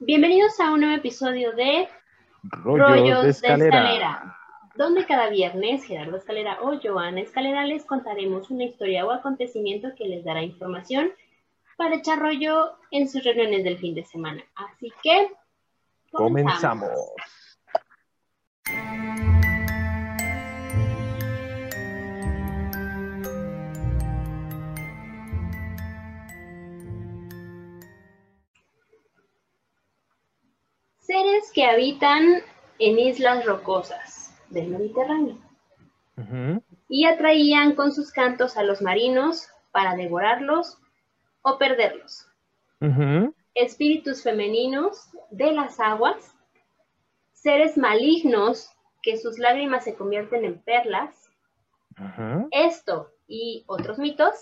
Bienvenidos 0.00 0.60
a 0.60 0.70
un 0.70 0.82
nuevo 0.82 0.94
episodio 0.94 1.52
de 1.56 1.88
Rollos, 2.44 3.22
de, 3.24 3.30
escalera. 3.30 4.36
donde 4.76 5.04
cada 5.04 5.28
viernes 5.28 5.82
Gerardo 5.82 6.16
Escalera 6.16 6.58
o 6.62 6.78
Joana 6.80 7.20
Escalera 7.20 7.64
les 7.64 7.84
contaremos 7.84 8.48
una 8.48 8.62
historia 8.62 9.04
o 9.04 9.10
acontecimiento 9.10 9.88
que 9.96 10.06
les 10.06 10.24
dará 10.24 10.40
información 10.44 11.10
para 11.76 11.96
echar 11.96 12.20
rollo 12.20 12.76
en 12.92 13.08
sus 13.08 13.24
reuniones 13.24 13.64
del 13.64 13.78
fin 13.78 13.96
de 13.96 14.04
semana. 14.04 14.40
Así 14.54 14.92
que 15.02 15.32
comenzamos. 16.12 16.90
Seres 31.18 31.50
que 31.52 31.64
habitan 31.64 32.42
en 32.78 32.98
islas 33.00 33.44
rocosas 33.44 34.40
del 34.50 34.68
Mediterráneo 34.68 35.36
y 36.88 37.06
atraían 37.06 37.74
con 37.74 37.92
sus 37.92 38.12
cantos 38.12 38.56
a 38.56 38.62
los 38.62 38.82
marinos 38.82 39.48
para 39.72 39.96
devorarlos 39.96 40.78
o 41.42 41.58
perderlos. 41.58 42.28
Espíritus 43.54 44.22
femeninos 44.22 45.10
de 45.30 45.50
las 45.50 45.80
aguas, 45.80 46.36
seres 47.32 47.76
malignos 47.76 48.70
que 49.02 49.16
sus 49.16 49.40
lágrimas 49.40 49.82
se 49.82 49.96
convierten 49.96 50.44
en 50.44 50.62
perlas. 50.62 51.30
Esto 52.52 53.10
y 53.26 53.64
otros 53.66 53.98
mitos 53.98 54.34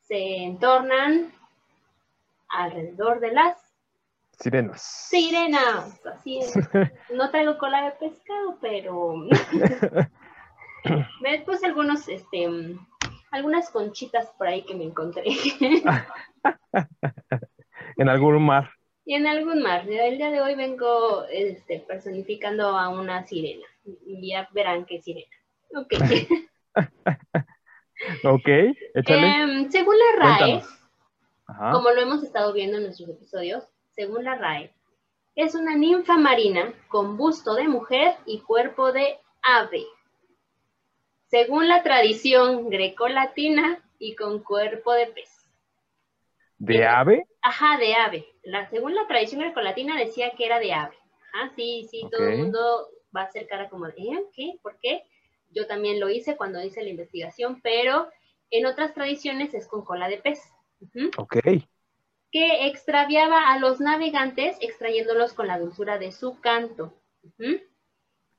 se 0.00 0.38
entornan 0.42 1.32
alrededor 2.48 3.20
de 3.20 3.30
las 3.30 3.63
Sirenas. 4.38 4.82
Sirenas, 4.82 6.06
así 6.06 6.38
es. 6.38 6.54
No 7.14 7.30
traigo 7.30 7.58
cola 7.58 7.84
de 7.84 7.90
pescado, 7.92 8.58
pero 8.60 9.26
puse 11.46 11.66
algunos, 11.66 12.08
este, 12.08 12.48
algunas 13.30 13.70
conchitas 13.70 14.30
por 14.36 14.48
ahí 14.48 14.62
que 14.62 14.74
me 14.74 14.84
encontré. 14.84 15.24
en 17.96 18.08
algún 18.08 18.44
mar. 18.44 18.70
Y 19.06 19.14
en 19.14 19.26
algún 19.26 19.62
mar. 19.62 19.88
El 19.88 20.16
día 20.16 20.30
de 20.30 20.40
hoy 20.40 20.54
vengo 20.54 21.24
este, 21.30 21.80
personificando 21.80 22.76
a 22.76 22.88
una 22.88 23.26
sirena. 23.26 23.66
Y 24.06 24.30
ya 24.30 24.48
verán 24.52 24.86
qué 24.86 25.00
sirena. 25.00 25.36
Ok. 25.74 25.92
ok, 28.24 28.48
échale. 28.94 29.26
Em, 29.26 29.70
según 29.70 29.94
la 29.98 30.24
RAE, 30.24 30.62
como 31.72 31.90
lo 31.90 32.00
hemos 32.00 32.22
estado 32.22 32.52
viendo 32.52 32.78
en 32.78 32.84
nuestros 32.84 33.10
episodios, 33.10 33.64
según 33.94 34.24
la 34.24 34.34
RAE, 34.36 34.72
es 35.34 35.54
una 35.54 35.76
ninfa 35.76 36.16
marina 36.16 36.72
con 36.88 37.16
busto 37.16 37.54
de 37.54 37.68
mujer 37.68 38.16
y 38.24 38.40
cuerpo 38.40 38.92
de 38.92 39.18
ave. 39.42 39.84
Según 41.26 41.68
la 41.68 41.82
tradición 41.82 42.70
grecolatina 42.70 43.82
y 43.98 44.14
con 44.14 44.42
cuerpo 44.42 44.92
de 44.92 45.06
pez. 45.08 45.30
¿De 46.58 46.84
ave? 46.86 47.26
Ajá, 47.42 47.78
de 47.78 47.94
ave. 47.94 48.26
La, 48.44 48.68
según 48.70 48.94
la 48.94 49.06
tradición 49.08 49.40
grecolatina 49.40 49.98
decía 49.98 50.30
que 50.36 50.46
era 50.46 50.60
de 50.60 50.72
ave. 50.72 50.96
Ah, 51.34 51.50
sí, 51.56 51.88
sí, 51.90 52.06
todo 52.12 52.28
el 52.28 52.38
mundo 52.38 52.88
va 53.14 53.22
a 53.22 53.24
hacer 53.24 53.48
cara 53.48 53.68
como 53.68 53.86
de, 53.86 53.94
¿eh? 53.96 54.24
¿Qué? 54.32 54.52
¿Por 54.62 54.78
qué? 54.78 55.02
Yo 55.50 55.66
también 55.66 55.98
lo 55.98 56.08
hice 56.08 56.36
cuando 56.36 56.62
hice 56.62 56.82
la 56.82 56.90
investigación, 56.90 57.60
pero 57.60 58.08
en 58.50 58.66
otras 58.66 58.94
tradiciones 58.94 59.52
es 59.54 59.66
con 59.66 59.84
cola 59.84 60.08
de 60.08 60.18
pez. 60.18 60.40
Ok 61.16 61.38
que 62.34 62.66
extraviaba 62.66 63.52
a 63.52 63.60
los 63.60 63.80
navegantes 63.80 64.56
extrayéndolos 64.60 65.34
con 65.34 65.46
la 65.46 65.56
dulzura 65.56 65.98
de 65.98 66.10
su 66.10 66.40
canto. 66.40 66.92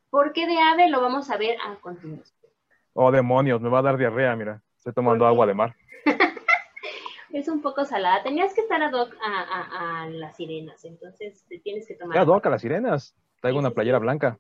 ¿Por 0.10 0.34
qué 0.34 0.46
de 0.48 0.58
ave? 0.58 0.90
Lo 0.90 1.00
vamos 1.00 1.32
a 1.32 1.38
ver 1.38 1.56
a 1.66 1.76
continuación. 1.76 2.52
Oh, 2.92 3.10
demonios, 3.10 3.62
me 3.62 3.70
va 3.70 3.80
a 3.80 3.84
dar 3.84 3.98
diarrea, 3.98 4.36
mira. 4.36 4.62
Estoy 4.76 4.92
tomando 4.92 5.26
agua 5.26 5.46
de 5.46 5.54
mar. 5.54 5.78
es 7.32 7.48
un 7.48 7.62
poco 7.62 7.86
salada. 7.86 8.22
Tenías 8.22 8.54
que 8.54 8.60
estar 8.60 8.84
a 8.84 8.90
hoc 8.90 9.16
a, 9.24 10.10
las 10.10 10.36
sirenas, 10.36 10.84
entonces 10.84 11.46
te 11.48 11.60
tienes 11.60 11.88
que 11.88 11.96
tomar. 11.96 12.18
Ad 12.18 12.28
hoc 12.28 12.46
a 12.48 12.50
las 12.50 12.64
sirenas. 12.64 13.16
Traigo 13.40 13.60
una 13.60 13.72
playera 13.72 14.00
blanca. 14.00 14.38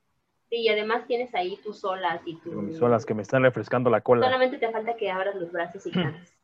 Sí, 0.50 0.58
y 0.58 0.68
además 0.68 1.08
tienes 1.08 1.34
ahí 1.34 1.58
tus 1.64 1.82
olas 1.86 2.20
y 2.26 2.36
tus... 2.42 2.54
Mis 2.56 2.82
olas 2.82 3.06
que 3.06 3.14
me 3.14 3.22
están 3.22 3.44
refrescando 3.44 3.90
la 3.90 4.02
cola. 4.02 4.26
Solamente 4.26 4.58
te 4.58 4.70
falta 4.70 4.98
que 4.98 5.10
abras 5.10 5.36
los 5.36 5.50
brazos 5.54 5.86
y 5.86 5.92
cantes. 5.94 6.36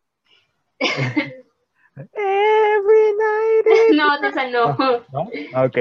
Every 1.95 3.13
night. 3.17 3.91
no, 3.93 4.27
esa 4.27 4.47
no. 4.47 4.77
¿No? 5.11 5.29
Ah, 5.53 5.65
ok. 5.65 5.77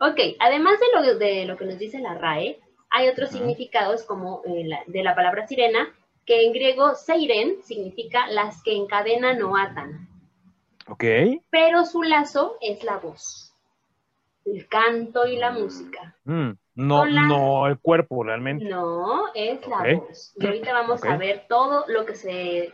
Ok, 0.00 0.20
además 0.38 0.78
de 0.78 0.86
lo, 0.94 1.18
de 1.18 1.44
lo 1.44 1.56
que 1.56 1.64
nos 1.64 1.78
dice 1.78 1.98
la 1.98 2.14
RAE, 2.14 2.60
hay 2.90 3.08
otros 3.08 3.30
significados 3.30 4.04
como 4.04 4.42
eh, 4.46 4.68
de 4.86 5.02
la 5.02 5.14
palabra 5.14 5.46
sirena, 5.46 5.88
que 6.24 6.44
en 6.44 6.52
griego 6.52 6.94
seiren 6.94 7.62
significa 7.62 8.28
las 8.28 8.62
que 8.62 8.76
encadenan 8.76 9.42
o 9.42 9.56
atan. 9.56 10.08
Ok. 10.88 11.04
Pero 11.50 11.84
su 11.84 12.02
lazo 12.02 12.56
es 12.60 12.84
la 12.84 12.98
voz, 12.98 13.52
el 14.44 14.68
canto 14.68 15.26
y 15.26 15.36
la 15.36 15.50
música. 15.50 16.16
Mm, 16.24 16.50
no, 16.76 17.06
no 17.06 17.66
el 17.66 17.78
cuerpo 17.78 18.22
realmente. 18.22 18.64
No, 18.64 19.32
es 19.34 19.66
la 19.66 19.94
voz. 19.94 20.32
Y 20.36 20.46
ahorita 20.46 20.72
vamos 20.72 21.04
a 21.04 21.16
ver 21.16 21.46
todo 21.48 21.84
lo 21.88 22.06
que 22.06 22.14
se 22.14 22.72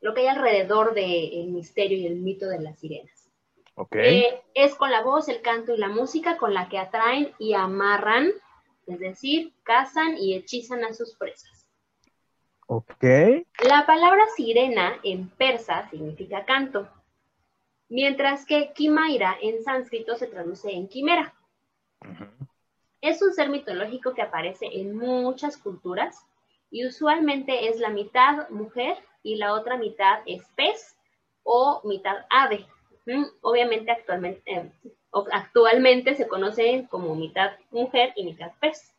lo 0.00 0.14
que 0.14 0.22
hay 0.22 0.26
alrededor 0.28 0.94
del 0.94 1.48
misterio 1.48 1.98
y 1.98 2.06
el 2.06 2.16
mito 2.16 2.48
de 2.48 2.60
las 2.60 2.78
sirenas. 2.78 3.30
Okay. 3.74 4.20
Eh, 4.20 4.42
es 4.54 4.74
con 4.74 4.90
la 4.90 5.02
voz, 5.02 5.28
el 5.28 5.42
canto 5.42 5.74
y 5.74 5.78
la 5.78 5.88
música 5.88 6.38
con 6.38 6.54
la 6.54 6.68
que 6.68 6.78
atraen 6.78 7.32
y 7.38 7.52
amarran, 7.52 8.30
es 8.86 8.98
decir, 8.98 9.52
cazan 9.64 10.16
y 10.16 10.34
hechizan 10.34 10.84
a 10.84 10.94
sus 10.94 11.14
presas. 11.14 11.68
Ok. 12.66 13.04
La 13.64 13.86
palabra 13.86 14.24
sirena 14.34 14.98
en 15.02 15.28
persa 15.28 15.88
significa 15.90 16.44
canto, 16.44 16.88
mientras 17.88 18.44
que 18.44 18.72
kimaira 18.72 19.36
en 19.40 19.62
sánscrito 19.62 20.16
se 20.16 20.26
traduce 20.26 20.72
en 20.72 20.88
quimera. 20.88 21.34
Es 23.00 23.22
un 23.22 23.34
ser 23.34 23.50
mitológico 23.50 24.14
que 24.14 24.22
aparece 24.22 24.66
en 24.72 24.96
muchas 24.96 25.56
culturas 25.56 26.26
y 26.70 26.86
usualmente 26.86 27.68
es 27.68 27.78
la 27.78 27.90
mitad 27.90 28.48
mujer 28.50 28.96
y 29.26 29.34
la 29.34 29.54
otra 29.54 29.76
mitad 29.76 30.20
es 30.24 30.46
pez 30.54 30.96
o 31.42 31.80
mitad 31.82 32.14
ave. 32.30 32.64
Obviamente 33.40 33.90
actualmente, 33.90 34.40
eh, 34.46 34.70
actualmente 35.32 36.14
se 36.14 36.28
conoce 36.28 36.86
como 36.88 37.16
mitad 37.16 37.50
mujer 37.72 38.12
y 38.14 38.24
mitad 38.24 38.52
pez. 38.60 38.94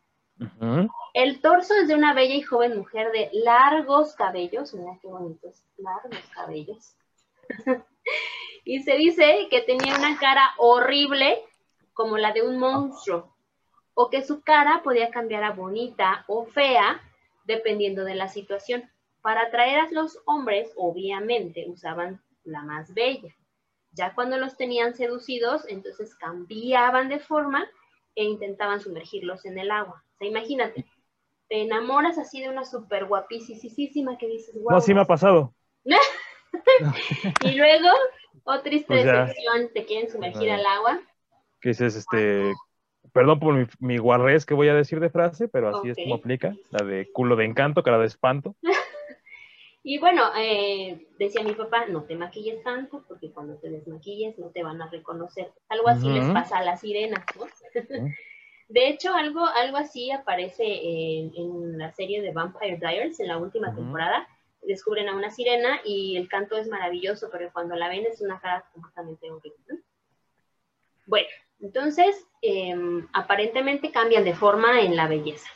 El 1.14 1.40
torso 1.40 1.74
es 1.76 1.88
de 1.88 1.96
una 1.96 2.14
bella 2.14 2.36
y 2.36 2.42
joven 2.42 2.78
mujer 2.78 3.12
de 3.14 3.30
largos 3.32 4.16
cabellos, 4.16 4.74
mira 4.74 5.00
qué 5.02 5.08
bonitos, 5.08 5.64
largos 5.78 6.20
cabellos. 6.36 6.96
y 8.66 8.84
se 8.84 8.98
dice 8.98 9.48
que 9.50 9.62
tenía 9.62 9.96
una 9.96 10.20
cara 10.20 10.54
horrible 10.58 11.42
como 11.94 12.18
la 12.18 12.34
de 12.34 12.42
un 12.42 12.60
monstruo, 12.60 13.34
o 13.94 14.10
que 14.10 14.22
su 14.22 14.42
cara 14.42 14.82
podía 14.84 15.10
cambiar 15.10 15.46
a 15.46 15.54
bonita 15.54 16.26
o 16.28 16.46
fea 16.46 17.02
dependiendo 17.46 18.04
de 18.04 18.16
la 18.16 18.28
situación. 18.28 18.92
Para 19.28 19.42
atraer 19.42 19.80
a 19.82 19.92
los 19.92 20.22
hombres, 20.24 20.72
obviamente, 20.78 21.66
usaban 21.68 22.22
la 22.46 22.62
más 22.62 22.94
bella. 22.94 23.36
Ya 23.92 24.16
cuando 24.16 24.38
los 24.38 24.56
tenían 24.56 24.96
seducidos, 24.96 25.66
entonces 25.68 26.16
cambiaban 26.16 27.10
de 27.10 27.20
forma 27.20 27.66
e 28.16 28.24
intentaban 28.24 28.80
sumergirlos 28.80 29.44
en 29.44 29.60
el 29.60 29.70
agua. 29.70 30.02
O 30.14 30.18
sea, 30.18 30.30
imagínate, 30.30 30.86
te 31.50 31.62
enamoras 31.62 32.18
así 32.18 32.40
de 32.40 32.48
una 32.48 32.64
súper 32.64 33.04
guapísima 33.04 34.18
que 34.18 34.28
dices, 34.28 34.56
wow. 34.56 34.72
No, 34.72 34.80
sí 34.80 34.94
me 34.94 35.02
ha 35.02 35.06
pasado. 35.06 35.54
y 37.44 37.56
luego, 37.56 37.90
otra 38.46 38.64
triste 38.64 38.88
pues 38.88 39.04
decepción, 39.04 39.74
te 39.74 39.84
quieren 39.84 40.10
sumergir 40.10 40.52
al 40.52 40.66
agua. 40.66 41.02
Que 41.60 41.70
dices, 41.72 41.98
este, 41.98 42.54
perdón 43.12 43.42
por 43.42 43.54
mi, 43.56 43.68
mi, 43.80 43.98
que 44.48 44.54
voy 44.54 44.70
a 44.70 44.74
decir 44.74 45.02
de 45.02 45.10
frase, 45.10 45.50
pero 45.50 45.76
así 45.76 45.90
es 45.90 45.98
como 45.98 46.16
aplica, 46.16 46.56
la 46.70 46.86
de 46.86 47.12
culo 47.12 47.36
de 47.36 47.44
encanto, 47.44 47.84
cara 47.84 47.98
de 47.98 48.08
espanto. 48.08 48.56
Y 49.90 50.00
bueno, 50.00 50.24
eh, 50.38 51.08
decía 51.18 51.44
mi 51.44 51.54
papá, 51.54 51.86
no 51.86 52.04
te 52.04 52.18
maquilles 52.18 52.62
tanto 52.62 53.06
porque 53.08 53.32
cuando 53.32 53.56
te 53.56 53.70
desmaquilles 53.70 54.38
no 54.38 54.50
te 54.50 54.62
van 54.62 54.82
a 54.82 54.90
reconocer. 54.90 55.50
Algo 55.70 55.88
así 55.88 56.10
les 56.10 56.30
pasa 56.34 56.58
a 56.58 56.64
las 56.66 56.82
sirenas, 56.82 57.24
¿no? 57.40 57.46
de 58.68 58.88
hecho, 58.90 59.14
algo, 59.14 59.46
algo 59.46 59.78
así 59.78 60.12
aparece 60.12 60.66
en, 60.66 61.78
la 61.78 61.94
serie 61.94 62.22
de 62.22 62.34
Vampire 62.34 62.76
Diaries, 62.76 63.22
en 63.22 63.30
la 63.30 63.38
última 63.38 63.74
temporada. 63.74 64.28
Descubren 64.62 65.08
a 65.08 65.16
una 65.16 65.32
sirena 65.32 65.80
y 65.86 66.18
el 66.18 66.28
canto 66.28 66.58
es 66.58 66.68
maravilloso, 66.68 67.30
pero 67.32 67.50
cuando 67.54 67.78
la 67.78 67.88
ven 67.88 68.06
es 68.08 68.20
una 68.20 68.42
cara 68.42 68.66
completamente 68.74 69.32
horrible. 69.32 69.84
Bueno, 71.06 71.30
entonces, 71.62 72.28
em, 72.42 73.08
aparentemente 73.14 73.92
cambian 73.92 74.26
de 74.26 74.36
forma 74.36 74.82
en 74.82 74.98
la 74.98 75.08
belleza. 75.08 75.50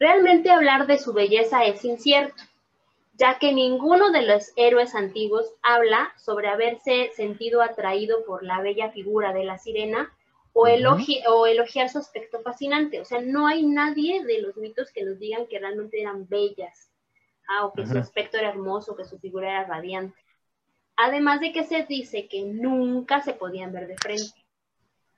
Realmente 0.00 0.50
hablar 0.50 0.88
de 0.88 0.98
su 0.98 1.12
belleza 1.12 1.64
es 1.66 1.84
incierto 1.84 2.42
ya 3.18 3.38
que 3.38 3.52
ninguno 3.52 4.10
de 4.10 4.22
los 4.22 4.52
héroes 4.56 4.94
antiguos 4.94 5.54
habla 5.62 6.12
sobre 6.18 6.48
haberse 6.48 7.10
sentido 7.14 7.62
atraído 7.62 8.24
por 8.26 8.42
la 8.42 8.60
bella 8.60 8.90
figura 8.90 9.32
de 9.32 9.44
la 9.44 9.58
sirena 9.58 10.12
o, 10.52 10.66
o 10.66 11.46
elogiar 11.46 11.88
su 11.88 11.98
aspecto 11.98 12.40
fascinante. 12.42 13.00
O 13.00 13.04
sea, 13.04 13.20
no 13.22 13.46
hay 13.46 13.64
nadie 13.64 14.22
de 14.24 14.42
los 14.42 14.56
mitos 14.56 14.90
que 14.92 15.04
nos 15.04 15.18
digan 15.18 15.46
que 15.46 15.58
realmente 15.58 16.00
eran 16.00 16.28
bellas, 16.28 16.90
ah, 17.48 17.64
o 17.64 17.72
que 17.72 17.86
su 17.86 17.96
aspecto 17.96 18.36
era 18.36 18.50
hermoso, 18.50 18.96
que 18.96 19.04
su 19.04 19.18
figura 19.18 19.50
era 19.50 19.64
radiante. 19.64 20.18
Además 20.96 21.40
de 21.40 21.52
que 21.52 21.64
se 21.64 21.84
dice 21.84 22.28
que 22.28 22.42
nunca 22.42 23.22
se 23.22 23.32
podían 23.32 23.72
ver 23.72 23.86
de 23.86 23.96
frente. 23.96 24.46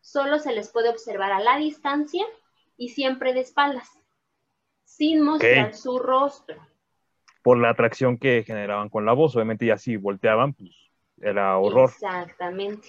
Solo 0.01 0.39
se 0.39 0.53
les 0.53 0.71
puede 0.71 0.89
observar 0.89 1.33
a 1.33 1.41
la 1.41 1.57
distancia 1.57 2.25
y 2.77 2.91
siempre 2.91 3.33
de 3.33 3.41
espaldas, 3.41 3.89
sin 4.85 5.21
mostrar 5.21 5.75
su 5.75 5.99
rostro. 5.99 6.57
Por 7.49 7.57
la 7.57 7.71
atracción 7.71 8.19
que 8.19 8.45
generaban 8.45 8.91
con 8.91 9.07
la 9.07 9.15
voz, 9.15 9.35
obviamente, 9.35 9.65
y 9.65 9.71
así 9.71 9.97
volteaban, 9.97 10.53
pues 10.53 10.71
era 11.19 11.57
horror. 11.57 11.89
Exactamente. 11.89 12.89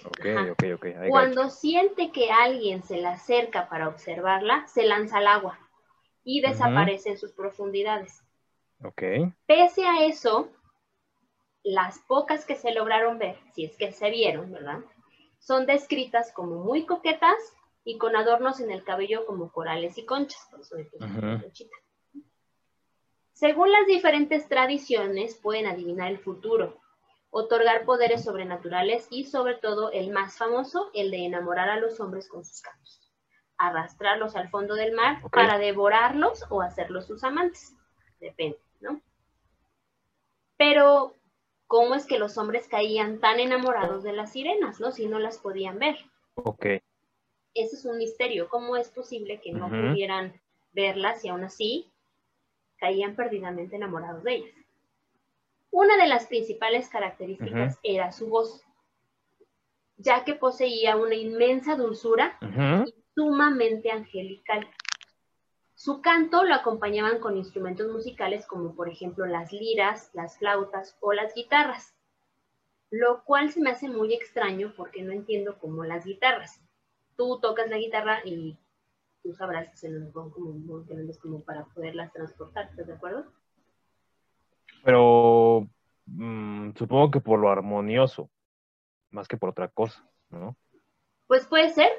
Cuando 1.07 1.50
siente 1.50 2.11
que 2.11 2.29
alguien 2.29 2.83
se 2.83 2.97
le 2.97 3.07
acerca 3.07 3.69
para 3.69 3.88
observarla, 3.88 4.67
se 4.67 4.83
lanza 4.83 5.19
al 5.19 5.27
agua 5.27 5.57
y 6.25 6.41
desaparece 6.41 7.11
en 7.11 7.17
sus 7.17 7.31
profundidades. 7.31 8.21
Pese 9.45 9.85
a 9.85 10.03
eso, 10.03 10.50
las 11.63 12.00
pocas 12.00 12.44
que 12.44 12.57
se 12.57 12.73
lograron 12.73 13.17
ver, 13.17 13.38
si 13.53 13.63
es 13.63 13.77
que 13.77 13.94
se 13.94 14.09
vieron, 14.09 14.51
¿verdad? 14.51 14.79
Son 15.38 15.67
descritas 15.67 16.33
como 16.33 16.65
muy 16.65 16.85
coquetas 16.85 17.38
y 17.85 17.97
con 17.97 18.13
adornos 18.17 18.59
en 18.59 18.71
el 18.71 18.83
cabello 18.83 19.25
como 19.25 19.53
corales 19.53 19.97
y 19.97 20.06
conchas. 20.06 20.45
Por 20.51 20.59
eso 20.59 20.75
Según 23.39 23.71
las 23.71 23.88
diferentes 23.88 24.50
tradiciones, 24.50 25.33
pueden 25.33 25.65
adivinar 25.65 26.12
el 26.12 26.19
futuro, 26.19 26.77
otorgar 27.30 27.86
poderes 27.86 28.25
sobrenaturales 28.25 29.07
y 29.09 29.24
sobre 29.24 29.56
todo 29.56 29.94
el 29.94 30.12
más 30.12 30.38
famoso, 30.38 30.91
el 30.94 31.09
de 31.09 31.19
enamorar 31.24 31.69
a 31.69 31.80
los 31.80 32.01
hombres 32.01 32.27
con 32.27 32.44
sus 32.44 32.59
cantos, 32.59 33.09
arrastrarlos 33.57 34.36
al 34.36 34.50
fondo 34.50 34.75
del 34.75 34.91
mar 34.91 35.21
para 35.31 35.57
devorarlos 35.57 36.44
o 36.50 36.62
hacerlos 36.62 37.07
sus 37.07 37.24
amantes, 37.24 37.74
depende, 38.19 38.59
¿no? 38.81 39.01
Pero 40.57 41.15
cómo 41.65 41.95
es 41.95 42.06
que 42.06 42.19
los 42.19 42.38
hombres 42.38 42.68
caían 42.68 43.21
tan 43.21 43.39
enamorados 43.39 44.03
de 44.03 44.12
las 44.12 44.33
sirenas, 44.33 44.81
¿no? 44.81 44.92
Si 44.92 45.07
no 45.07 45.18
las 45.18 45.38
podían 45.38 45.80
ver. 45.80 45.95
Ok. 46.35 46.65
Ese 47.53 47.75
es 47.77 47.85
un 47.85 48.00
misterio. 48.00 48.50
¿Cómo 48.50 48.75
es 48.75 48.89
posible 48.89 49.39
que 49.39 49.53
no 49.53 49.69
pudieran 49.69 50.33
verlas 50.74 51.24
y 51.24 51.30
aún 51.30 51.45
así 51.45 51.89
caían 52.79 53.15
perdidamente 53.15 53.75
enamorados 53.75 54.23
de 54.23 54.35
ellas? 54.35 54.55
Una 55.71 55.97
de 55.97 56.07
las 56.07 56.25
principales 56.25 56.89
características 56.89 57.77
era 57.83 58.11
su 58.11 58.27
voz, 58.27 58.63
ya 59.97 60.23
que 60.23 60.33
poseía 60.33 60.95
una 60.95 61.15
inmensa 61.15 61.75
dulzura 61.75 62.37
y 62.87 62.93
sumamente 63.13 63.91
angelical. 63.91 64.67
Su 65.75 66.01
canto 66.01 66.43
lo 66.43 66.55
acompañaban 66.55 67.19
con 67.19 67.37
instrumentos 67.37 67.89
musicales 67.91 68.45
como 68.47 68.75
por 68.75 68.89
ejemplo 68.89 69.25
las 69.25 69.53
liras, 69.53 70.09
las 70.13 70.37
flautas 70.37 70.97
o 70.99 71.13
las 71.13 71.33
guitarras, 71.35 71.93
lo 72.89 73.23
cual 73.23 73.51
se 73.51 73.61
me 73.61 73.69
hace 73.69 73.87
muy 73.87 74.13
extraño 74.13 74.73
porque 74.75 75.03
no 75.03 75.11
entiendo 75.11 75.57
cómo 75.59 75.85
las 75.85 76.05
guitarras. 76.05 76.59
Tú 77.15 77.39
tocas 77.39 77.69
la 77.69 77.77
guitarra 77.77 78.21
y 78.25 78.57
tú 79.24 79.33
sabrás 79.33 79.69
que 79.69 79.77
se 79.77 79.89
nos 79.89 80.12
ponen 80.12 80.31
como 80.31 80.51
muy 80.51 80.86
como 81.21 81.42
para 81.42 81.66
poderlas 81.66 82.12
transportar, 82.12 82.69
¿estás 82.69 82.88
de 82.88 82.94
acuerdo? 82.94 83.25
Pero 84.83 85.68
mm, 86.06 86.71
supongo 86.75 87.12
que 87.12 87.19
por 87.19 87.39
lo 87.39 87.50
armonioso, 87.50 88.30
más 89.12 89.27
que 89.27 89.38
por 89.38 89.50
otra 89.50 89.68
cosa, 89.68 90.04
¿no? 90.30 90.56
Pues 91.27 91.45
puede 91.48 91.69
ser, 91.69 91.92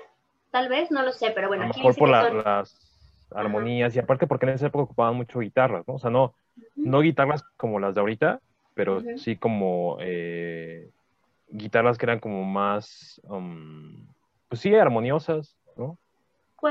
tal 0.51 0.69
vez, 0.69 0.91
no 0.91 1.03
lo 1.03 1.13
sé, 1.13 1.31
pero 1.35 1.49
bueno, 1.49 1.65
aquí 1.65 1.79
mejor 1.79 1.97
por 1.97 2.09
las 2.09 3.27
armonías, 3.33 3.95
y 3.95 3.99
aparte 3.99 4.27
porque 4.27 4.47
en 4.47 4.53
esa 4.53 4.67
época 4.67 4.85
ocupaban 4.85 5.17
mucho 5.17 5.41
guitarras, 5.41 5.87
¿no? 5.87 5.95
O 5.95 5.99
sea, 5.99 6.11
no, 6.11 6.35
no 6.75 7.01
guitarras 7.01 7.45
como 7.57 7.79
las 7.79 7.95
de 7.95 8.01
ahorita, 8.01 8.41
pero 8.75 9.03
sí 9.19 9.37
como 9.37 9.99
eh, 10.01 10.91
guitarras 11.49 11.99
que 11.99 12.07
eran 12.07 12.21
como 12.21 12.45
más, 12.45 13.21
um, 13.25 14.07
pues 14.49 14.61
sí, 14.61 14.75
armoniosas, 14.75 15.57
¿no? 15.77 15.99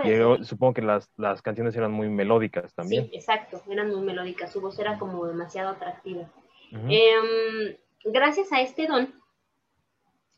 Y 0.04 0.44
supongo 0.44 0.74
que 0.74 0.82
las, 0.82 1.10
las, 1.18 1.42
canciones 1.42 1.76
eran 1.76 1.92
muy 1.92 2.10
melódicas 2.10 2.74
también. 2.74 3.06
Sí, 3.10 3.16
exacto, 3.16 3.62
eran 3.70 3.90
muy 3.90 4.02
melódicas, 4.02 4.52
su 4.52 4.62
voz 4.62 4.78
era 4.80 5.00
como 5.00 5.26
demasiado 5.26 5.70
atractiva. 5.70 6.30
Em, 6.72 7.76
gracias 8.04 8.52
a 8.52 8.62
este 8.62 8.88
don, 8.88 9.14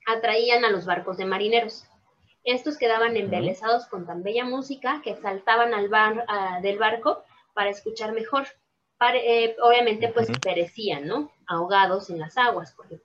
atraían 0.06 0.66
a 0.66 0.70
los 0.70 0.86
barcos 0.86 1.18
de 1.18 1.26
marineros. 1.26 1.86
Estos 2.44 2.78
quedaban 2.78 3.18
embelesados 3.18 3.86
con 3.88 4.06
tan 4.06 4.24
bella 4.24 4.46
música 4.46 5.02
que 5.04 5.16
saltaban 5.16 5.74
al 5.74 5.90
bar, 5.90 6.26
del 6.62 6.80
barco 6.80 7.24
para 7.54 7.70
escuchar 7.70 8.14
mejor. 8.14 8.48
Eh, 9.14 9.56
obviamente, 9.64 10.10
pues 10.10 10.30
perecían, 10.40 11.08
¿no? 11.08 11.32
Ahogados 11.48 12.10
en 12.10 12.20
las 12.20 12.38
aguas, 12.38 12.74
porque 12.76 13.00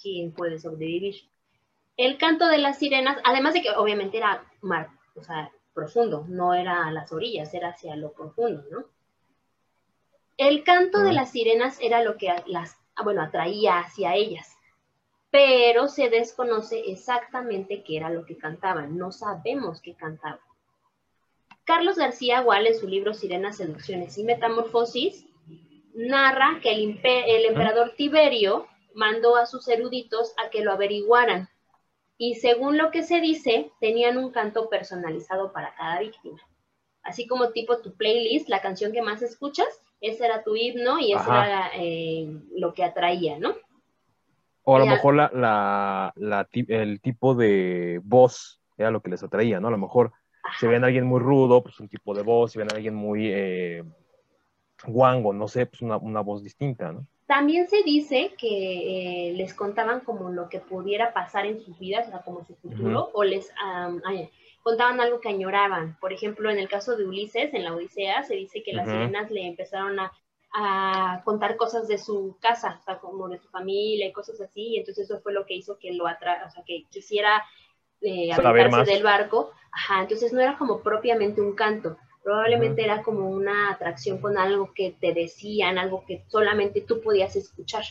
¿quién 0.00 0.32
puede 0.32 0.58
sobrevivir? 0.58 1.16
El 1.96 2.16
canto 2.16 2.46
de 2.46 2.58
las 2.58 2.78
sirenas, 2.78 3.18
además 3.24 3.54
de 3.54 3.62
que 3.62 3.70
obviamente 3.70 4.18
era 4.18 4.44
mar, 4.60 4.88
o 5.18 5.22
sea, 5.22 5.50
profundo, 5.74 6.24
no 6.28 6.54
era 6.54 6.86
a 6.86 6.92
las 6.92 7.12
orillas, 7.12 7.52
era 7.54 7.70
hacia 7.70 7.96
lo 7.96 8.12
profundo, 8.12 8.64
¿no? 8.70 8.84
El 10.36 10.62
canto 10.62 11.00
de 11.00 11.12
las 11.12 11.32
sirenas 11.32 11.78
era 11.80 12.02
lo 12.02 12.16
que 12.16 12.32
las, 12.46 12.76
bueno, 13.02 13.22
atraía 13.22 13.80
hacia 13.80 14.14
ellas 14.14 14.58
pero 15.30 15.88
se 15.88 16.08
desconoce 16.08 16.90
exactamente 16.90 17.82
qué 17.82 17.98
era 17.98 18.10
lo 18.10 18.24
que 18.24 18.38
cantaban, 18.38 18.96
no 18.96 19.12
sabemos 19.12 19.80
qué 19.82 19.94
cantaban. 19.94 20.40
Carlos 21.64 21.96
García 21.96 22.40
Gual, 22.40 22.66
en 22.66 22.78
su 22.78 22.88
libro 22.88 23.12
Sirenas, 23.12 23.58
Seducciones 23.58 24.16
y 24.16 24.24
Metamorfosis, 24.24 25.26
narra 25.94 26.60
que 26.62 26.72
el, 26.72 27.00
el 27.02 27.44
emperador 27.44 27.92
Tiberio 27.94 28.66
mandó 28.94 29.36
a 29.36 29.44
sus 29.44 29.68
eruditos 29.68 30.32
a 30.42 30.48
que 30.48 30.62
lo 30.62 30.72
averiguaran, 30.72 31.50
y 32.18 32.34
según 32.34 32.76
lo 32.76 32.90
que 32.90 33.04
se 33.04 33.20
dice, 33.20 33.70
tenían 33.80 34.18
un 34.18 34.30
canto 34.32 34.68
personalizado 34.68 35.52
para 35.52 35.74
cada 35.74 36.00
víctima. 36.00 36.38
Así 37.02 37.26
como 37.26 37.52
tipo 37.52 37.78
tu 37.78 37.94
playlist, 37.94 38.48
la 38.48 38.60
canción 38.60 38.92
que 38.92 39.00
más 39.00 39.22
escuchas, 39.22 39.82
ese 40.00 40.26
era 40.26 40.42
tu 40.42 40.56
himno 40.56 40.98
y 40.98 41.12
ese 41.12 41.30
era 41.30 41.70
eh, 41.76 42.28
lo 42.56 42.74
que 42.74 42.84
atraía, 42.84 43.38
¿no? 43.38 43.54
O 44.64 44.76
a 44.76 44.80
lo 44.80 44.86
mejor 44.86 45.14
la, 45.14 46.12
el 46.52 47.00
tipo 47.00 47.34
de 47.34 48.00
voz 48.04 48.60
era 48.76 48.90
lo 48.90 49.00
que 49.00 49.10
les 49.10 49.22
atraía, 49.22 49.60
¿no? 49.60 49.68
A 49.68 49.70
lo 49.70 49.78
mejor 49.78 50.12
si 50.58 50.66
ven 50.66 50.84
a 50.84 50.88
alguien 50.88 51.06
muy 51.06 51.20
rudo, 51.20 51.62
pues 51.62 51.80
un 51.80 51.88
tipo 51.88 52.14
de 52.14 52.22
voz, 52.22 52.52
si 52.52 52.58
ven 52.58 52.68
a 52.70 52.76
alguien 52.76 52.94
muy 52.94 53.28
eh, 53.32 53.82
guango, 54.86 55.32
no 55.32 55.48
sé, 55.48 55.66
pues 55.66 55.82
una, 55.82 56.20
voz 56.20 56.42
distinta, 56.42 56.92
¿no? 56.92 57.06
También 57.28 57.68
se 57.68 57.84
dice 57.84 58.34
que 58.36 59.28
eh, 59.28 59.32
les 59.34 59.54
contaban 59.54 60.00
como 60.00 60.30
lo 60.30 60.48
que 60.48 60.58
pudiera 60.58 61.12
pasar 61.12 61.46
en 61.46 61.60
sus 61.60 61.78
vidas, 61.78 62.08
o 62.08 62.10
sea, 62.10 62.22
como 62.22 62.44
su 62.44 62.56
futuro, 62.56 63.10
o 63.12 63.22
les 63.22 63.52
contaban 64.64 65.00
algo 65.00 65.20
que 65.20 65.28
añoraban. 65.28 65.96
Por 66.00 66.12
ejemplo, 66.12 66.50
en 66.50 66.58
el 66.58 66.68
caso 66.68 66.96
de 66.96 67.06
Ulises, 67.06 67.54
en 67.54 67.64
la 67.64 67.74
Odisea, 67.74 68.24
se 68.24 68.34
dice 68.34 68.64
que 68.64 68.72
las 68.72 68.88
sirenas 68.88 69.30
le 69.30 69.46
empezaron 69.46 70.00
a 70.00 70.10
a 70.52 71.20
contar 71.24 71.56
cosas 71.56 71.88
de 71.88 71.98
su 71.98 72.36
casa, 72.40 72.78
o 72.80 72.84
sea, 72.84 72.98
como 72.98 73.28
de 73.28 73.38
su 73.38 73.48
familia 73.48 74.06
y 74.06 74.12
cosas 74.12 74.40
así, 74.40 74.68
y 74.68 74.78
entonces 74.78 75.04
eso 75.04 75.20
fue 75.20 75.32
lo 75.32 75.44
que 75.44 75.54
hizo 75.54 75.78
que 75.78 75.92
lo 75.92 76.06
atra 76.06 76.44
o 76.46 76.50
sea, 76.50 76.62
que 76.64 76.84
quisiera 76.90 77.44
eh, 78.00 78.30
del 78.86 79.02
barco, 79.02 79.52
ajá, 79.72 80.02
entonces 80.02 80.32
no 80.32 80.40
era 80.40 80.56
como 80.56 80.80
propiamente 80.80 81.40
un 81.40 81.54
canto, 81.54 81.96
probablemente 82.28 82.84
era 82.84 83.02
como 83.02 83.30
una 83.30 83.70
atracción 83.70 84.18
con 84.18 84.36
algo 84.36 84.74
que 84.74 84.94
te 85.00 85.14
decían, 85.14 85.78
algo 85.78 86.04
que 86.06 86.24
solamente 86.28 86.82
tú 86.82 87.00
podías 87.00 87.34
escuchar. 87.36 87.84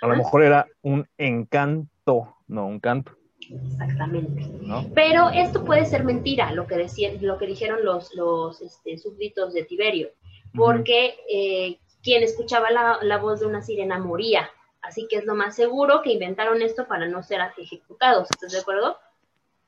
A 0.00 0.06
lo 0.06 0.16
mejor 0.16 0.42
era 0.42 0.66
un 0.80 1.06
encanto, 1.18 2.34
no 2.48 2.66
un 2.66 2.80
canto. 2.80 3.12
Exactamente. 3.42 4.50
Pero 4.94 5.28
esto 5.28 5.66
puede 5.66 5.84
ser 5.84 6.02
mentira, 6.02 6.50
lo 6.52 6.66
que, 6.66 6.76
decían, 6.76 7.18
lo 7.20 7.36
que 7.36 7.46
dijeron 7.46 7.84
los, 7.84 8.14
los 8.14 8.62
este, 8.62 8.96
súbditos 8.96 9.52
de 9.52 9.64
Tiberio, 9.64 10.08
porque 10.56 11.16
eh, 11.30 11.76
quien 12.02 12.22
escuchaba 12.22 12.70
la, 12.70 13.18
voz 13.18 13.40
de 13.40 13.46
una 13.46 13.60
sirena 13.60 13.98
moría. 13.98 14.48
Así 14.80 15.06
que 15.10 15.16
es 15.16 15.26
lo 15.26 15.34
más 15.34 15.56
seguro 15.56 16.00
que 16.00 16.12
inventaron 16.14 16.62
esto 16.62 16.88
para 16.88 17.06
no 17.06 17.22
ser 17.22 17.42
ejecutados. 17.58 18.28
¿Estás 18.30 18.52
de 18.52 18.60
acuerdo? 18.60 18.96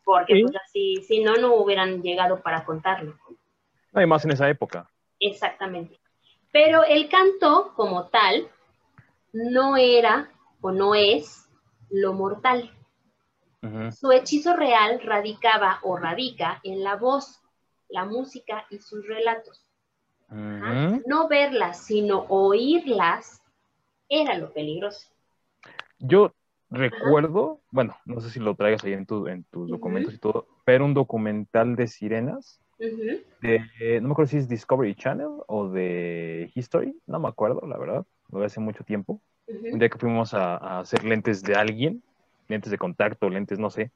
Porque 0.05 0.41
pues 0.41 0.57
así, 0.65 1.03
si 1.07 1.23
no, 1.23 1.35
no 1.35 1.55
hubieran 1.57 2.01
llegado 2.01 2.41
para 2.41 2.65
contarlo. 2.65 3.19
Además 3.97 4.25
en 4.25 4.33
esa 4.33 4.49
época. 4.49 4.91
Exactamente. 5.19 5.99
Pero 6.53 6.85
el 6.85 7.09
canto 7.09 7.73
como 7.75 8.09
tal 8.09 8.47
no 9.33 9.77
era 9.77 10.31
o 10.61 10.71
no 10.71 10.95
es 10.95 11.49
lo 11.91 12.13
mortal. 12.13 12.71
Su 13.91 14.13
hechizo 14.13 14.55
real 14.55 15.01
radicaba 15.03 15.81
o 15.83 15.97
radica 15.97 16.61
en 16.63 16.85
la 16.85 16.95
voz, 16.95 17.41
la 17.89 18.05
música 18.05 18.65
y 18.71 18.79
sus 18.79 19.05
relatos. 19.09 19.61
No 20.29 21.27
verlas, 21.29 21.85
sino 21.85 22.27
oírlas 22.29 23.43
era 24.09 24.39
lo 24.39 24.53
peligroso. 24.53 25.09
Yo 25.99 26.33
recuerdo, 26.71 27.61
bueno, 27.71 27.97
no 28.05 28.21
sé 28.21 28.31
si 28.31 28.41
lo 28.41 28.55
traigas 28.55 28.85
ahí 28.85 28.93
en, 28.93 29.07
tu, 29.07 29.27
en 29.27 29.45
tus 29.45 29.69
documentos 29.69 30.15
y 30.15 30.19
todo, 30.19 30.47
pero 30.65 30.85
un 30.85 30.95
documental 30.95 31.75
de 31.75 31.89
sirenas, 31.89 32.61
de, 32.79 34.01
no 34.01 34.09
me 34.09 34.13
acuerdo 34.13 34.31
si 34.31 34.39
es 34.39 34.49
Discovery 34.49 34.95
Channel 34.95 35.29
o 35.47 35.69
de 35.69 36.51
History, 36.55 36.95
no 37.07 37.19
me 37.19 37.29
acuerdo, 37.29 37.67
la 37.67 37.79
verdad, 37.79 38.05
lo 38.31 38.43
hace 38.43 38.61
mucho 38.61 38.85
tiempo, 38.85 39.21
un 39.47 39.79
día 39.79 39.89
que 39.89 39.99
fuimos 39.99 40.35
a, 40.35 40.81
hacer 40.81 41.05
lentes 41.05 41.43
de 41.43 41.55
alguien, 41.55 42.03
lentes 42.49 42.71
de 42.71 42.79
contacto, 42.79 43.29
lentes, 43.31 43.59
no 43.59 43.71
sé, 43.71 43.91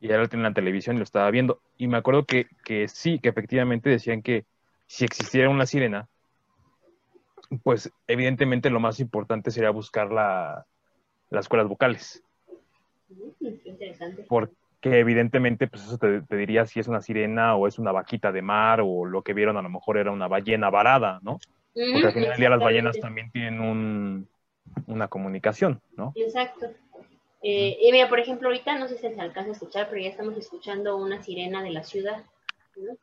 y 0.00 0.10
ahora 0.10 0.22
lo 0.22 0.28
tenía 0.28 0.46
en 0.46 0.52
la 0.52 0.54
televisión 0.54 0.96
y 0.96 0.98
lo 1.00 1.04
estaba 1.04 1.30
viendo, 1.30 1.60
y 1.76 1.88
me 1.88 1.96
acuerdo 1.96 2.24
que, 2.24 2.46
que 2.64 2.88
sí, 2.88 3.18
que 3.18 3.28
efectivamente 3.28 3.90
decían 3.90 4.22
que 4.22 4.44
si 4.86 5.04
existiera 5.04 5.50
una 5.50 5.66
sirena, 5.66 6.08
pues 7.62 7.90
evidentemente 8.06 8.70
lo 8.70 8.80
más 8.80 9.00
importante 9.00 9.50
sería 9.50 9.70
buscar 9.70 10.12
la, 10.12 10.66
las 11.30 11.48
cuerdas 11.48 11.68
vocales. 11.68 12.22
Interesante. 13.64 14.24
Porque 14.28 14.54
evidentemente, 14.82 15.66
pues 15.66 15.84
eso 15.84 15.98
te, 15.98 16.36
diría 16.36 16.66
si 16.66 16.80
es 16.80 16.88
una 16.88 17.02
sirena 17.02 17.56
o 17.56 17.66
es 17.66 17.78
una 17.78 17.92
vaquita 17.92 18.32
de 18.32 18.42
mar 18.42 18.80
o 18.82 19.04
lo 19.04 19.22
que 19.22 19.34
vieron 19.34 19.56
a 19.56 19.62
lo 19.62 19.68
mejor 19.68 19.98
era 19.98 20.10
una 20.10 20.28
ballena 20.28 20.70
varada, 20.70 21.20
¿no? 21.22 21.38
Porque 21.74 22.06
al 22.06 22.12
final 22.12 22.30
del 22.30 22.38
día 22.38 22.50
las 22.50 22.60
ballenas 22.60 22.98
también 22.98 23.30
tienen 23.30 23.60
un, 23.60 24.28
una 24.86 25.08
comunicación, 25.08 25.80
¿no? 25.96 26.12
Exacto. 26.16 26.66
Eh, 27.42 27.78
y 27.80 27.92
mira, 27.92 28.08
por 28.08 28.20
ejemplo, 28.20 28.48
ahorita 28.48 28.78
no 28.78 28.88
sé 28.88 28.96
si 28.96 29.08
se 29.08 29.20
alcanza 29.20 29.50
a 29.50 29.52
escuchar, 29.52 29.88
pero 29.88 30.02
ya 30.02 30.10
estamos 30.10 30.36
escuchando 30.36 30.96
una 30.96 31.22
sirena 31.22 31.62
de 31.62 31.70
la 31.70 31.82
ciudad, 31.82 32.24
¿no? 32.76 32.96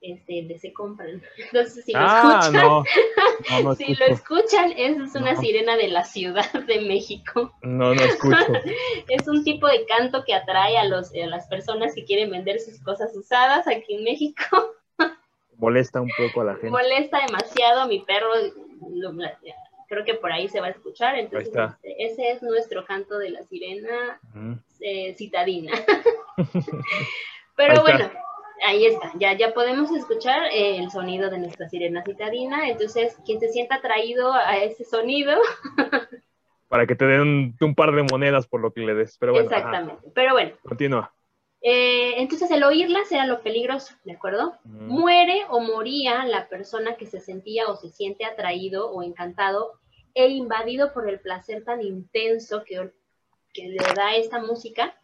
Este, 0.00 0.44
de 0.44 0.58
se 0.58 0.72
compran. 0.72 1.22
Entonces, 1.38 1.84
si 1.84 1.92
lo 1.92 1.98
ah, 2.00 2.40
escuchan, 2.42 3.76
si 3.76 3.94
lo 3.94 4.06
escuchan, 4.06 4.72
esa 4.76 5.04
es 5.04 5.14
una 5.14 5.36
sirena 5.36 5.76
de 5.76 5.88
la 5.88 6.04
Ciudad 6.04 6.52
de 6.52 6.80
México. 6.80 7.52
No, 7.62 7.94
no 7.94 8.02
escucho. 8.02 8.36
es 9.08 9.28
un 9.28 9.44
tipo 9.44 9.66
de 9.66 9.84
canto 9.86 10.24
que 10.24 10.34
atrae 10.34 10.78
a, 10.78 10.84
los, 10.84 11.12
a 11.14 11.26
las 11.26 11.46
personas 11.48 11.94
que 11.94 12.04
quieren 12.04 12.30
vender 12.30 12.60
sus 12.60 12.80
cosas 12.80 13.14
usadas 13.14 13.66
aquí 13.66 13.94
en 13.94 14.04
México. 14.04 14.74
Molesta 15.56 16.00
un 16.00 16.10
poco 16.16 16.40
a 16.40 16.44
la 16.44 16.52
gente. 16.54 16.70
Molesta 16.70 17.18
demasiado 17.26 17.82
a 17.82 17.86
mi 17.86 17.98
perro. 18.00 18.30
creo 19.88 20.04
que 20.06 20.14
por 20.14 20.32
ahí 20.32 20.48
se 20.48 20.60
va 20.60 20.68
a 20.68 20.70
escuchar. 20.70 21.16
Entonces, 21.16 21.52
este, 21.54 22.04
ese 22.04 22.30
es 22.32 22.42
nuestro 22.42 22.86
canto 22.86 23.18
de 23.18 23.28
la 23.28 23.42
sirena 23.44 24.18
eh, 24.80 25.14
citadina. 25.16 25.72
Pero 27.56 27.82
bueno, 27.82 28.10
ahí 28.64 28.86
está, 28.86 29.12
ya, 29.18 29.36
ya 29.36 29.52
podemos 29.52 29.90
escuchar 29.92 30.44
eh, 30.52 30.78
el 30.78 30.90
sonido 30.90 31.30
de 31.30 31.38
nuestra 31.38 31.68
sirena 31.68 32.02
citadina, 32.04 32.68
entonces 32.68 33.16
quien 33.24 33.40
se 33.40 33.48
sienta 33.48 33.76
atraído 33.76 34.32
a 34.32 34.58
ese 34.58 34.84
sonido. 34.84 35.34
Para 36.68 36.86
que 36.86 36.94
te 36.94 37.04
den 37.04 37.56
un, 37.60 37.74
par 37.74 37.92
de 37.92 38.04
monedas 38.04 38.46
por 38.46 38.60
lo 38.60 38.72
que 38.72 38.80
le 38.80 38.94
des, 38.94 39.18
pero 39.18 39.32
bueno. 39.32 39.48
Exactamente, 39.48 40.08
pero 40.14 40.32
bueno. 40.32 40.52
Continúa. 40.62 41.12
Eh, 41.62 42.14
entonces 42.18 42.50
el 42.50 42.62
oírlas 42.62 43.10
era 43.12 43.26
lo 43.26 43.42
peligroso, 43.42 43.94
¿de 44.04 44.12
acuerdo? 44.12 44.54
Muere 44.64 45.42
o 45.50 45.60
moría 45.60 46.24
la 46.24 46.48
persona 46.48 46.96
que 46.96 47.06
se 47.06 47.20
sentía 47.20 47.66
o 47.66 47.76
se 47.76 47.90
siente 47.90 48.24
atraído 48.24 48.90
o 48.90 49.02
encantado 49.02 49.72
e 50.14 50.28
invadido 50.28 50.92
por 50.92 51.08
el 51.08 51.20
placer 51.20 51.64
tan 51.64 51.82
intenso 51.82 52.64
que, 52.64 52.90
que 53.52 53.68
le 53.68 53.94
da 53.94 54.14
esta 54.14 54.40
música, 54.40 54.94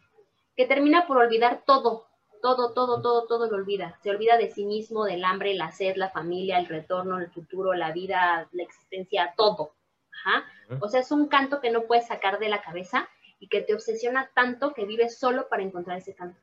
que 0.55 0.65
termina 0.65 1.05
por 1.05 1.17
olvidar 1.17 1.63
todo, 1.65 2.06
todo, 2.41 2.73
todo, 2.73 3.01
todo, 3.01 3.25
todo 3.27 3.49
lo 3.49 3.55
olvida. 3.57 3.97
Se 4.01 4.09
olvida 4.09 4.37
de 4.37 4.49
sí 4.49 4.65
mismo, 4.65 5.05
del 5.05 5.23
hambre, 5.23 5.53
la 5.53 5.71
sed, 5.71 5.95
la 5.95 6.09
familia, 6.09 6.59
el 6.59 6.67
retorno, 6.67 7.19
el 7.19 7.29
futuro, 7.29 7.73
la 7.73 7.91
vida, 7.91 8.47
la 8.51 8.63
existencia, 8.63 9.33
todo. 9.35 9.73
Ajá. 10.11 10.45
O 10.79 10.89
sea, 10.89 11.01
es 11.01 11.11
un 11.11 11.27
canto 11.27 11.61
que 11.61 11.71
no 11.71 11.83
puedes 11.83 12.07
sacar 12.07 12.39
de 12.39 12.49
la 12.49 12.61
cabeza 12.61 13.07
y 13.39 13.47
que 13.47 13.61
te 13.61 13.73
obsesiona 13.73 14.31
tanto 14.33 14.73
que 14.73 14.85
vives 14.85 15.17
solo 15.17 15.47
para 15.49 15.63
encontrar 15.63 15.97
ese 15.97 16.15
canto. 16.15 16.39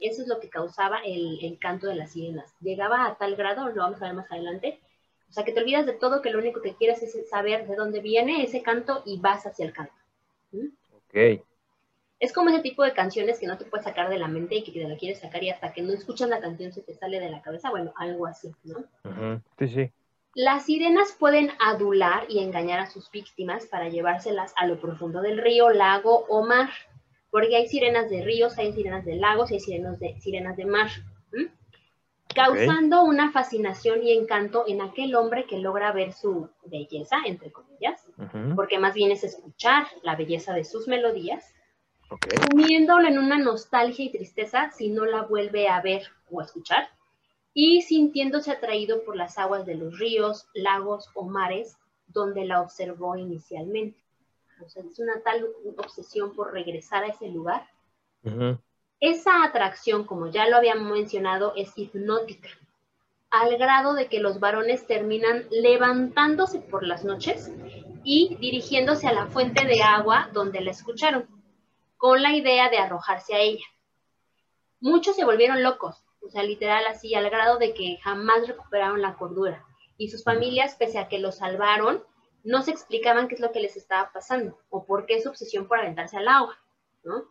Eso 0.00 0.22
es 0.22 0.28
lo 0.28 0.40
que 0.40 0.48
causaba 0.48 1.00
el, 1.04 1.38
el, 1.42 1.58
canto 1.58 1.86
de 1.86 1.96
las 1.96 2.12
sirenas. 2.12 2.54
Llegaba 2.60 3.06
a 3.06 3.18
tal 3.18 3.36
grado, 3.36 3.68
lo 3.68 3.82
vamos 3.82 4.00
a 4.00 4.06
ver 4.06 4.14
más 4.14 4.32
adelante, 4.32 4.80
o 5.28 5.32
sea, 5.32 5.44
que 5.44 5.52
te 5.52 5.60
olvidas 5.60 5.84
de 5.84 5.92
todo, 5.92 6.22
que 6.22 6.30
lo 6.30 6.38
único 6.38 6.62
que 6.62 6.74
quieres 6.76 7.02
es 7.02 7.28
saber 7.28 7.66
de 7.66 7.76
dónde 7.76 8.00
viene 8.00 8.42
ese 8.42 8.62
canto 8.62 9.02
y 9.04 9.20
vas 9.20 9.44
hacia 9.44 9.66
el 9.66 9.74
canto. 9.74 9.92
Ok 10.94 11.42
es 12.18 12.32
como 12.32 12.50
ese 12.50 12.60
tipo 12.60 12.82
de 12.82 12.92
canciones 12.92 13.38
que 13.38 13.46
no 13.46 13.58
te 13.58 13.66
puedes 13.66 13.84
sacar 13.84 14.08
de 14.08 14.18
la 14.18 14.28
mente 14.28 14.56
y 14.56 14.64
que 14.64 14.72
te 14.72 14.88
la 14.88 14.96
quieres 14.96 15.20
sacar 15.20 15.42
y 15.42 15.50
hasta 15.50 15.72
que 15.72 15.82
no 15.82 15.92
escuchas 15.92 16.28
la 16.28 16.40
canción 16.40 16.72
se 16.72 16.82
te 16.82 16.94
sale 16.94 17.20
de 17.20 17.30
la 17.30 17.42
cabeza, 17.42 17.70
bueno, 17.70 17.92
algo 17.96 18.26
así, 18.26 18.52
¿no? 18.64 18.84
Sí, 19.58 19.68
sí. 19.68 19.90
Las 20.34 20.66
sirenas 20.66 21.12
pueden 21.18 21.50
adular 21.60 22.24
y 22.28 22.40
engañar 22.40 22.78
a 22.78 22.86
sus 22.86 23.10
víctimas 23.10 23.66
para 23.66 23.88
llevárselas 23.88 24.52
a 24.56 24.66
lo 24.66 24.78
profundo 24.80 25.22
del 25.22 25.38
río, 25.38 25.70
lago 25.70 26.26
o 26.28 26.44
mar, 26.44 26.70
porque 27.30 27.56
hay 27.56 27.68
sirenas 27.68 28.10
de 28.10 28.22
ríos, 28.22 28.58
hay 28.58 28.72
sirenas 28.72 29.04
de 29.04 29.16
lagos, 29.16 29.50
hay 29.50 29.60
sirenas 29.60 29.98
de, 29.98 30.18
sirenas 30.20 30.56
de 30.56 30.66
mar, 30.66 30.90
causando 32.34 33.02
una 33.04 33.32
fascinación 33.32 34.02
y 34.02 34.12
encanto 34.12 34.64
en 34.66 34.82
aquel 34.82 35.14
hombre 35.14 35.46
que 35.46 35.58
logra 35.58 35.92
ver 35.92 36.12
su 36.12 36.50
belleza, 36.66 37.16
entre 37.24 37.50
comillas, 37.50 38.06
porque 38.54 38.78
más 38.78 38.94
bien 38.94 39.10
es 39.10 39.24
escuchar 39.24 39.86
la 40.02 40.16
belleza 40.16 40.52
de 40.52 40.64
sus 40.64 40.86
melodías 40.86 41.55
sumiéndolo 42.50 43.08
en 43.08 43.18
una 43.18 43.38
nostalgia 43.38 44.04
y 44.04 44.12
tristeza 44.12 44.70
si 44.70 44.88
no 44.88 45.04
la 45.04 45.22
vuelve 45.22 45.68
a 45.68 45.80
ver 45.80 46.02
o 46.30 46.40
a 46.40 46.44
escuchar, 46.44 46.88
y 47.54 47.82
sintiéndose 47.82 48.50
atraído 48.50 49.02
por 49.04 49.16
las 49.16 49.38
aguas 49.38 49.64
de 49.64 49.76
los 49.76 49.98
ríos, 49.98 50.46
lagos 50.54 51.10
o 51.14 51.24
mares 51.24 51.78
donde 52.06 52.44
la 52.44 52.60
observó 52.60 53.16
inicialmente. 53.16 53.98
O 54.64 54.68
sea, 54.68 54.82
es 54.82 54.98
una 54.98 55.20
tal 55.22 55.46
obsesión 55.76 56.34
por 56.34 56.52
regresar 56.52 57.04
a 57.04 57.08
ese 57.08 57.28
lugar. 57.28 57.66
Esa 59.00 59.44
atracción, 59.44 60.04
como 60.04 60.28
ya 60.28 60.48
lo 60.48 60.56
habíamos 60.56 60.90
mencionado, 60.90 61.52
es 61.56 61.76
hipnótica, 61.76 62.48
al 63.30 63.56
grado 63.58 63.94
de 63.94 64.08
que 64.08 64.20
los 64.20 64.40
varones 64.40 64.86
terminan 64.86 65.46
levantándose 65.50 66.60
por 66.60 66.86
las 66.86 67.04
noches 67.04 67.52
y 68.04 68.36
dirigiéndose 68.40 69.06
a 69.06 69.12
la 69.12 69.26
fuente 69.26 69.66
de 69.66 69.82
agua 69.82 70.30
donde 70.32 70.60
la 70.60 70.70
escucharon 70.70 71.35
con 72.06 72.22
la 72.22 72.32
idea 72.32 72.70
de 72.70 72.78
arrojarse 72.78 73.34
a 73.34 73.40
ella. 73.40 73.64
Muchos 74.78 75.16
se 75.16 75.24
volvieron 75.24 75.64
locos, 75.64 76.04
o 76.24 76.30
sea, 76.30 76.44
literal 76.44 76.86
así, 76.86 77.16
al 77.16 77.28
grado 77.30 77.58
de 77.58 77.74
que 77.74 77.98
jamás 78.00 78.46
recuperaron 78.46 79.02
la 79.02 79.16
cordura. 79.16 79.66
Y 79.98 80.10
sus 80.10 80.22
familias, 80.22 80.76
pese 80.76 81.00
a 81.00 81.08
que 81.08 81.18
los 81.18 81.38
salvaron, 81.38 82.04
no 82.44 82.62
se 82.62 82.70
explicaban 82.70 83.26
qué 83.26 83.34
es 83.34 83.40
lo 83.40 83.50
que 83.50 83.58
les 83.58 83.76
estaba 83.76 84.12
pasando 84.12 84.56
o 84.70 84.86
por 84.86 85.06
qué 85.06 85.20
su 85.20 85.30
obsesión 85.30 85.66
por 85.66 85.80
aventarse 85.80 86.16
al 86.16 86.28
agua, 86.28 86.56
¿no? 87.02 87.24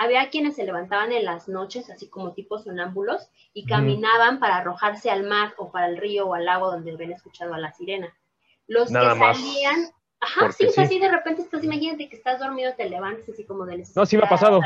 Había 0.00 0.30
quienes 0.30 0.54
se 0.54 0.64
levantaban 0.64 1.10
en 1.10 1.24
las 1.24 1.48
noches, 1.48 1.90
así 1.90 2.08
como 2.08 2.32
tipos 2.32 2.62
sonámbulos, 2.62 3.28
y 3.52 3.66
caminaban 3.66 4.38
para 4.38 4.58
arrojarse 4.58 5.10
al 5.10 5.24
mar 5.24 5.54
o 5.58 5.72
para 5.72 5.88
el 5.88 5.96
río 5.96 6.28
o 6.28 6.34
al 6.34 6.44
lago 6.44 6.70
donde 6.70 6.92
habían 6.92 7.10
escuchado 7.10 7.52
a 7.52 7.58
la 7.58 7.72
sirena. 7.72 8.16
Los 8.68 8.90
que 8.90 8.94
salían, 8.94 9.90
Ajá, 10.20 10.52
sí, 10.52 10.66
así 10.76 10.98
de 10.98 11.10
repente 11.10 11.42
estás, 11.42 11.64
imagínate 11.64 12.08
que 12.08 12.16
estás 12.16 12.38
dormido, 12.38 12.74
te 12.76 12.88
levantas 12.88 13.28
así 13.28 13.44
como 13.44 13.64
del 13.64 13.84
No, 13.96 14.04
sí 14.04 14.16
me 14.16 14.24
ha 14.24 14.28
pasado. 14.28 14.60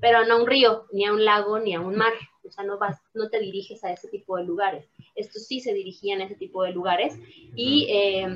Pero 0.00 0.26
no 0.26 0.34
a 0.34 0.40
un 0.40 0.46
río, 0.46 0.86
ni 0.92 1.06
a 1.06 1.12
un 1.12 1.24
lago, 1.24 1.60
ni 1.60 1.74
a 1.74 1.80
un 1.80 1.94
mar. 1.96 2.12
O 2.44 2.50
sea, 2.50 2.64
no 2.64 2.76
vas, 2.76 3.00
no 3.14 3.30
te 3.30 3.38
diriges 3.38 3.84
a 3.84 3.92
ese 3.92 4.08
tipo 4.08 4.36
de 4.36 4.44
lugares. 4.44 4.90
Estos 5.14 5.46
sí 5.46 5.60
se 5.60 5.72
dirigían 5.72 6.20
a 6.20 6.24
ese 6.24 6.34
tipo 6.34 6.64
de 6.64 6.72
lugares. 6.72 7.16
Y 7.54 7.86
eh, 7.88 8.26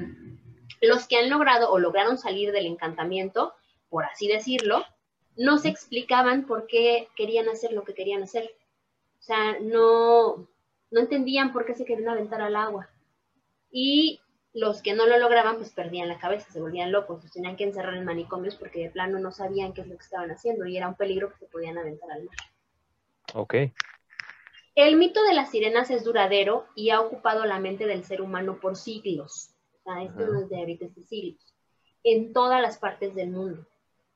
los 0.81 1.09
que 1.09 1.17
han 1.17 1.29
logrado 1.29 1.71
o 1.71 1.79
lograron 1.79 2.17
salir 2.17 2.53
del 2.53 2.67
encantamiento, 2.67 3.53
por 3.91 4.05
así 4.05 4.29
decirlo, 4.29 4.85
no 5.37 5.59
se 5.59 5.69
explicaban 5.69 6.47
por 6.47 6.67
qué 6.67 7.09
querían 7.17 7.49
hacer 7.49 7.73
lo 7.73 7.85
que 7.85 7.95
querían 7.95 8.23
hacer. 8.23 8.51
O 9.19 9.23
sea, 9.23 9.59
no, 9.61 10.49
no 10.91 11.01
entendían 11.01 11.53
por 11.53 11.67
qué 11.67 11.75
se 11.75 11.85
querían 11.85 12.09
aventar 12.09 12.41
al 12.41 12.57
agua. 12.57 12.89
Y 13.71 14.21
los 14.59 14.83
que 14.83 14.93
no 14.93 15.07
lo 15.07 15.19
lograban 15.19 15.57
pues 15.57 15.73
perdían 15.73 16.09
la 16.09 16.19
cabeza, 16.19 16.51
se 16.51 16.61
volvían 16.61 16.91
locos, 16.91 17.23
los 17.23 17.33
tenían 17.33 17.57
que 17.57 17.65
encerrar 17.65 17.95
en 17.95 18.05
manicomios 18.05 18.57
porque 18.57 18.81
de 18.81 18.91
plano 18.91 19.19
no 19.21 19.31
sabían 19.31 19.73
qué 19.73 19.83
es 19.83 19.87
lo 19.87 19.97
que 19.97 20.03
estaban 20.03 20.31
haciendo 20.31 20.67
y 20.67 20.77
era 20.77 20.89
un 20.89 20.97
peligro 20.97 21.31
que 21.31 21.39
se 21.39 21.47
podían 21.47 21.79
aventar 21.79 22.11
al 22.11 22.25
mar. 22.25 22.37
Ok. 23.35 23.55
El 24.75 24.97
mito 24.97 25.23
de 25.23 25.35
las 25.35 25.51
sirenas 25.51 25.91
es 25.91 26.05
duradero 26.05 26.67
y 26.75 26.91
ha 26.91 27.01
ocupado 27.01 27.45
la 27.45 27.61
mente 27.61 27.87
del 27.87 28.05
ser 28.05 28.21
humano 28.21 28.59
por 28.61 28.77
siglos. 28.77 29.51
O 29.75 29.83
sea, 29.83 30.03
esto 30.03 30.27
no 30.27 30.41
es 30.41 30.49
de 30.49 30.59
ahorita, 30.59 30.87
de 30.87 31.03
siglos. 31.05 31.55
En 32.03 32.33
todas 32.33 32.61
las 32.61 32.79
partes 32.79 33.15
del 33.15 33.31
mundo. 33.31 33.65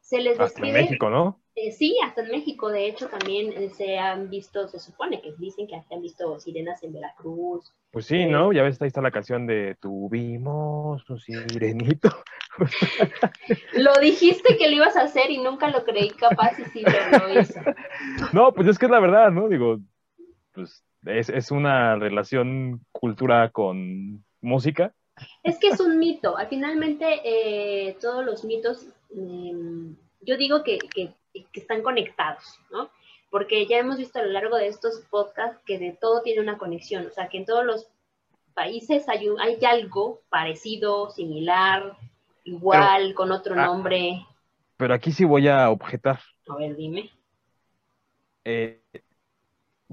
Se 0.02 0.20
les 0.20 0.38
Hasta 0.38 0.66
en 0.66 0.74
México, 0.74 1.08
¿no? 1.08 1.40
Eh, 1.54 1.70
sí, 1.70 1.96
hasta 2.04 2.22
en 2.22 2.30
México, 2.30 2.70
de 2.70 2.86
hecho, 2.86 3.08
también 3.08 3.52
eh, 3.52 3.70
se 3.70 3.98
han 3.98 4.28
visto, 4.28 4.68
se 4.68 4.78
supone 4.78 5.22
que 5.22 5.32
dicen 5.38 5.66
que 5.66 5.76
hasta 5.76 5.94
han 5.94 6.02
visto 6.02 6.38
sirenas 6.40 6.82
en 6.82 6.92
Veracruz. 6.92 7.72
Pues 7.90 8.06
sí, 8.06 8.26
¿no? 8.26 8.52
Ya 8.52 8.62
ves, 8.62 8.80
ahí 8.80 8.88
está 8.88 9.00
la 9.00 9.10
canción 9.10 9.46
de 9.46 9.76
Tuvimos 9.80 11.08
un 11.08 11.18
sirenito. 11.18 12.10
lo 13.74 13.94
dijiste 14.00 14.56
que 14.56 14.68
lo 14.68 14.76
ibas 14.76 14.96
a 14.96 15.02
hacer 15.02 15.30
y 15.30 15.38
nunca 15.38 15.68
lo 15.68 15.84
creí 15.84 16.10
capaz 16.10 16.58
y 16.58 16.64
sí 16.64 16.82
lo, 16.82 17.40
hizo. 17.40 17.60
No, 18.32 18.52
pues 18.52 18.66
es 18.66 18.78
que 18.78 18.86
es 18.86 18.92
la 18.92 19.00
verdad, 19.00 19.30
¿no? 19.30 19.48
Digo, 19.48 19.78
pues 20.52 20.82
es, 21.06 21.28
es 21.28 21.50
una 21.50 21.96
relación 21.96 22.84
cultura 22.92 23.50
con 23.50 24.24
música 24.40 24.94
Es 25.42 25.58
que 25.58 25.68
es 25.68 25.80
un 25.80 25.98
mito. 25.98 26.36
Finalmente, 26.48 27.20
eh, 27.24 27.96
todos 28.00 28.24
los 28.24 28.44
mitos, 28.44 28.86
em, 29.14 29.96
yo 30.20 30.36
digo 30.36 30.62
que, 30.62 30.78
que, 30.78 31.14
están 31.54 31.82
conectados, 31.82 32.58
¿no? 32.70 32.90
Porque 33.30 33.66
ya 33.66 33.78
hemos 33.78 33.96
visto 33.96 34.18
a 34.18 34.22
lo 34.22 34.30
largo 34.30 34.56
de 34.56 34.68
estos 34.68 35.00
podcasts 35.10 35.62
que 35.64 35.78
de 35.78 35.92
todo 35.92 36.22
tiene 36.22 36.42
una 36.42 36.58
conexión. 36.58 37.06
O 37.06 37.10
sea, 37.10 37.28
que 37.28 37.38
en 37.38 37.46
todos 37.46 37.64
los 37.64 37.88
países 38.54 39.08
hay, 39.08 39.28
hay 39.40 39.58
algo 39.64 40.20
parecido, 40.28 41.10
similar, 41.10 41.96
igual, 42.44 43.14
con 43.14 43.32
otro 43.32 43.54
ah, 43.58 43.64
nombre. 43.66 44.26
Pero 44.76 44.94
aquí 44.94 45.12
sí 45.12 45.24
voy 45.24 45.48
a 45.48 45.70
objetar. 45.70 46.20
A 46.48 46.56
ver, 46.56 46.76
dime. 46.76 47.10
Eh, 48.44 48.82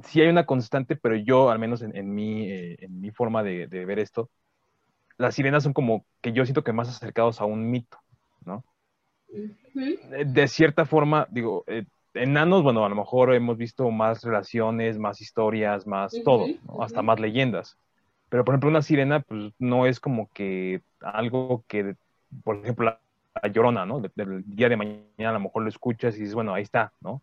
sí 0.03 0.21
hay 0.21 0.27
una 0.27 0.45
constante, 0.45 0.95
pero 0.95 1.15
yo, 1.15 1.49
al 1.49 1.59
menos 1.59 1.81
en, 1.81 2.13
mi, 2.13 2.49
eh, 2.49 2.77
en 2.79 2.99
mi 2.99 3.11
forma 3.11 3.43
de, 3.43 3.67
ver 3.67 3.99
esto, 3.99 4.29
las 5.17 5.35
sirenas 5.35 5.63
son 5.63 5.73
como 5.73 6.05
que 6.21 6.31
yo 6.31 6.45
siento 6.45 6.63
que 6.63 6.73
más 6.73 6.89
acercados 6.89 7.41
a 7.41 7.45
un 7.45 7.69
mito, 7.69 7.97
¿no? 8.45 8.63
De 10.25 10.47
cierta 10.47 10.85
forma, 10.85 11.27
digo, 11.29 11.63
eh, 11.67 11.85
enanos, 12.13 12.63
bueno, 12.63 12.85
a 12.85 12.89
lo 12.89 12.95
mejor 12.95 13.33
hemos 13.33 13.57
visto 13.57 13.89
más 13.91 14.23
relaciones, 14.23 14.97
más 14.97 15.21
historias, 15.21 15.85
más 15.85 16.13
todo, 16.23 16.47
hasta 16.79 17.01
más 17.01 17.19
leyendas. 17.19 17.77
Pero, 18.29 18.45
por 18.45 18.53
ejemplo, 18.53 18.69
una 18.69 18.81
sirena, 18.81 19.21
pues 19.21 19.53
no 19.59 19.85
es 19.85 19.99
como 19.99 20.29
que 20.33 20.81
algo 21.01 21.63
que, 21.67 21.95
por 22.43 22.57
ejemplo, 22.57 22.85
la, 22.85 22.99
llorona, 23.51 23.85
¿no? 23.85 24.01
Del 24.01 24.43
día 24.45 24.67
de 24.69 24.75
mañana 24.75 25.29
a 25.29 25.31
lo 25.31 25.39
mejor 25.39 25.63
lo 25.63 25.69
escuchas 25.69 26.15
y 26.17 26.19
dices, 26.19 26.35
bueno, 26.35 26.53
ahí 26.53 26.63
está, 26.63 26.91
¿no? 26.99 27.21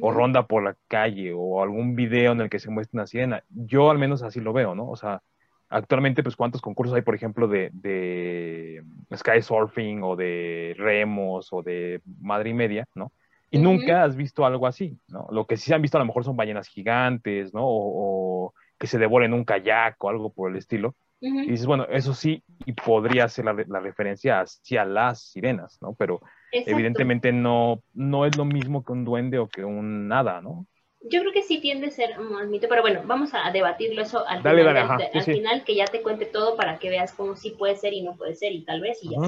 o 0.00 0.10
ronda 0.10 0.46
por 0.46 0.62
la 0.62 0.76
calle 0.88 1.32
o 1.34 1.62
algún 1.62 1.96
video 1.96 2.32
en 2.32 2.40
el 2.42 2.50
que 2.50 2.58
se 2.58 2.70
muestra 2.70 2.98
una 2.98 3.06
sirena. 3.06 3.44
Yo 3.48 3.90
al 3.90 3.98
menos 3.98 4.22
así 4.22 4.40
lo 4.40 4.52
veo, 4.52 4.74
¿no? 4.74 4.88
O 4.88 4.96
sea, 4.96 5.22
actualmente, 5.70 6.22
pues, 6.22 6.36
¿cuántos 6.36 6.60
concursos 6.60 6.94
hay, 6.94 7.02
por 7.02 7.14
ejemplo, 7.14 7.48
de, 7.48 7.70
de 7.72 8.82
sky 9.16 9.40
surfing 9.40 10.02
o 10.02 10.16
de 10.16 10.74
remos 10.76 11.48
o 11.52 11.62
de 11.62 12.02
madre 12.20 12.50
y 12.50 12.54
media, 12.54 12.86
¿no? 12.94 13.12
Y 13.52 13.58
nunca 13.58 14.04
has 14.04 14.14
visto 14.14 14.44
algo 14.44 14.66
así, 14.66 14.98
¿no? 15.08 15.26
Lo 15.30 15.46
que 15.46 15.56
sí 15.56 15.66
se 15.66 15.74
han 15.74 15.82
visto 15.82 15.96
a 15.96 16.00
lo 16.00 16.06
mejor 16.06 16.24
son 16.24 16.36
ballenas 16.36 16.68
gigantes, 16.68 17.52
¿no? 17.52 17.62
O, 17.64 18.54
que 18.78 18.86
se 18.86 18.98
devoren 18.98 19.34
un 19.34 19.44
kayak 19.44 20.02
o 20.02 20.08
algo 20.08 20.32
por 20.32 20.50
el 20.50 20.56
estilo. 20.56 20.94
Y 21.20 21.50
dices, 21.50 21.66
bueno, 21.66 21.84
eso 21.90 22.14
sí, 22.14 22.42
y 22.64 22.72
podría 22.72 23.28
ser 23.28 23.44
la, 23.44 23.54
la 23.68 23.80
referencia 23.80 24.40
hacia 24.40 24.86
las 24.86 25.30
sirenas, 25.30 25.78
¿no? 25.82 25.94
Pero 25.94 26.20
evidentemente 26.50 27.30
no, 27.30 27.82
no 27.92 28.24
es 28.24 28.38
lo 28.38 28.46
mismo 28.46 28.82
que 28.84 28.92
un 28.92 29.04
duende 29.04 29.38
o 29.38 29.46
que 29.46 29.64
un 29.64 30.08
nada, 30.08 30.40
¿no? 30.40 30.66
Yo 31.02 31.20
creo 31.20 31.32
que 31.32 31.42
sí 31.42 31.60
tiende 31.60 31.86
a 31.86 31.90
ser 31.90 32.18
un 32.20 32.50
mito, 32.50 32.68
pero 32.68 32.82
bueno, 32.82 33.02
vamos 33.04 33.30
a 33.32 33.50
debatirlo 33.50 34.02
eso 34.02 34.26
al, 34.26 34.42
final, 34.42 34.76
al 34.76 35.22
final, 35.22 35.64
que 35.64 35.74
ya 35.74 35.86
te 35.86 36.02
cuente 36.02 36.26
todo 36.26 36.56
para 36.56 36.78
que 36.78 36.90
veas 36.90 37.12
cómo 37.14 37.36
sí 37.36 37.50
puede 37.50 37.76
ser 37.76 37.94
y 37.94 38.02
no 38.02 38.16
puede 38.16 38.34
ser 38.34 38.52
y 38.52 38.64
tal 38.64 38.80
vez 38.80 38.98
y 39.02 39.10
ya 39.10 39.18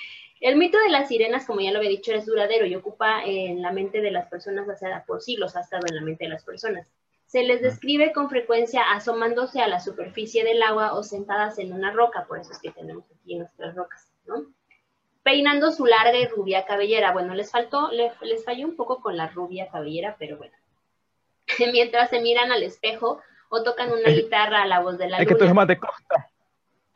El 0.41 0.57
mito 0.57 0.79
de 0.79 0.91
las 0.91 1.09
sirenas, 1.09 1.47
como 1.47 1.61
ya 1.61 1.73
lo 1.73 1.79
había 1.79 1.91
dicho, 1.91 2.13
es 2.13 2.27
duradero 2.27 2.67
y 2.67 2.75
ocupa 2.75 3.25
en 3.25 3.63
la 3.63 3.73
mente 3.73 4.03
de 4.03 4.11
las 4.11 4.29
personas, 4.29 4.69
o 4.69 4.77
sea, 4.77 5.05
por 5.07 5.23
siglos 5.23 5.57
ha 5.57 5.61
estado 5.61 5.85
en 5.89 5.97
la 5.97 6.03
mente 6.03 6.25
de 6.25 6.31
las 6.31 6.45
personas. 6.45 6.87
Se 7.25 7.43
les 7.45 7.63
describe 7.63 8.13
con 8.13 8.29
frecuencia 8.29 8.83
asomándose 8.93 9.63
a 9.63 9.69
la 9.69 9.81
superficie 9.81 10.45
del 10.45 10.63
agua 10.63 10.95
o 10.95 11.03
sentadas 11.03 11.59
en 11.59 11.73
una 11.73 11.93
roca, 11.93 12.27
por 12.27 12.39
eso 12.39 12.53
es 12.53 12.59
que 12.59 12.73
tenemos 12.73 13.05
aquí 13.11 13.37
nuestras 13.37 13.75
rocas, 13.75 14.13
¿no? 14.27 14.45
Peinando 15.25 15.73
su 15.73 15.87
larga 15.87 16.17
y 16.17 16.27
rubia 16.27 16.65
cabellera. 16.65 17.11
Bueno, 17.13 17.35
les 17.35 17.51
faltó, 17.51 17.91
les, 17.91 18.13
falló 18.45 18.67
un 18.67 18.77
poco 18.77 19.01
con 19.01 19.17
la 19.17 19.27
rubia 19.29 19.69
cabellera, 19.69 20.15
pero 20.19 20.37
bueno. 20.37 20.55
Mientras 21.73 22.11
se 22.11 22.21
miran 22.21 22.53
al 22.53 22.63
espejo 22.63 23.21
o 23.49 23.63
tocan 23.65 23.91
una 23.91 24.11
guitarra 24.11 24.63
a 24.63 24.67
la 24.67 24.81
voz 24.81 24.99
de 24.99 25.09
la 25.09 25.19
luna. 25.19 25.23
Es 25.23 25.29
que 25.29 25.35
tú 25.35 25.45
eres 25.45 25.55
más 25.55 25.67
de 25.67 25.79
costa. 25.79 26.31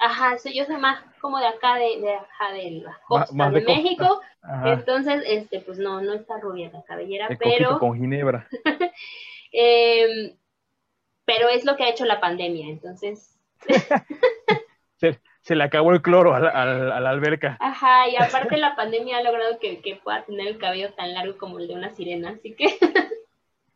Ajá, 0.01 0.37
yo 0.55 0.65
soy 0.65 0.77
más 0.77 1.03
como 1.21 1.39
de 1.39 1.47
acá, 1.47 1.75
de, 1.75 2.01
de, 2.01 2.15
acá 2.15 2.53
de 2.53 2.71
la 2.85 3.01
costa 3.09 3.51
de, 3.51 3.61
México. 3.63 4.21
Entonces, 4.65 5.23
este, 5.27 5.61
pues 5.61 5.79
no, 5.79 6.01
no 6.01 6.13
está 6.13 6.39
rubia 6.39 6.71
la 6.73 6.85
cabellera, 6.85 7.29
pero... 7.39 7.79
con 7.81 7.99
ginebra. 7.99 8.47
Em, 9.51 10.37
pero 11.25 11.49
es 11.49 11.65
lo 11.65 11.75
que 11.75 11.85
ha 11.85 11.89
hecho 11.89 12.05
la 12.05 12.21
pandemia, 12.21 12.69
entonces... 12.69 13.41
se 15.49 15.57
le 15.57 15.65
acabó 15.65 15.93
el 15.93 16.03
cloro 16.03 16.35
a 16.35 16.41
la, 16.41 17.09
alberca. 17.09 17.57
Ajá, 17.59 18.07
y 18.07 18.17
aparte 18.17 18.59
la 18.59 18.77
pandemia 18.77 19.17
ha 19.17 19.23
logrado 19.23 19.59
que, 19.59 19.99
pueda 20.05 20.23
tener 20.27 20.47
el 20.47 20.59
cabello 20.59 20.93
tan 20.93 21.15
largo 21.15 21.39
como 21.39 21.59
el 21.59 21.69
de 21.69 21.75
una 21.75 21.89
sirena, 21.95 22.37
así 22.37 22.55
que... 22.55 22.79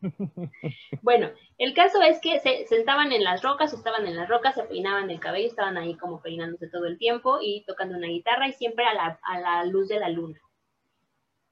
bueno, 1.01 1.31
el 1.57 1.73
caso 1.73 2.03
es 2.03 2.21
que 2.21 2.41
se 2.41 2.67
sentaban 2.67 3.11
en 3.13 3.25
las 3.25 3.41
rocas, 3.41 3.73
estaban 3.73 4.07
en 4.07 4.17
las 4.17 4.29
rocas, 4.29 4.55
se 4.55 4.65
peinaban 4.65 5.11
el 5.11 5.19
cabello, 5.19 5.49
estaban 5.49 5.79
ahí 5.79 5.97
como 5.97 6.21
peinándose 6.21 6.69
todo 6.69 6.85
el 6.85 6.99
tiempo 6.99 7.39
y 7.41 7.65
tocando 7.65 7.97
una 7.97 8.09
guitarra 8.09 8.49
y 8.49 8.53
siempre 8.53 8.85
a 8.85 8.93
la, 8.93 9.19
a 9.23 9.41
la 9.41 9.65
luz 9.65 9.89
de 9.89 9.99
la 9.99 10.11
luna. 10.11 10.39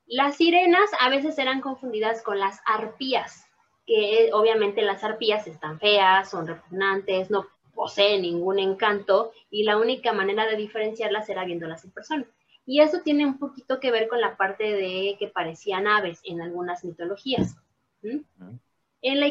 Las 0.05 0.37
sirenas 0.37 0.91
a 1.01 1.09
veces 1.09 1.39
eran 1.39 1.63
confundidas 1.63 2.21
con 2.23 2.39
las 2.39 2.61
arpías, 2.67 3.49
que 3.87 4.29
obviamente 4.35 4.83
las 4.83 5.03
arpías 5.03 5.47
están 5.47 5.81
feas, 5.81 6.29
son 6.29 6.47
repugnantes, 6.47 7.31
no 7.31 7.47
posee 7.81 8.21
ningún 8.21 8.59
encanto 8.59 9.33
y 9.51 9.63
la 9.63 9.79
única 9.79 10.13
manera 10.13 10.45
de 10.45 10.55
diferenciarlas 10.55 11.31
era 11.31 11.47
viéndolas 11.47 11.83
en 11.83 11.91
persona. 11.93 12.27
Y 12.67 12.83
eso 12.83 13.01
tiene 13.03 13.25
un 13.25 13.39
poquito 13.39 13.81
que 13.81 13.91
ver 13.91 14.07
con 14.07 14.21
la 14.21 14.37
parte 14.37 14.65
de 14.65 15.17
que 15.19 15.29
parecían 15.29 15.87
aves 15.87 16.21
en 16.25 16.43
algunas 16.43 16.85
mitologías. 16.85 17.57
En 18.03 19.19
la 19.19 19.27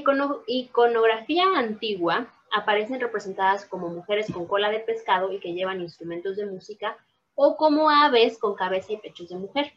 iconografía 0.48 1.44
antigua 1.58 2.34
aparecen 2.52 3.00
representadas 3.00 3.66
como 3.66 3.90
mujeres 3.90 4.34
con 4.34 4.48
cola 4.48 4.72
de 4.72 4.80
pescado 4.80 5.32
y 5.32 5.40
que 5.40 5.54
llevan 5.54 5.82
instrumentos 5.82 6.36
de 6.36 6.48
música 6.48 6.98
o 7.36 7.56
como 7.56 7.92
aves 7.92 8.40
con 8.40 8.56
cabeza 8.56 8.94
y 8.94 8.98
pechos 8.98 9.30
de 9.30 9.36
mujer. 9.36 9.74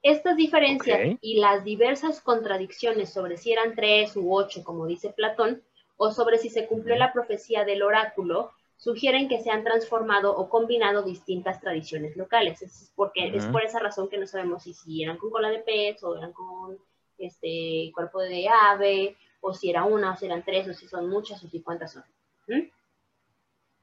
Estas 0.00 0.38
diferencias 0.38 1.18
y 1.20 1.40
las 1.40 1.62
diversas 1.62 2.22
contradicciones 2.22 3.12
sobre 3.12 3.36
si 3.36 3.52
eran 3.52 3.74
tres 3.74 4.16
u 4.16 4.34
ocho, 4.34 4.64
como 4.64 4.86
dice 4.86 5.10
Platón, 5.10 5.62
o 6.04 6.10
sobre 6.10 6.36
si 6.38 6.50
se 6.50 6.66
cumplió 6.66 6.96
la 6.96 7.12
profecía 7.12 7.64
del 7.64 7.80
oráculo, 7.80 8.50
sugieren 8.76 9.28
que 9.28 9.40
se 9.40 9.52
han 9.52 9.62
transformado 9.62 10.36
o 10.36 10.48
combinado 10.48 11.04
distintas 11.04 11.60
tradiciones 11.60 12.16
locales. 12.16 12.60
Es 12.60 12.92
porque 12.96 13.28
es 13.28 13.46
por 13.46 13.62
esa 13.62 13.78
razón 13.78 14.08
que 14.08 14.18
no 14.18 14.26
sabemos 14.26 14.64
si, 14.64 15.00
eran 15.00 15.16
con 15.16 15.30
cola 15.30 15.48
de 15.48 15.60
pez 15.60 16.02
o 16.02 16.16
eran 16.16 16.32
con 16.32 16.76
este 17.18 17.92
cuerpo 17.94 18.20
de 18.20 18.48
ave 18.48 19.16
o 19.40 19.54
si 19.54 19.70
era 19.70 19.84
una 19.84 20.14
o 20.14 20.16
si 20.16 20.26
eran 20.26 20.44
tres 20.44 20.66
o 20.66 20.74
si 20.74 20.88
son 20.88 21.08
muchas 21.08 21.44
o 21.44 21.48
si 21.48 21.60
cuántas 21.60 21.92
son. 21.92 22.02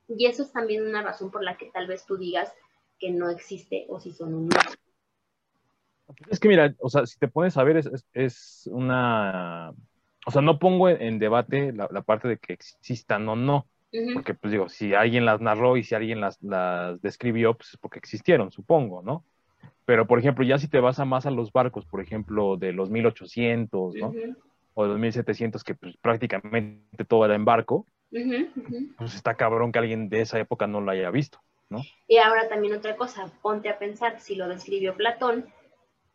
Y 0.09 0.25
eso 0.25 0.43
es 0.43 0.51
también 0.51 0.85
una 0.85 1.01
razón 1.01 1.31
por 1.31 1.41
la 1.41 1.55
que 1.55 1.71
tal 1.71 1.87
vez 1.87 2.05
tú 2.05 2.17
digas 2.17 2.53
que 2.99 3.11
no 3.11 3.29
existe 3.29 3.85
o 3.87 3.97
si 4.01 4.11
son 4.11 4.33
un 4.33 4.49
Es 6.29 6.37
que 6.41 6.49
mira, 6.49 6.75
o 6.79 6.89
sea, 6.89 7.05
si 7.05 7.17
te 7.17 7.29
pones 7.29 7.55
a 7.55 7.63
ver, 7.63 7.81
es 8.11 8.69
una 8.69 9.73
o 10.25 10.31
sea, 10.31 10.41
no 10.41 10.59
pongo 10.59 10.89
en, 10.89 11.19
debate 11.19 11.71
la, 11.73 11.87
parte 12.01 12.27
de 12.27 12.37
que 12.37 12.53
existan 12.53 13.27
o 13.29 13.35
no, 13.35 13.67
porque 14.13 14.33
pues 14.33 14.51
digo, 14.51 14.69
si 14.69 14.93
alguien 14.93 15.25
las 15.25 15.41
narró 15.41 15.77
y 15.77 15.83
si 15.83 15.95
alguien 15.95 16.21
las, 16.21 16.41
las 16.43 17.01
describió, 17.01 17.55
pues 17.55 17.69
es 17.73 17.77
porque 17.77 17.99
existieron, 17.99 18.51
supongo, 18.51 19.01
¿no? 19.01 19.23
Pero, 19.85 20.05
por 20.05 20.19
ejemplo, 20.19 20.45
ya 20.45 20.59
si 20.59 20.67
te 20.67 20.79
vas 20.79 20.99
a 20.99 21.05
más 21.05 21.25
a 21.25 21.31
los 21.31 21.51
barcos, 21.51 21.85
por 21.85 21.99
ejemplo, 21.99 22.57
de 22.57 22.73
los 22.73 22.91
1800, 22.91 23.95
¿no? 23.95 24.13
O 24.75 24.83
de 24.83 24.89
los 24.89 24.99
1700, 24.99 25.63
que 25.63 25.73
pues 25.73 25.97
prácticamente 25.97 27.05
todo 27.05 27.25
era 27.25 27.33
en 27.33 27.43
barco, 27.43 27.87
pues 28.11 29.15
está 29.15 29.33
cabrón 29.33 29.71
que 29.71 29.79
alguien 29.79 30.09
de 30.09 30.21
esa 30.21 30.39
época 30.39 30.67
no 30.67 30.79
lo 30.81 30.91
haya 30.91 31.09
visto, 31.09 31.39
¿no? 31.69 31.81
Y 32.07 32.17
ahora 32.17 32.47
también 32.47 32.75
otra 32.75 32.95
cosa, 32.97 33.31
ponte 33.41 33.69
a 33.69 33.79
pensar, 33.79 34.19
si 34.19 34.35
lo 34.35 34.47
describió 34.47 34.95
Platón, 34.95 35.47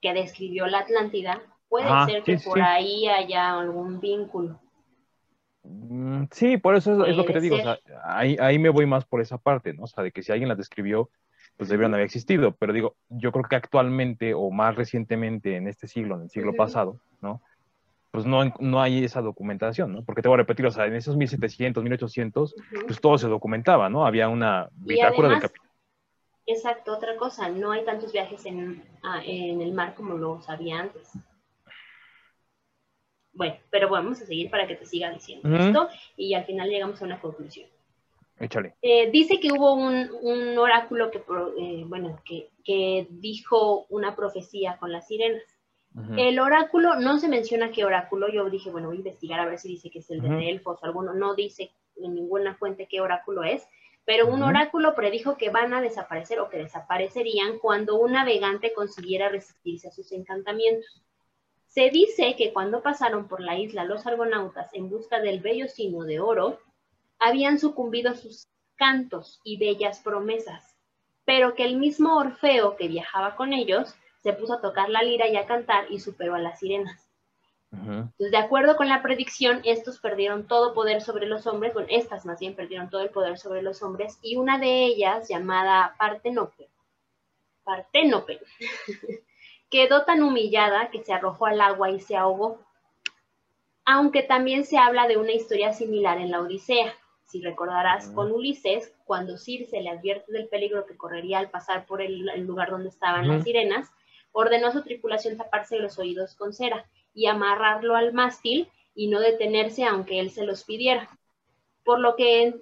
que 0.00 0.14
describió 0.14 0.68
la 0.68 0.78
Atlántida, 0.78 1.42
Puede 1.74 2.06
ser 2.06 2.22
que 2.22 2.38
por 2.38 2.62
ahí 2.62 3.08
haya 3.08 3.58
algún 3.58 3.98
vínculo. 3.98 4.60
Mm, 5.64 6.26
sí, 6.30 6.56
por 6.56 6.76
eso 6.76 7.04
es, 7.04 7.16
lo 7.16 7.24
que 7.24 7.32
te 7.32 7.40
digo. 7.40 7.56
O 7.56 7.60
sea, 7.60 7.80
ahí, 8.04 8.36
ahí 8.38 8.60
me 8.60 8.68
voy 8.68 8.86
más 8.86 9.04
por 9.04 9.20
esa 9.20 9.38
parte, 9.38 9.74
¿no? 9.74 9.82
O 9.82 9.86
sea, 9.88 10.04
de 10.04 10.12
que 10.12 10.22
si 10.22 10.30
alguien 10.30 10.48
las 10.48 10.56
describió, 10.56 11.10
pues 11.56 11.68
debieron 11.68 11.92
haber 11.92 12.06
existido. 12.06 12.52
Pero 12.52 12.72
digo, 12.72 12.94
yo 13.08 13.32
creo 13.32 13.46
que 13.50 13.56
actualmente 13.56 14.34
o 14.34 14.52
más 14.52 14.76
recientemente 14.76 15.56
en 15.56 15.66
este 15.66 15.88
siglo, 15.88 16.14
en 16.14 16.22
el 16.22 16.30
siglo 16.30 16.54
pasado, 16.54 17.00
¿no? 17.20 17.42
Pues 18.12 18.24
no, 18.24 18.54
no 18.60 18.80
hay 18.80 19.02
esa 19.02 19.20
documentación, 19.20 19.94
¿no? 19.94 20.04
Porque 20.04 20.22
te 20.22 20.28
voy 20.28 20.36
a 20.36 20.42
repetir, 20.42 20.64
o 20.66 20.70
sea, 20.70 20.86
en 20.86 20.94
esos 20.94 21.16
1700, 21.16 21.82
1800, 21.82 22.54
pues 22.86 23.00
todo 23.00 23.18
se 23.18 23.26
documentaba, 23.26 23.88
¿no? 23.88 24.06
Había 24.06 24.28
una 24.28 24.68
bitácora 24.76 25.30
del. 25.30 25.50
Exacto, 26.46 26.94
otra 26.94 27.16
cosa, 27.16 27.48
no 27.48 27.72
hay 27.72 27.84
tantos 27.84 28.12
viajes 28.12 28.46
en, 28.46 28.84
ah, 29.02 29.22
en 29.24 29.60
el 29.60 29.72
mar 29.72 29.94
como 29.96 30.14
lo 30.14 30.40
había 30.46 30.78
antes. 30.78 31.10
Bueno, 33.34 33.56
pero 33.70 33.88
vamos 33.88 34.20
a 34.22 34.26
seguir 34.26 34.50
para 34.50 34.66
que 34.66 34.76
te 34.76 34.86
siga 34.86 35.10
diciendo 35.10 35.48
esto 35.56 35.88
y 36.16 36.34
al 36.34 36.44
final 36.44 36.68
llegamos 36.68 37.02
a 37.02 37.04
una 37.04 37.20
conclusión. 37.20 37.68
Échale. 38.38 38.74
Eh, 38.82 39.10
dice 39.10 39.38
que 39.38 39.52
hubo 39.52 39.74
un, 39.74 40.58
oráculo 40.58 41.10
que, 41.10 41.18
eh, 41.18 41.84
bueno, 41.86 42.20
que, 42.24 43.06
dijo 43.10 43.86
una 43.88 44.16
profecía 44.16 44.76
con 44.78 44.92
las 44.92 45.06
sirenas. 45.06 45.42
El 46.16 46.40
oráculo, 46.40 46.96
no 46.96 47.20
se 47.20 47.28
menciona 47.28 47.70
qué 47.70 47.84
oráculo, 47.84 48.28
yo 48.28 48.50
dije, 48.50 48.68
bueno, 48.68 48.88
voy 48.88 48.96
a 48.96 48.98
investigar 48.98 49.38
a 49.38 49.46
ver 49.46 49.60
si 49.60 49.68
dice 49.68 49.90
que 49.90 50.00
es 50.00 50.10
el 50.10 50.22
de 50.22 50.28
Delfos 50.28 50.82
o 50.82 50.86
alguno, 50.86 51.14
no 51.14 51.36
dice 51.36 51.70
en 52.02 52.16
ninguna 52.16 52.56
fuente 52.56 52.88
qué 52.90 53.00
oráculo 53.00 53.44
es, 53.44 53.64
pero 54.04 54.26
un 54.26 54.42
oráculo 54.42 54.96
predijo 54.96 55.36
que 55.36 55.50
van 55.50 55.72
a 55.72 55.80
desaparecer 55.80 56.40
o 56.40 56.48
que 56.48 56.58
desaparecerían 56.58 57.60
cuando 57.60 57.96
un 57.96 58.12
navegante 58.12 58.72
consiguiera 58.74 59.28
resistirse 59.28 59.86
a 59.86 59.92
sus 59.92 60.10
encantamientos. 60.10 61.04
Se 61.74 61.90
dice 61.90 62.36
que 62.36 62.52
cuando 62.52 62.82
pasaron 62.82 63.26
por 63.26 63.40
la 63.40 63.58
isla 63.58 63.82
los 63.82 64.06
argonautas 64.06 64.72
en 64.74 64.88
busca 64.88 65.18
del 65.18 65.40
bello 65.40 65.66
sino 65.66 66.04
de 66.04 66.20
oro, 66.20 66.60
habían 67.18 67.58
sucumbido 67.58 68.12
a 68.12 68.14
sus 68.14 68.46
cantos 68.76 69.40
y 69.42 69.56
bellas 69.56 69.98
promesas, 69.98 70.76
pero 71.24 71.56
que 71.56 71.64
el 71.64 71.76
mismo 71.76 72.16
Orfeo 72.16 72.76
que 72.76 72.86
viajaba 72.86 73.34
con 73.34 73.52
ellos 73.52 73.92
se 74.22 74.32
puso 74.34 74.54
a 74.54 74.60
tocar 74.60 74.88
la 74.88 75.02
lira 75.02 75.26
y 75.26 75.34
a 75.34 75.46
cantar 75.46 75.90
y 75.90 75.98
superó 75.98 76.36
a 76.36 76.38
las 76.38 76.60
sirenas. 76.60 77.10
Entonces, 77.72 78.30
de 78.30 78.36
acuerdo 78.36 78.76
con 78.76 78.88
la 78.88 79.02
predicción, 79.02 79.60
estos 79.64 79.98
perdieron 79.98 80.46
todo 80.46 80.74
poder 80.74 81.02
sobre 81.02 81.26
los 81.26 81.44
hombres, 81.48 81.74
bueno, 81.74 81.88
estas 81.90 82.24
más 82.24 82.38
bien 82.38 82.54
perdieron 82.54 82.88
todo 82.88 83.00
el 83.00 83.10
poder 83.10 83.36
sobre 83.36 83.62
los 83.62 83.82
hombres, 83.82 84.20
y 84.22 84.36
una 84.36 84.60
de 84.60 84.84
ellas, 84.84 85.28
llamada 85.28 85.96
Partenope, 85.98 86.68
Partenope, 87.64 88.38
quedó 89.74 90.04
tan 90.04 90.22
humillada 90.22 90.88
que 90.92 91.02
se 91.02 91.12
arrojó 91.12 91.46
al 91.46 91.60
agua 91.60 91.90
y 91.90 91.98
se 91.98 92.14
ahogó. 92.14 92.60
Aunque 93.84 94.22
también 94.22 94.64
se 94.64 94.78
habla 94.78 95.08
de 95.08 95.16
una 95.16 95.32
historia 95.32 95.72
similar 95.72 96.18
en 96.18 96.30
la 96.30 96.40
Odisea. 96.40 96.94
Si 97.24 97.42
recordarás 97.42 98.06
con 98.10 98.30
Ulises, 98.30 98.94
cuando 99.04 99.36
Circe 99.36 99.82
le 99.82 99.90
advierte 99.90 100.30
del 100.30 100.46
peligro 100.46 100.86
que 100.86 100.96
correría 100.96 101.40
al 101.40 101.50
pasar 101.50 101.86
por 101.86 102.00
el, 102.02 102.24
lugar 102.46 102.70
donde 102.70 102.88
estaban 102.88 103.26
las 103.26 103.42
sirenas, 103.42 103.90
ordenó 104.30 104.68
a 104.68 104.72
su 104.72 104.82
tripulación 104.82 105.36
taparse 105.36 105.80
los 105.80 105.98
oídos 105.98 106.36
con 106.36 106.52
cera 106.52 106.88
y 107.12 107.26
amarrarlo 107.26 107.96
al 107.96 108.12
mástil 108.12 108.68
y 108.94 109.08
no 109.08 109.18
detenerse 109.18 109.82
aunque 109.82 110.20
él 110.20 110.30
se 110.30 110.44
los 110.44 110.62
pidiera. 110.62 111.08
Por 111.82 111.98
lo 111.98 112.14
que 112.14 112.54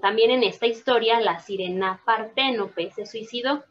también 0.00 0.30
en 0.30 0.42
esta 0.42 0.66
historia 0.66 1.20
la 1.20 1.38
sirena 1.38 2.00
Parténope 2.06 2.92
se 2.92 3.04
suicidó. 3.04 3.62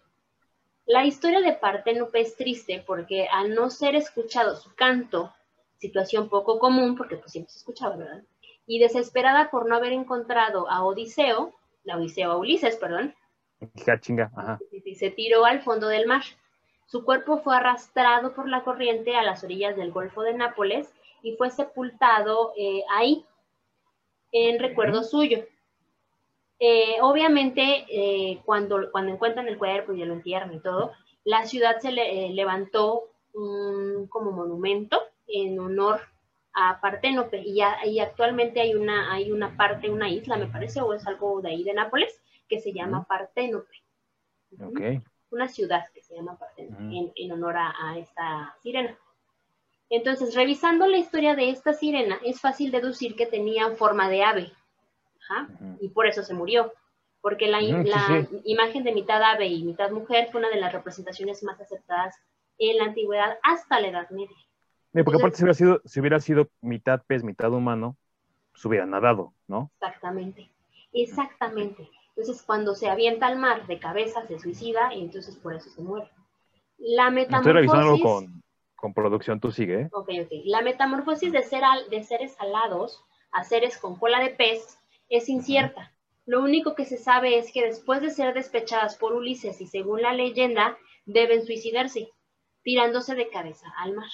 La 0.85 1.05
historia 1.05 1.41
de 1.41 1.53
Parténope 1.53 2.21
es 2.21 2.35
triste 2.35 2.83
porque 2.85 3.27
al 3.31 3.55
no 3.55 3.69
ser 3.69 3.95
escuchado 3.95 4.55
su 4.55 4.73
canto, 4.75 5.33
situación 5.77 6.29
poco 6.29 6.59
común 6.59 6.95
porque 6.95 7.17
pues 7.17 7.31
siempre 7.31 7.51
se 7.51 7.59
escuchaba, 7.59 7.95
¿verdad? 7.95 8.23
Y 8.67 8.79
desesperada 8.79 9.49
por 9.49 9.67
no 9.67 9.75
haber 9.75 9.93
encontrado 9.93 10.69
a 10.69 10.83
Odiseo, 10.83 11.53
la 11.83 11.97
Odiseo 11.97 12.31
a 12.31 12.37
Ulises, 12.37 12.75
perdón, 12.77 13.15
chinga, 13.99 14.31
ajá. 14.35 14.59
se 14.95 15.09
tiró 15.11 15.45
al 15.45 15.61
fondo 15.61 15.87
del 15.87 16.07
mar. 16.07 16.23
Su 16.87 17.03
cuerpo 17.03 17.39
fue 17.39 17.55
arrastrado 17.55 18.33
por 18.35 18.47
la 18.47 18.63
corriente 18.63 19.15
a 19.15 19.23
las 19.23 19.43
orillas 19.43 19.75
del 19.75 19.91
Golfo 19.91 20.21
de 20.21 20.33
Nápoles 20.33 20.93
y 21.23 21.35
fue 21.35 21.49
sepultado 21.49 22.53
eh, 22.57 22.83
ahí, 22.91 23.25
en 24.31 24.59
recuerdo 24.59 25.03
suyo. 25.03 25.45
Eh, 26.59 26.97
obviamente, 27.01 27.85
eh, 27.89 28.41
cuando, 28.45 28.91
cuando 28.91 29.13
encuentran 29.13 29.47
el 29.47 29.57
cuerpo 29.57 29.93
y 29.93 30.03
lo 30.05 30.13
entierran 30.13 30.53
y 30.53 30.59
todo, 30.59 30.93
la 31.23 31.45
ciudad 31.45 31.79
se 31.79 31.91
le, 31.91 32.29
levantó 32.29 33.09
como 33.33 34.31
monumento 34.31 34.97
en 35.27 35.59
honor 35.59 35.99
a 36.53 36.79
Parténope 36.79 37.41
y, 37.45 37.59
y, 37.83 37.99
actualmente 37.99 38.61
hay 38.61 38.75
una, 38.75 39.11
hay 39.11 39.29
una 39.29 39.57
parte, 39.57 39.89
una 39.89 40.09
isla, 40.09 40.37
me 40.37 40.47
parece, 40.47 40.79
o 40.79 40.93
es 40.93 41.05
algo 41.05 41.41
de 41.41 41.49
ahí 41.49 41.63
de 41.65 41.73
Nápoles, 41.73 42.21
que 42.47 42.61
se 42.61 42.71
llama 42.71 43.03
Parténope. 43.03 43.83
Okay 44.57 45.03
una 45.35 45.47
ciudad 45.47 45.85
que 45.93 46.01
se 46.01 46.15
llama 46.15 46.37
en, 46.57 47.31
honor 47.31 47.55
a, 47.57 47.97
esta 47.97 48.55
sirena. 48.61 48.97
Entonces, 49.89 50.33
revisando 50.33 50.87
la 50.87 50.97
historia 50.97 51.35
de 51.35 51.49
esta 51.49 51.73
sirena, 51.73 52.19
es 52.23 52.41
fácil 52.41 52.71
deducir 52.71 53.15
que 53.15 53.27
tenía 53.27 53.69
forma 53.71 54.09
de 54.09 54.23
ave. 54.23 54.51
Y 55.79 55.89
por 55.89 56.07
eso 56.07 56.23
se 56.23 56.33
murió. 56.33 56.73
Porque 57.21 57.47
la, 57.47 57.61
imagen 57.61 58.83
de 58.83 58.93
mitad 58.93 59.21
ave 59.23 59.47
y 59.47 59.63
mitad 59.63 59.89
mujer 59.89 60.29
fue 60.31 60.39
una 60.39 60.49
de 60.49 60.59
las 60.59 60.71
representaciones 60.71 61.43
más 61.43 61.59
aceptadas 61.59 62.15
en 62.59 62.77
la 62.77 62.85
antigüedad 62.85 63.37
hasta 63.43 63.79
la 63.79 63.87
Edad 63.87 64.09
Media. 64.11 64.37
porque 65.03 65.17
aparte 65.17 65.37
si 65.37 65.43
hubiera, 65.43 65.55
sido, 65.55 65.81
si 65.85 65.99
hubiera 65.99 66.19
sido 66.19 66.49
mitad 66.61 67.01
pez, 67.07 67.23
mitad 67.23 67.51
humano, 67.51 67.97
se 68.53 68.67
hubiera 68.67 68.85
nadado, 68.85 69.33
¿no? 69.47 69.71
Exactamente, 69.81 70.49
exactamente. 70.93 71.89
Entonces, 72.15 72.43
cuando 72.43 72.75
se 72.75 72.89
avienta 72.89 73.27
al 73.27 73.37
mar 73.37 73.67
de 73.67 73.79
cabeza, 73.79 74.25
se 74.25 74.39
suicida 74.39 74.93
y 74.93 75.01
entonces 75.01 75.35
por 75.35 75.53
eso 75.53 75.69
se 75.69 75.81
muere. 75.81 76.09
La 76.77 77.09
metamorfosis... 77.09 77.47
Estoy 77.47 77.53
revisando 77.53 77.99
con, 78.01 78.43
con 78.75 78.93
producción, 78.93 79.39
tú 79.39 79.51
sigue. 79.51 79.81
¿eh? 79.81 79.89
Ok, 79.91 80.09
ok. 80.23 80.31
La 80.45 80.61
metamorfosis 80.61 81.31
de, 81.31 81.43
ser 81.43 81.63
de 81.89 82.03
seres 82.03 82.39
alados 82.39 83.03
a 83.31 83.43
seres 83.43 83.77
con 83.77 83.97
cola 83.97 84.19
de 84.19 84.29
pez 84.29 84.77
es 85.09 85.29
incierta. 85.29 85.93
Lo 86.25 86.41
único 86.41 86.75
que 86.75 86.85
se 86.85 86.97
sabe 86.97 87.37
es 87.37 87.51
que 87.51 87.63
después 87.63 88.01
de 88.01 88.09
ser 88.09 88.33
despechadas 88.33 88.95
por 88.95 89.13
Ulises 89.13 89.61
y 89.61 89.67
según 89.67 90.01
la 90.01 90.13
leyenda, 90.13 90.77
deben 91.05 91.45
suicidarse, 91.45 92.09
tirándose 92.63 93.15
de 93.15 93.29
cabeza 93.29 93.71
al 93.77 93.93
mar. 93.93 94.09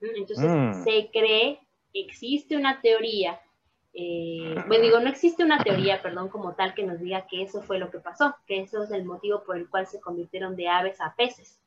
Entonces, 0.00 0.50
mm. 0.50 0.84
se 0.84 1.10
cree, 1.10 1.60
existe 1.94 2.56
una 2.56 2.80
teoría 2.82 3.40
eh, 3.98 4.54
bueno, 4.68 4.84
digo, 4.84 5.00
no 5.00 5.08
existe 5.08 5.42
una 5.42 5.64
teoría, 5.64 6.02
perdón, 6.02 6.28
como 6.28 6.54
tal 6.54 6.74
que 6.74 6.84
nos 6.84 7.00
diga 7.00 7.26
que 7.26 7.42
eso 7.42 7.62
fue 7.62 7.78
lo 7.78 7.90
que 7.90 7.98
pasó, 7.98 8.36
que 8.46 8.60
eso 8.60 8.82
es 8.82 8.90
el 8.90 9.06
motivo 9.06 9.42
por 9.44 9.56
el 9.56 9.70
cual 9.70 9.86
se 9.86 10.00
convirtieron 10.00 10.54
de 10.54 10.68
aves 10.68 11.00
a 11.00 11.14
peces. 11.16 11.58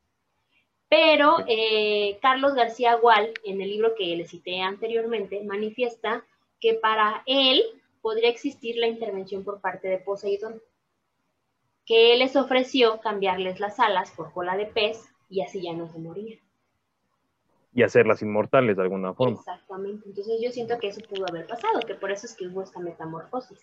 Pero 0.88 1.38
eh, 1.46 2.18
Carlos 2.22 2.54
García 2.54 2.94
Gual, 2.94 3.32
en 3.44 3.60
el 3.60 3.68
libro 3.68 3.94
que 3.96 4.16
le 4.16 4.26
cité 4.26 4.60
anteriormente, 4.60 5.42
manifiesta 5.42 6.24
que 6.60 6.74
para 6.74 7.22
él 7.26 7.62
podría 8.00 8.30
existir 8.30 8.76
la 8.76 8.86
intervención 8.86 9.44
por 9.44 9.60
parte 9.60 9.88
de 9.88 9.98
Poseidón, 9.98 10.62
que 11.86 12.16
les 12.16 12.36
ofreció 12.36 13.00
cambiarles 13.00 13.60
las 13.60 13.80
alas 13.80 14.10
por 14.12 14.32
cola 14.32 14.56
de 14.56 14.66
pez 14.66 15.08
y 15.28 15.42
así 15.42 15.62
ya 15.62 15.72
no 15.72 15.88
se 15.88 15.98
morían 15.98 16.40
y 17.72 17.82
hacerlas 17.82 18.22
inmortales 18.22 18.76
de 18.76 18.82
alguna 18.82 19.14
forma. 19.14 19.38
Exactamente. 19.38 20.08
Entonces 20.08 20.40
yo 20.42 20.50
siento 20.50 20.78
que 20.78 20.88
eso 20.88 21.00
pudo 21.08 21.26
haber 21.28 21.46
pasado, 21.46 21.80
que 21.86 21.94
por 21.94 22.10
eso 22.10 22.26
es 22.26 22.34
que 22.34 22.46
hubo 22.46 22.62
esta 22.62 22.80
metamorfosis. 22.80 23.58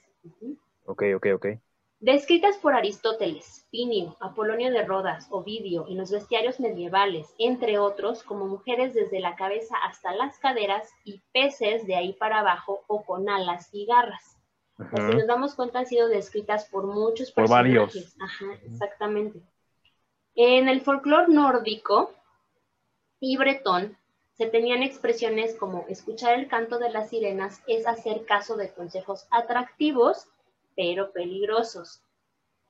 Ok, 0.86 1.04
ok, 1.16 1.28
ok. 1.36 1.46
Descritas 2.00 2.58
por 2.58 2.76
Aristóteles, 2.76 3.68
Pinio, 3.72 4.16
Apolonio 4.20 4.72
de 4.72 4.84
Rodas, 4.84 5.28
Ovidio, 5.32 5.88
en 5.88 5.98
los 5.98 6.12
bestiarios 6.12 6.60
medievales, 6.60 7.34
entre 7.40 7.80
otros, 7.80 8.22
como 8.22 8.46
mujeres 8.46 8.94
desde 8.94 9.20
la 9.20 9.36
cabeza 9.36 9.76
hasta 9.84 10.14
las 10.14 10.38
caderas 10.38 10.90
y 11.04 11.22
peces 11.34 11.88
de 11.88 11.96
ahí 11.96 12.14
para 12.14 12.40
abajo 12.40 12.84
o 12.88 13.04
con 13.04 13.30
alas 13.30 13.70
y 13.72 13.86
garras. 13.86 14.38
Si 14.78 15.02
nos 15.02 15.26
damos 15.26 15.56
cuenta, 15.56 15.80
han 15.80 15.88
sido 15.88 16.08
descritas 16.08 16.66
por 16.70 16.86
muchos 16.86 17.32
personajes. 17.32 17.74
Por 17.74 17.94
varios. 17.94 18.16
Ajá, 18.22 18.46
exactamente. 18.64 19.42
En 20.36 20.70
el 20.70 20.82
folclore 20.82 21.34
nórdico, 21.34 22.14
y 23.20 23.38
bretón 23.38 23.98
se 24.34 24.48
tenían 24.48 24.84
expresiones 24.84 25.56
como 25.56 25.86
escuchar 25.90 26.38
el 26.38 26.48
canto 26.48 26.78
de 26.78 26.92
las 26.92 27.10
sirenas 27.10 27.62
es 27.68 27.88
hacer 27.88 28.26
caso 28.26 28.56
de 28.56 28.72
consejos 28.72 29.28
atractivos, 29.32 30.28
pero 30.78 31.12
peligrosos. 31.12 32.02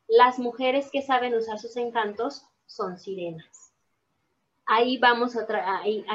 Las 0.08 0.40
mujeres 0.40 0.90
que 0.90 1.04
saben 1.04 1.36
usar 1.36 1.60
sus 1.60 1.76
encantos 1.76 2.46
son 2.66 2.98
sirenas. 2.98 3.74
Ahí 4.66 4.98
vamos 4.98 5.36
a, 5.36 5.46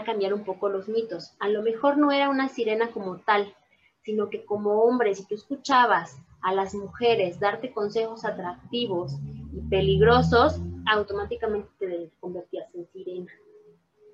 cambiar 0.05 0.35
un 0.35 0.45
poco 0.45 0.69
los 0.69 0.89
mitos. 0.89 1.35
A 1.39 1.49
lo 1.49 1.63
mejor 1.63 1.99
no 1.99 2.11
era 2.11 2.31
una 2.31 2.49
sirena 2.49 2.91
como 2.91 3.19
tal, 3.19 3.55
sino 4.03 4.31
que 4.31 4.45
como 4.45 4.83
hombre, 4.83 5.15
si 5.15 5.27
tú 5.27 5.35
escuchabas 5.35 6.17
a 6.41 6.53
las 6.53 6.75
mujeres 6.75 7.39
darte 7.39 7.73
consejos 7.73 8.25
atractivos 8.25 9.15
y 9.53 9.61
peligrosos, 9.69 10.59
automáticamente 10.87 11.69
te 11.79 12.11
convertías 12.21 12.75
en 12.75 12.89
sirena. 12.89 13.33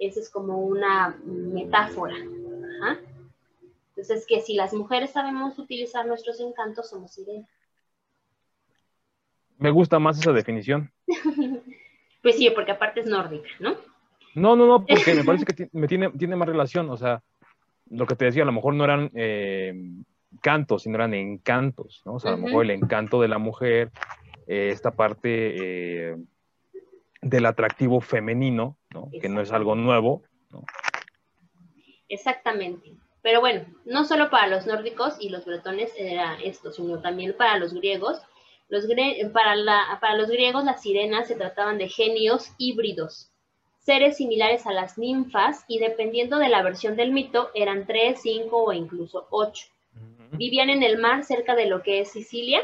Esa 0.00 0.20
es 0.20 0.30
como 0.30 0.58
una 0.58 1.16
metáfora. 1.24 2.16
Entonces, 3.90 4.26
que 4.26 4.40
si 4.40 4.54
las 4.54 4.72
mujeres 4.72 5.10
sabemos 5.10 5.58
utilizar 5.58 6.06
nuestros 6.06 6.38
encantos, 6.40 6.90
somos 6.90 7.12
sirenas. 7.12 7.48
Me 9.58 9.70
gusta 9.70 9.98
más 9.98 10.18
esa 10.18 10.32
definición. 10.32 10.90
pues 12.22 12.36
sí, 12.36 12.50
porque 12.50 12.72
aparte 12.72 13.00
es 13.00 13.06
nórdica, 13.06 13.48
¿no? 13.60 13.76
No, 14.34 14.54
no, 14.56 14.66
no, 14.66 14.86
porque 14.86 15.14
me 15.14 15.24
parece 15.24 15.44
que 15.54 15.68
me 15.72 15.88
tiene, 15.88 16.10
tiene 16.10 16.36
más 16.36 16.48
relación. 16.48 16.88
O 16.90 16.96
sea, 16.96 17.22
lo 17.90 18.06
que 18.06 18.14
te 18.14 18.26
decía, 18.26 18.42
a 18.42 18.46
lo 18.46 18.52
mejor 18.52 18.74
no 18.74 18.84
eran 18.84 19.10
eh, 19.14 19.74
cantos, 20.40 20.82
sino 20.82 20.96
eran 20.96 21.14
encantos, 21.14 22.02
¿no? 22.04 22.14
O 22.14 22.20
sea, 22.20 22.32
a 22.32 22.36
lo 22.36 22.42
mejor 22.42 22.64
el 22.64 22.70
encanto 22.70 23.20
de 23.20 23.28
la 23.28 23.38
mujer, 23.38 23.90
eh, 24.46 24.70
esta 24.72 24.92
parte 24.92 26.10
eh, 26.12 26.16
del 27.22 27.46
atractivo 27.46 28.00
femenino, 28.00 28.76
que 29.20 29.28
no 29.28 29.40
es 29.40 29.52
algo 29.52 29.74
nuevo. 29.74 30.22
Exactamente. 32.08 32.94
Pero 33.22 33.40
bueno, 33.40 33.66
no 33.84 34.04
solo 34.04 34.30
para 34.30 34.46
los 34.46 34.66
nórdicos 34.66 35.16
y 35.20 35.28
los 35.28 35.44
bretones 35.44 35.92
era 35.98 36.38
esto, 36.42 36.72
sino 36.72 37.00
también 37.00 37.34
para 37.36 37.58
los 37.58 37.74
griegos. 37.74 38.22
Los 38.68 38.86
para, 39.32 39.56
la, 39.56 39.98
para 40.00 40.14
los 40.14 40.28
griegos 40.28 40.64
las 40.64 40.82
sirenas 40.82 41.26
se 41.26 41.36
trataban 41.36 41.78
de 41.78 41.88
genios 41.88 42.52
híbridos, 42.58 43.30
seres 43.88 44.18
similares 44.18 44.66
a 44.66 44.74
las 44.74 44.98
ninfas 44.98 45.64
y 45.66 45.78
dependiendo 45.78 46.38
de 46.38 46.50
la 46.50 46.62
versión 46.62 46.94
del 46.94 47.10
mito 47.10 47.50
eran 47.54 47.86
tres, 47.86 48.20
cinco 48.20 48.64
o 48.64 48.72
incluso 48.74 49.26
ocho. 49.30 49.68
Vivían 50.32 50.68
en 50.68 50.82
el 50.82 50.98
mar 50.98 51.24
cerca 51.24 51.56
de 51.56 51.64
lo 51.64 51.82
que 51.82 52.00
es 52.00 52.10
Sicilia 52.10 52.60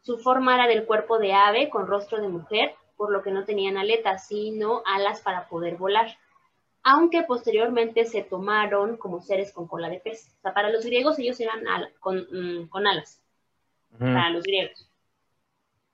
Su 0.00 0.18
forma 0.18 0.56
era 0.56 0.66
del 0.66 0.86
cuerpo 0.86 1.20
de 1.20 1.32
ave 1.32 1.70
con 1.70 1.86
rostro 1.86 2.20
de 2.20 2.26
mujer, 2.26 2.74
por 2.96 3.12
lo 3.12 3.22
que 3.22 3.30
no 3.30 3.44
tenían 3.44 3.76
aletas, 3.76 4.26
sino 4.26 4.82
alas 4.84 5.20
para 5.20 5.48
poder 5.48 5.76
volar. 5.76 6.18
Aunque 6.82 7.22
posteriormente 7.22 8.04
se 8.04 8.24
tomaron 8.24 8.96
como 8.96 9.20
seres 9.20 9.52
con 9.52 9.68
cola 9.68 9.88
de 9.88 10.00
pez. 10.00 10.34
O 10.38 10.40
sea, 10.42 10.52
para 10.52 10.70
los 10.70 10.84
griegos 10.84 11.16
ellos 11.20 11.38
eran 11.38 11.62
con, 12.00 12.16
mm, 12.18 12.68
alas. 12.74 13.22
Para 13.96 14.30
los 14.30 14.42
griegos. 14.42 14.89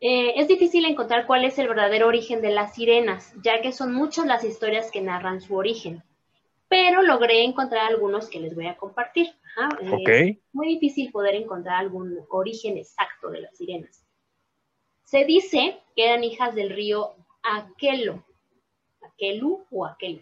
Eh, 0.01 0.35
es 0.37 0.49
difícil 0.49 0.85
encontrar 0.85 1.27
cuál 1.27 1.45
es 1.45 1.59
el 1.59 1.69
verdadero 1.69 2.07
origen 2.07 2.43
de 2.43 2.51
las 2.51 2.75
sirenas, 2.75 3.33
ya 3.43 3.63
que 3.63 3.73
son 3.73 3.95
muchas 3.95 4.27
las 4.27 4.45
historias 4.45 4.91
que 4.91 5.01
narran 5.01 5.41
su 5.41 5.57
origen. 5.57 6.03
Pero 6.69 7.03
logré 7.03 7.45
encontrar 7.45 7.87
algunos 7.87 8.29
que 8.29 8.41
les 8.41 8.55
voy 8.55 8.67
a 8.67 8.77
compartir. 8.77 9.29
Es 9.81 10.37
muy 10.53 10.67
difícil 10.67 11.11
poder 11.13 11.35
encontrar 11.37 11.77
algún 11.77 12.19
origen 12.29 12.77
exacto 12.77 13.31
de 13.31 13.41
las 13.43 13.57
sirenas. 13.57 14.05
Se 15.05 15.25
dice 15.25 15.79
que 15.95 16.05
eran 16.05 16.25
hijas 16.25 16.55
del 16.55 16.71
río 16.71 17.15
Aquelo. 17.43 18.25
Aquelu 19.01 19.65
o 19.71 19.87
Aquelo. 19.87 20.21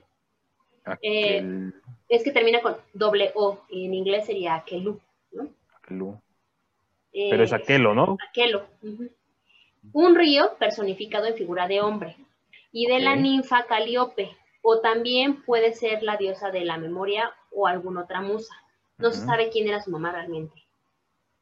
Eh, 1.01 1.73
es 2.09 2.23
que 2.23 2.31
termina 2.31 2.61
con 2.61 2.77
doble 2.93 3.33
O, 3.35 3.61
y 3.71 3.87
en 3.87 3.95
inglés 3.95 4.27
sería 4.27 4.55
Aquelu. 4.55 5.01
¿no? 5.33 5.49
Aquelu. 5.79 6.21
Pero 7.11 7.43
es 7.43 7.53
Aquelo, 7.53 7.95
¿no? 7.95 8.19
Aquelo. 8.29 8.67
Un 9.93 10.15
río 10.15 10.57
personificado 10.59 11.27
en 11.27 11.35
figura 11.35 11.69
de 11.69 11.81
hombre. 11.81 12.17
Y 12.73 12.87
de 12.87 12.99
la 12.99 13.15
ninfa 13.15 13.67
Calíope, 13.67 14.37
o 14.63 14.81
también 14.81 15.43
puede 15.45 15.75
ser 15.75 16.03
la 16.03 16.17
diosa 16.17 16.51
de 16.51 16.65
la 16.65 16.79
memoria 16.79 17.33
o 17.53 17.67
alguna 17.67 18.03
otra 18.03 18.21
musa. 18.21 18.55
No 18.99 19.11
se 19.11 19.25
sabe 19.25 19.51
quién 19.51 19.69
era 19.69 19.83
su 19.83 19.91
mamá 19.91 20.13
realmente. 20.13 20.65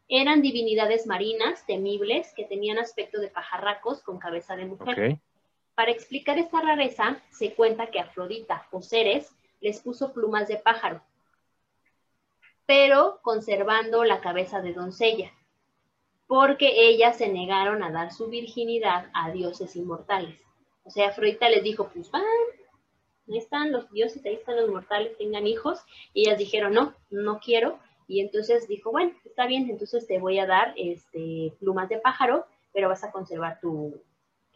Eran 0.09 0.43
divinidades 0.43 1.07
marinas, 1.07 1.65
temibles, 1.67 2.33
que 2.35 2.45
tenían 2.45 2.79
aspecto 2.79 3.21
de 3.21 3.29
pajarracos 3.29 4.03
con 4.03 4.19
cabeza 4.19 4.57
de 4.57 4.67
mujer. 4.67 5.19
Para 5.75 5.91
explicar 5.91 6.39
esta 6.39 6.61
rareza, 6.61 7.23
se 7.31 7.55
cuenta 7.55 7.87
que 7.87 8.01
Afrodita 8.01 8.67
o 8.73 8.83
Ceres 8.83 9.33
les 9.61 9.81
puso 9.81 10.13
plumas 10.13 10.49
de 10.49 10.57
pájaro, 10.57 11.01
pero 12.67 13.21
conservando 13.23 14.05
la 14.05 14.21
cabeza 14.21 14.61
de 14.61 14.73
doncella, 14.73 15.33
porque 16.33 16.89
ellas 16.89 17.19
se 17.19 17.31
negaron 17.31 17.83
a 17.83 17.91
dar 17.91 18.11
su 18.11 18.31
virginidad 18.31 19.11
a 19.13 19.31
dioses 19.33 19.77
inmortales. 19.77 20.41
O 20.83 20.89
sea, 20.89 21.09
Afrodita 21.09 21.47
les 21.51 21.63
dijo, 21.63 21.91
pues 21.93 22.11
van, 22.11 22.23
ahí 23.29 23.37
están 23.37 23.71
los 23.71 23.91
dioses, 23.91 24.25
ahí 24.25 24.37
están 24.37 24.57
los 24.57 24.71
mortales, 24.71 25.15
tengan 25.19 25.47
hijos, 25.47 25.85
y 26.15 26.23
ellas 26.23 26.39
dijeron, 26.39 26.73
no, 26.73 26.95
no 27.11 27.39
quiero, 27.39 27.79
y 28.09 28.23
entonces 28.23 28.67
dijo, 28.67 28.91
bueno, 28.91 29.13
está 29.27 29.47
bien, 29.47 29.69
entonces 29.69 30.07
te 30.07 30.19
voy 30.21 30.39
a 30.39 30.47
dar 30.47 30.73
este, 30.79 31.53
plumas 31.61 31.91
de 31.91 31.99
pájaro, 31.99 32.47
pero 32.73 32.89
vas 32.89 33.05
a 33.05 33.13
conservar 33.13 33.61
tu, 33.61 34.03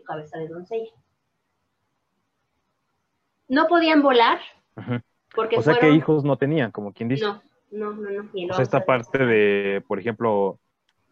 cabeza 0.07 0.39
de 0.39 0.49
doncella. 0.49 0.93
No 3.49 3.67
podían 3.67 4.01
volar, 4.01 4.41
porque 5.35 5.59
O 5.59 5.63
sea 5.63 5.79
que 5.79 5.91
hijos 5.91 6.25
no 6.25 6.39
tenían, 6.39 6.71
como 6.71 6.95
quien 6.95 7.11
dice. 7.11 7.27
No, 7.27 7.43
no, 7.71 7.93
no, 7.93 8.11
no. 8.11 8.31
o 8.51 8.55
sea, 8.55 8.63
esta 8.63 8.87
parte 8.87 9.27
de, 9.27 9.85
por 9.87 9.99
ejemplo, 9.99 10.59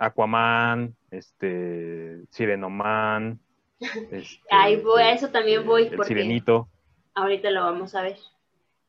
Aquaman, 0.07 0.97
este, 1.11 2.25
Sirenoman. 2.31 3.40
Este, 3.81 4.40
Ay, 4.51 4.77
voy, 4.77 5.03
a 5.03 5.12
eso 5.12 5.29
también 5.29 5.67
voy. 5.67 5.88
El 5.88 6.05
Sirenito. 6.05 6.69
Ahorita 7.14 7.51
lo 7.51 7.64
vamos 7.64 7.95
a 7.95 8.03
ver. 8.03 8.17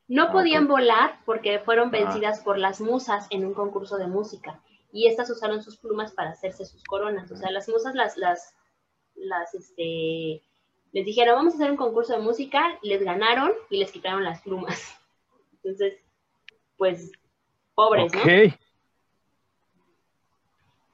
No 0.08 0.24
ah, 0.24 0.32
podían 0.32 0.68
volar 0.68 1.18
porque 1.26 1.58
fueron 1.58 1.90
vencidas 1.90 2.40
por 2.40 2.56
las 2.56 2.80
musas 2.80 3.26
en 3.30 3.44
un 3.44 3.52
concurso 3.52 3.98
de 3.98 4.06
música 4.06 4.62
y 4.92 5.08
estas 5.08 5.28
usaron 5.30 5.62
sus 5.62 5.76
plumas 5.76 6.12
para 6.12 6.30
hacerse 6.30 6.64
sus 6.64 6.82
coronas. 6.84 7.30
O 7.30 7.36
sea, 7.36 7.50
las 7.50 7.68
musas 7.68 7.94
las, 7.94 8.16
las, 8.16 8.54
las, 9.14 9.54
este, 9.54 10.42
les 10.92 11.04
dijeron, 11.04 11.34
vamos 11.34 11.52
a 11.52 11.56
hacer 11.56 11.70
un 11.70 11.76
concurso 11.76 12.14
de 12.14 12.22
música, 12.22 12.78
les 12.82 13.02
ganaron 13.02 13.52
y 13.68 13.78
les 13.78 13.92
quitaron 13.92 14.24
las 14.24 14.40
plumas. 14.40 14.96
Entonces, 15.52 15.98
pues, 16.76 17.12
pobres, 17.74 18.14
¿no? 18.14 18.22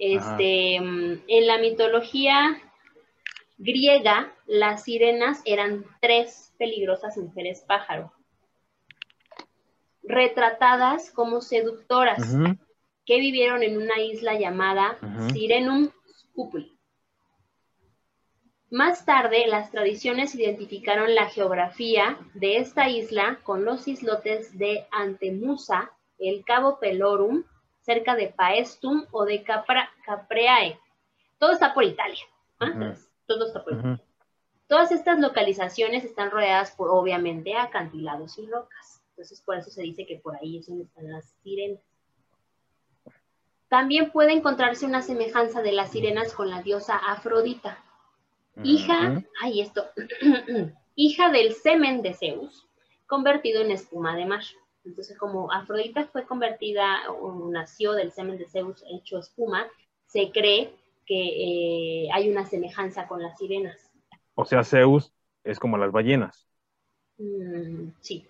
Este, 0.04 0.74
en 0.74 1.46
la 1.46 1.58
mitología 1.58 2.60
griega, 3.56 4.34
las 4.46 4.82
sirenas 4.82 5.42
eran 5.44 5.84
tres 6.00 6.52
peligrosas 6.58 7.16
mujeres 7.16 7.64
pájaro 7.68 8.12
retratadas 10.02 11.12
como 11.12 11.40
seductoras 11.40 12.36
que 13.06 13.20
vivieron 13.20 13.62
en 13.62 13.76
una 13.76 14.00
isla 14.00 14.36
llamada 14.36 14.98
Sirenum 15.32 15.90
Scupuli. 16.18 16.76
Más 18.70 19.04
tarde, 19.04 19.46
las 19.46 19.70
tradiciones 19.70 20.34
identificaron 20.34 21.14
la 21.14 21.26
geografía 21.26 22.18
de 22.34 22.56
esta 22.56 22.88
isla 22.88 23.38
con 23.44 23.64
los 23.64 23.86
islotes 23.86 24.58
de 24.58 24.84
Antemusa, 24.90 25.92
el 26.18 26.44
Cabo 26.44 26.80
Pelorum, 26.80 27.44
cerca 27.82 28.14
de 28.16 28.28
Paestum 28.28 29.06
o 29.10 29.24
de 29.24 29.44
Capreae. 29.44 30.78
Todo 31.38 31.52
está 31.52 31.74
por 31.74 31.84
Italia. 31.84 32.24
Todo 33.26 33.46
está 33.46 33.62
por 33.62 33.74
Italia. 33.74 34.00
Todas 34.68 34.90
estas 34.90 35.18
localizaciones 35.18 36.04
están 36.04 36.30
rodeadas 36.30 36.70
por, 36.72 36.88
obviamente, 36.88 37.54
acantilados 37.54 38.38
y 38.38 38.46
rocas. 38.46 39.02
Entonces, 39.10 39.42
por 39.42 39.56
eso 39.56 39.70
se 39.70 39.82
dice 39.82 40.06
que 40.06 40.16
por 40.16 40.34
ahí 40.36 40.58
es 40.58 40.66
donde 40.66 40.84
están 40.84 41.10
las 41.10 41.26
sirenas. 41.42 41.82
También 43.68 44.10
puede 44.10 44.32
encontrarse 44.32 44.86
una 44.86 45.02
semejanza 45.02 45.62
de 45.62 45.72
las 45.72 45.90
sirenas 45.92 46.32
con 46.32 46.50
la 46.50 46.62
diosa 46.62 46.96
Afrodita, 46.96 47.82
hija, 48.62 49.22
ay 49.40 49.60
esto, 49.62 49.86
hija 50.94 51.30
del 51.30 51.54
semen 51.54 52.02
de 52.02 52.14
Zeus, 52.14 52.66
convertido 53.06 53.62
en 53.62 53.70
espuma 53.70 54.14
de 54.16 54.26
mar. 54.26 54.42
Entonces, 54.84 55.16
como 55.16 55.52
Afrodita 55.52 56.06
fue 56.06 56.26
convertida 56.26 57.10
o 57.10 57.50
nació 57.50 57.92
del 57.92 58.10
semen 58.12 58.38
de 58.38 58.48
Zeus 58.48 58.84
hecho 58.90 59.18
espuma, 59.18 59.66
se 60.06 60.30
cree 60.30 60.74
que 61.06 62.04
eh, 62.04 62.08
hay 62.12 62.30
una 62.30 62.46
semejanza 62.46 63.06
con 63.06 63.22
las 63.22 63.38
sirenas. 63.38 63.90
O 64.34 64.44
sea, 64.44 64.64
Zeus 64.64 65.12
es 65.44 65.58
como 65.58 65.78
las 65.78 65.92
ballenas. 65.92 66.48
Mm, 67.18 67.90
sí. 68.00 68.26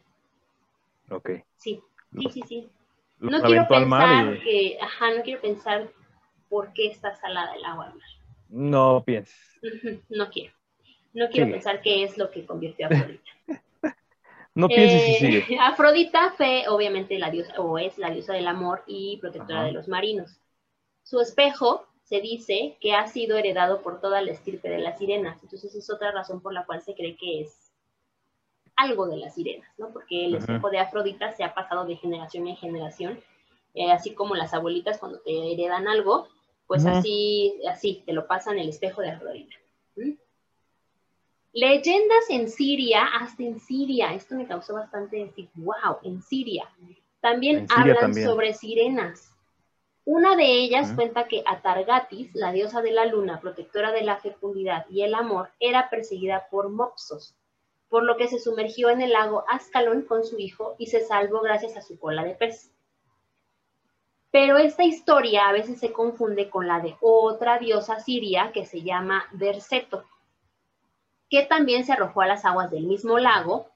Ok. 1.10 1.30
Sí, 1.56 1.80
sí, 2.18 2.28
sí, 2.30 2.42
sí. 2.46 2.70
No 3.18 3.40
quiero 3.42 3.68
pensar 3.68 4.38
que, 4.40 4.78
ajá, 4.80 5.14
no 5.14 5.22
quiero 5.22 5.40
pensar 5.40 5.90
por 6.48 6.72
qué 6.72 6.88
está 6.88 7.14
salada 7.16 7.54
el 7.54 7.64
agua 7.64 7.86
al 7.86 7.94
mar. 7.94 8.08
No 8.48 9.02
pienses. 9.04 9.58
No 10.08 10.28
quiero. 10.28 10.52
No 11.14 11.28
quiero 11.28 11.50
pensar 11.50 11.82
qué 11.82 12.04
es 12.04 12.16
lo 12.18 12.30
que 12.30 12.44
convirtió 12.46 12.86
a 12.86 12.90
Afrodita. 12.90 13.30
no 14.54 14.68
pienses 14.68 15.08
y 15.08 15.14
sigue. 15.14 15.38
Eh, 15.48 15.58
Afrodita 15.60 16.32
fue 16.36 16.64
obviamente 16.68 17.18
la 17.18 17.30
diosa, 17.30 17.60
o 17.60 17.78
es 17.78 17.98
la 17.98 18.10
diosa 18.10 18.34
del 18.34 18.46
amor 18.46 18.82
y 18.86 19.18
protectora 19.18 19.64
de 19.64 19.72
los 19.72 19.88
marinos. 19.88 20.38
Su 21.02 21.20
espejo 21.20 21.86
se 22.04 22.20
dice 22.20 22.76
que 22.80 22.94
ha 22.94 23.06
sido 23.06 23.38
heredado 23.38 23.82
por 23.82 24.00
toda 24.00 24.20
la 24.20 24.32
estirpe 24.32 24.68
de 24.68 24.78
las 24.78 24.98
sirenas. 24.98 25.42
Entonces 25.42 25.74
es 25.74 25.90
otra 25.90 26.12
razón 26.12 26.42
por 26.42 26.52
la 26.52 26.66
cual 26.66 26.82
se 26.82 26.94
cree 26.94 27.16
que 27.16 27.40
es 27.40 27.72
algo 28.76 29.06
de 29.06 29.16
las 29.16 29.34
sirenas, 29.34 29.68
¿no? 29.78 29.92
Porque 29.92 30.26
el 30.26 30.34
espejo 30.34 30.70
de 30.70 30.78
Afrodita 30.78 31.32
se 31.32 31.44
ha 31.44 31.54
pasado 31.54 31.84
de 31.84 31.96
generación 31.96 32.48
en 32.48 32.56
generación, 32.56 33.20
eh, 33.74 33.90
así 33.90 34.14
como 34.14 34.34
las 34.34 34.54
abuelitas 34.54 34.98
cuando 34.98 35.20
te 35.20 35.52
heredan 35.52 35.88
algo, 35.88 36.28
pues 36.66 36.86
así, 36.86 37.60
así, 37.68 38.02
te 38.06 38.12
lo 38.12 38.26
pasan 38.26 38.58
el 38.58 38.68
espejo 38.68 39.02
de 39.02 39.10
Afrodita. 39.10 39.56
Leyendas 41.52 42.30
en 42.30 42.48
Siria, 42.48 43.04
hasta 43.20 43.42
en 43.42 43.60
Siria, 43.60 44.14
esto 44.14 44.34
me 44.34 44.46
causó 44.46 44.74
bastante, 44.74 45.30
wow, 45.54 45.98
en 46.02 46.22
Siria. 46.22 46.68
También 47.20 47.66
hablan 47.74 48.14
sobre 48.14 48.54
sirenas. 48.54 49.32
Una 50.04 50.34
de 50.34 50.44
ellas 50.44 50.92
cuenta 50.94 51.28
que 51.28 51.44
Atargatis, 51.46 52.34
la 52.34 52.52
diosa 52.52 52.82
de 52.82 52.90
la 52.90 53.06
luna, 53.06 53.40
protectora 53.40 53.92
de 53.92 54.02
la 54.02 54.16
fecundidad 54.16 54.86
y 54.90 55.02
el 55.02 55.14
amor, 55.14 55.50
era 55.60 55.90
perseguida 55.90 56.48
por 56.50 56.70
Mopsos, 56.70 57.36
por 57.88 58.02
lo 58.02 58.16
que 58.16 58.26
se 58.26 58.40
sumergió 58.40 58.90
en 58.90 59.00
el 59.00 59.12
lago 59.12 59.44
Ascalón 59.48 60.02
con 60.02 60.24
su 60.24 60.38
hijo 60.38 60.74
y 60.78 60.86
se 60.86 61.02
salvó 61.02 61.40
gracias 61.42 61.76
a 61.76 61.82
su 61.82 61.98
cola 62.00 62.24
de 62.24 62.34
pez. 62.34 62.72
Pero 64.32 64.56
esta 64.56 64.82
historia 64.82 65.48
a 65.48 65.52
veces 65.52 65.78
se 65.78 65.92
confunde 65.92 66.48
con 66.48 66.66
la 66.66 66.80
de 66.80 66.96
otra 67.00 67.58
diosa 67.58 68.00
siria 68.00 68.50
que 68.52 68.64
se 68.64 68.82
llama 68.82 69.24
Derceto, 69.32 70.04
que 71.32 71.44
también 71.44 71.86
se 71.86 71.94
arrojó 71.94 72.20
a 72.20 72.26
las 72.26 72.44
aguas 72.44 72.70
del 72.70 72.84
mismo 72.84 73.18
lago 73.18 73.70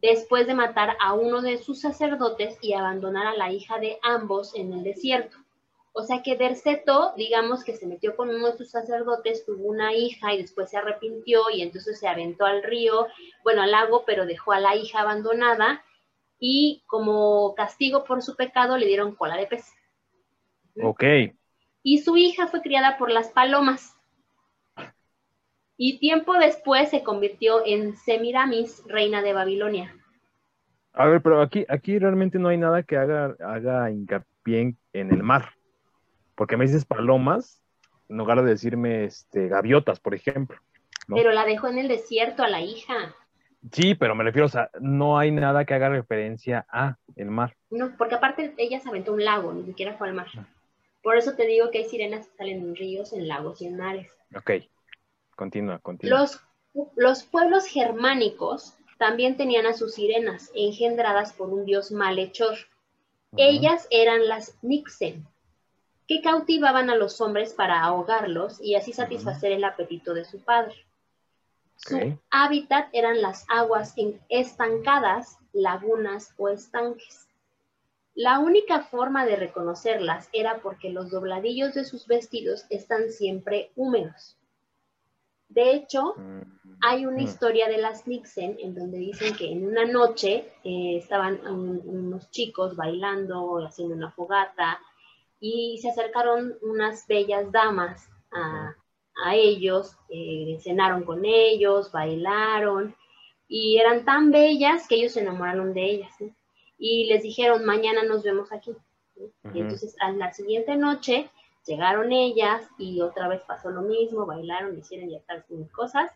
después 0.00 0.46
de 0.46 0.54
matar 0.54 0.96
a 1.02 1.12
uno 1.12 1.42
de 1.42 1.58
sus 1.58 1.82
sacerdotes 1.82 2.56
y 2.62 2.72
abandonar 2.72 3.26
a 3.26 3.36
la 3.36 3.52
hija 3.52 3.78
de 3.78 3.98
ambos 4.02 4.54
en 4.54 4.72
el 4.72 4.82
desierto. 4.82 5.36
O 5.92 6.02
sea 6.02 6.22
que 6.22 6.34
Derceto, 6.34 7.12
digamos 7.14 7.62
que 7.62 7.76
se 7.76 7.86
metió 7.86 8.16
con 8.16 8.30
uno 8.30 8.52
de 8.52 8.56
sus 8.56 8.70
sacerdotes, 8.70 9.44
tuvo 9.44 9.68
una 9.68 9.92
hija 9.92 10.32
y 10.32 10.40
después 10.40 10.70
se 10.70 10.78
arrepintió 10.78 11.50
y 11.52 11.60
entonces 11.60 12.00
se 12.00 12.08
aventó 12.08 12.46
al 12.46 12.62
río, 12.62 13.06
bueno, 13.44 13.60
al 13.60 13.70
lago, 13.70 14.04
pero 14.06 14.24
dejó 14.24 14.52
a 14.52 14.60
la 14.60 14.74
hija 14.74 15.00
abandonada 15.00 15.84
y 16.38 16.84
como 16.86 17.54
castigo 17.54 18.04
por 18.04 18.22
su 18.22 18.34
pecado 18.34 18.78
le 18.78 18.86
dieron 18.86 19.14
cola 19.14 19.36
de 19.36 19.46
pez. 19.46 19.70
Ok. 20.82 21.04
Y 21.82 21.98
su 21.98 22.16
hija 22.16 22.46
fue 22.46 22.62
criada 22.62 22.96
por 22.96 23.10
las 23.10 23.28
palomas. 23.28 23.91
Y 25.76 25.98
tiempo 25.98 26.34
después 26.34 26.90
se 26.90 27.02
convirtió 27.02 27.64
en 27.64 27.96
Semiramis, 27.96 28.82
reina 28.86 29.22
de 29.22 29.32
Babilonia. 29.32 29.94
A 30.92 31.06
ver, 31.06 31.22
pero 31.22 31.40
aquí, 31.40 31.64
aquí 31.68 31.98
realmente 31.98 32.38
no 32.38 32.48
hay 32.48 32.58
nada 32.58 32.82
que 32.82 32.96
haga, 32.96 33.34
haga 33.40 33.90
hincapié 33.90 34.76
en, 34.92 35.12
el 35.12 35.22
mar. 35.22 35.50
Porque 36.34 36.56
me 36.56 36.66
dices 36.66 36.84
palomas, 36.84 37.62
en 38.08 38.18
lugar 38.18 38.42
de 38.42 38.50
decirme 38.50 39.04
este, 39.04 39.48
gaviotas, 39.48 40.00
por 40.00 40.14
ejemplo. 40.14 40.58
Pero 41.08 41.32
la 41.32 41.44
dejó 41.44 41.68
en 41.68 41.78
el 41.78 41.88
desierto 41.88 42.42
a 42.42 42.48
la 42.48 42.60
hija. 42.60 43.14
Sí, 43.70 43.94
pero 43.94 44.14
me 44.14 44.24
refiero, 44.24 44.46
o 44.46 44.50
sea, 44.50 44.70
no 44.80 45.18
hay 45.18 45.30
nada 45.30 45.64
que 45.64 45.74
haga 45.74 45.88
referencia 45.88 46.66
a 46.68 46.96
el 47.16 47.30
mar. 47.30 47.56
No, 47.70 47.96
porque 47.96 48.16
aparte 48.16 48.54
ella 48.58 48.80
se 48.80 48.88
aventó 48.88 49.12
un 49.12 49.24
lago, 49.24 49.52
ni 49.52 49.64
siquiera 49.64 49.94
fue 49.94 50.08
al 50.08 50.14
mar. 50.14 50.26
Por 51.02 51.16
eso 51.16 51.34
te 51.34 51.46
digo 51.46 51.70
que 51.70 51.78
hay 51.78 51.84
sirenas 51.84 52.28
que 52.28 52.36
salen 52.36 52.60
en 52.60 52.76
ríos, 52.76 53.12
en 53.12 53.28
lagos 53.28 53.62
y 53.62 53.66
en 53.66 53.76
mares. 53.76 54.10
Ok, 54.36 54.50
continúa, 55.36 55.78
continúa. 55.78 56.20
Los, 56.20 56.40
los 56.96 57.22
pueblos 57.24 57.66
germánicos 57.66 58.74
también 58.98 59.36
tenían 59.36 59.66
a 59.66 59.72
sus 59.72 59.94
sirenas, 59.94 60.50
engendradas 60.54 61.32
por 61.32 61.50
un 61.50 61.64
dios 61.64 61.90
malhechor. 61.90 62.56
Ellas 63.36 63.88
eran 63.90 64.28
las 64.28 64.56
Nixen, 64.62 65.26
que 66.06 66.20
cautivaban 66.20 66.90
a 66.90 66.96
los 66.96 67.20
hombres 67.20 67.54
para 67.54 67.82
ahogarlos 67.82 68.60
y 68.60 68.74
así 68.74 68.92
satisfacer 68.92 69.52
el 69.52 69.64
apetito 69.64 70.14
de 70.14 70.24
su 70.24 70.38
padre. 70.40 70.74
Su 71.76 72.16
hábitat 72.30 72.90
eran 72.92 73.22
las 73.22 73.44
aguas 73.48 73.94
estancadas, 74.28 75.38
lagunas 75.52 76.32
o 76.36 76.48
estanques. 76.48 77.26
La 78.14 78.38
única 78.38 78.84
forma 78.84 79.24
de 79.26 79.36
reconocerlas 79.36 80.28
era 80.32 80.58
porque 80.58 80.90
los 80.90 81.10
dobladillos 81.10 81.74
de 81.74 81.84
sus 81.84 82.06
vestidos 82.06 82.66
están 82.68 83.10
siempre 83.10 83.72
húmedos. 83.74 84.36
De 85.54 85.72
hecho, 85.72 86.14
mm. 86.16 86.78
hay 86.80 87.06
una 87.06 87.18
mm. 87.18 87.24
historia 87.24 87.68
de 87.68 87.78
las 87.78 88.06
Nixon 88.06 88.56
en 88.58 88.74
donde 88.74 88.98
dicen 88.98 89.34
que 89.34 89.50
en 89.50 89.66
una 89.66 89.84
noche 89.84 90.52
eh, 90.64 90.96
estaban 90.96 91.40
unos 91.46 92.30
chicos 92.30 92.76
bailando, 92.76 93.58
haciendo 93.64 93.94
una 93.94 94.10
fogata, 94.10 94.80
y 95.40 95.78
se 95.82 95.90
acercaron 95.90 96.54
unas 96.62 97.06
bellas 97.06 97.50
damas 97.50 98.08
a, 98.30 98.74
a 99.24 99.34
ellos, 99.34 99.96
eh, 100.08 100.58
cenaron 100.60 101.04
con 101.04 101.24
ellos, 101.24 101.90
bailaron 101.92 102.94
y 103.48 103.78
eran 103.78 104.04
tan 104.04 104.30
bellas 104.30 104.86
que 104.88 104.94
ellos 104.94 105.12
se 105.12 105.20
enamoraron 105.20 105.74
de 105.74 105.84
ellas 105.84 106.14
y 106.78 107.06
les 107.06 107.22
dijeron 107.22 107.64
mañana 107.64 108.02
nos 108.02 108.22
vemos 108.22 108.52
aquí. 108.52 108.74
Y 109.54 109.60
entonces 109.60 109.94
a 110.00 110.10
la 110.12 110.32
siguiente 110.32 110.76
noche 110.76 111.30
llegaron 111.66 112.12
ellas 112.12 112.62
y 112.78 113.00
otra 113.00 113.28
vez 113.28 113.42
pasó 113.46 113.70
lo 113.70 113.82
mismo, 113.82 114.26
bailaron, 114.26 114.78
hicieron 114.78 115.10
ya 115.10 115.20
tal 115.20 115.44
cosas 115.72 116.10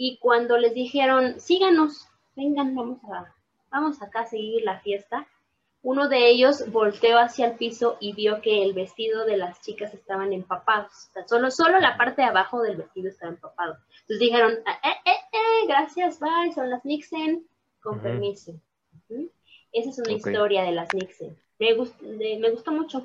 y 0.00 0.16
cuando 0.18 0.56
les 0.56 0.74
dijeron 0.74 1.40
síganos, 1.40 2.08
vengan, 2.36 2.74
vamos 2.74 3.00
a, 3.12 3.34
vamos 3.68 4.00
acá 4.00 4.20
a 4.20 4.26
seguir 4.26 4.62
la 4.62 4.78
fiesta, 4.78 5.26
uno 5.82 6.08
de 6.08 6.28
ellos 6.28 6.70
volteó 6.70 7.18
hacia 7.18 7.46
el 7.46 7.56
piso 7.56 7.96
y 8.00 8.12
vio 8.12 8.40
que 8.40 8.62
el 8.62 8.74
vestido 8.74 9.24
de 9.24 9.36
las 9.36 9.60
chicas 9.60 9.92
estaban 9.94 10.32
empapados. 10.32 11.10
Solo, 11.26 11.50
solo 11.50 11.80
la 11.80 11.96
parte 11.96 12.22
de 12.22 12.28
abajo 12.28 12.62
del 12.62 12.76
vestido 12.76 13.08
estaba 13.08 13.32
empapado. 13.32 13.76
Entonces 14.02 14.20
dijeron, 14.20 14.52
eh, 14.52 14.96
eh, 15.04 15.10
eh, 15.32 15.66
gracias, 15.66 16.20
bye, 16.20 16.52
son 16.54 16.70
las 16.70 16.84
Nixon, 16.84 17.44
con 17.80 18.00
permiso. 18.00 18.52
Esa 19.72 19.90
es 19.90 19.98
una 19.98 20.12
historia 20.12 20.62
de 20.62 20.72
las 20.72 20.94
Nixon. 20.94 21.36
Me, 21.58 22.38
me 22.38 22.50
gustó 22.50 22.70
mucho. 22.70 23.04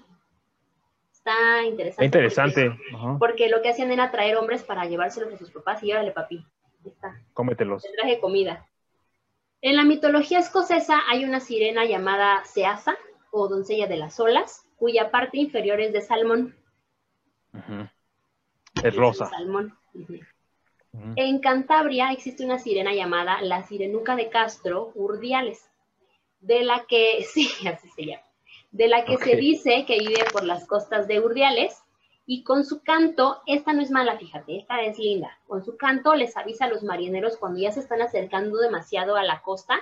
Está 1.26 1.64
interesante. 1.64 2.06
Interesante. 2.06 2.78
Porque, 3.18 3.48
lo 3.48 3.62
que 3.62 3.70
hacían 3.70 3.92
era 3.92 4.12
traer 4.12 4.36
hombres 4.36 4.62
para 4.64 4.86
llevárselos 4.86 5.34
a 5.34 5.38
sus 5.38 5.52
papás 5.52 5.82
y 5.82 5.94
órale, 5.94 6.12
papi. 6.12 6.46
Está. 6.84 7.18
Cómetelos. 7.32 7.86
traje 7.98 8.20
comida. 8.20 8.68
En 9.62 9.78
la 9.78 9.86
mitología 9.86 10.40
escocesa 10.40 11.00
hay 11.10 11.24
una 11.24 11.40
sirena 11.40 11.86
llamada 11.86 12.44
Seasa 12.44 12.98
o 13.32 13.48
doncella 13.48 13.88
de 13.88 13.96
las 13.96 14.20
olas, 14.20 14.68
cuya 14.76 15.12
parte 15.12 15.38
inferior 15.38 15.80
es 15.80 15.94
de 15.94 16.02
salmón. 16.02 16.58
Es 18.84 18.94
rosa. 18.94 19.28
salmón. 19.28 19.78
En 21.16 21.40
Cantabria 21.40 22.12
existe 22.12 22.44
una 22.44 22.60
sirena 22.60 22.94
llamada 22.94 23.42
la 23.42 23.64
sirenuca 23.64 24.18
de 24.18 24.28
Castro 24.28 24.92
Urdiales, 24.94 25.72
de 26.42 26.64
la 26.64 26.84
que, 26.86 27.24
sí, 27.34 27.48
así 27.66 27.88
se 27.96 28.08
llama, 28.08 28.24
de 28.74 28.88
la 28.88 29.06
que 29.06 29.18
se 29.18 29.36
dice 29.36 29.86
que 29.86 30.00
vive 30.00 30.26
por 30.32 30.44
las 30.44 30.66
costas 30.66 31.08
de 31.08 31.22
Urdiales 31.22 31.82
y 32.26 32.44
con 32.44 32.66
su 32.66 32.82
canto, 32.82 33.42
esta 33.46 33.72
no 33.72 33.82
es 33.82 33.92
mala, 33.92 34.18
fíjate, 34.18 34.58
esta 34.58 34.82
es 34.82 34.98
linda. 34.98 35.38
Con 35.48 35.64
su 35.64 35.78
canto 35.78 36.16
les 36.16 36.36
avisa 36.36 36.66
a 36.66 36.70
los 36.70 36.84
marineros 36.84 37.38
cuando 37.38 37.60
ya 37.60 37.72
se 37.72 37.82
están 37.82 38.02
acercando 38.02 38.58
demasiado 38.58 39.16
a 39.16 39.24
la 39.24 39.42
costa 39.42 39.80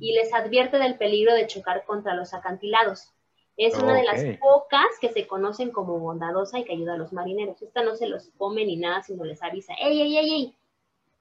y 0.00 0.12
les 0.12 0.34
advierte 0.34 0.78
del 0.78 0.98
peligro 0.98 1.34
de 1.34 1.46
chocar 1.46 1.84
contra 1.84 2.14
los 2.14 2.34
acantilados. 2.34 3.12
Es 3.56 3.78
una 3.78 3.94
de 3.94 4.04
las 4.04 4.24
pocas 4.38 4.86
que 5.00 5.10
se 5.10 5.26
conocen 5.26 5.70
como 5.70 6.00
bondadosa 6.00 6.58
y 6.58 6.64
que 6.64 6.72
ayuda 6.72 6.94
a 6.94 6.98
los 6.98 7.12
marineros. 7.12 7.62
Esta 7.62 7.84
no 7.84 7.94
se 7.94 8.08
los 8.08 8.30
come 8.38 8.64
ni 8.64 8.76
nada, 8.76 9.02
sino 9.02 9.24
les 9.24 9.42
avisa, 9.42 9.74
¡ey, 9.74 10.00
ey, 10.00 10.16
ey, 10.16 10.32
ey! 10.32 10.56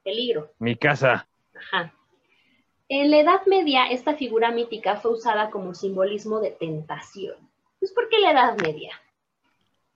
Peligro. 0.04 0.50
Mi 0.58 0.76
casa. 0.76 1.28
Ajá. 1.54 1.94
En 2.94 3.10
la 3.10 3.20
Edad 3.20 3.46
Media, 3.46 3.86
esta 3.86 4.16
figura 4.16 4.52
mítica 4.52 4.98
fue 4.98 5.14
usada 5.14 5.50
como 5.50 5.74
simbolismo 5.74 6.42
de 6.42 6.52
tentación. 6.52 7.36
Pues, 7.80 7.94
¿por 7.94 8.10
qué 8.10 8.20
la 8.20 8.32
Edad 8.32 8.58
Media? 8.58 8.92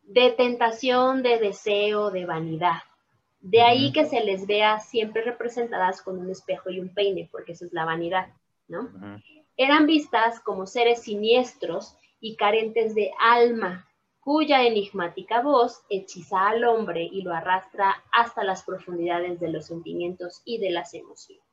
de 0.05 0.31
tentación, 0.31 1.23
de 1.23 1.39
deseo, 1.39 2.11
de 2.11 2.25
vanidad. 2.25 2.83
De 3.41 3.61
ahí 3.61 3.91
que 3.91 4.05
se 4.05 4.23
les 4.23 4.47
vea 4.47 4.79
siempre 4.79 5.21
representadas 5.23 6.01
con 6.01 6.19
un 6.19 6.29
espejo 6.29 6.69
y 6.69 6.79
un 6.79 6.93
peine, 6.93 7.29
porque 7.31 7.51
eso 7.51 7.65
es 7.65 7.73
la 7.73 7.85
vanidad, 7.85 8.29
¿no? 8.67 8.89
Eran 9.57 9.85
vistas 9.85 10.39
como 10.39 10.65
seres 10.65 11.03
siniestros 11.03 11.95
y 12.19 12.35
carentes 12.35 12.95
de 12.95 13.11
alma, 13.19 13.87
cuya 14.19 14.63
enigmática 14.63 15.41
voz 15.41 15.83
hechiza 15.89 16.47
al 16.47 16.63
hombre 16.63 17.03
y 17.03 17.21
lo 17.21 17.33
arrastra 17.33 18.03
hasta 18.11 18.43
las 18.43 18.63
profundidades 18.63 19.39
de 19.39 19.49
los 19.49 19.67
sentimientos 19.67 20.41
y 20.43 20.57
de 20.57 20.71
las 20.71 20.93
emociones. 20.95 21.44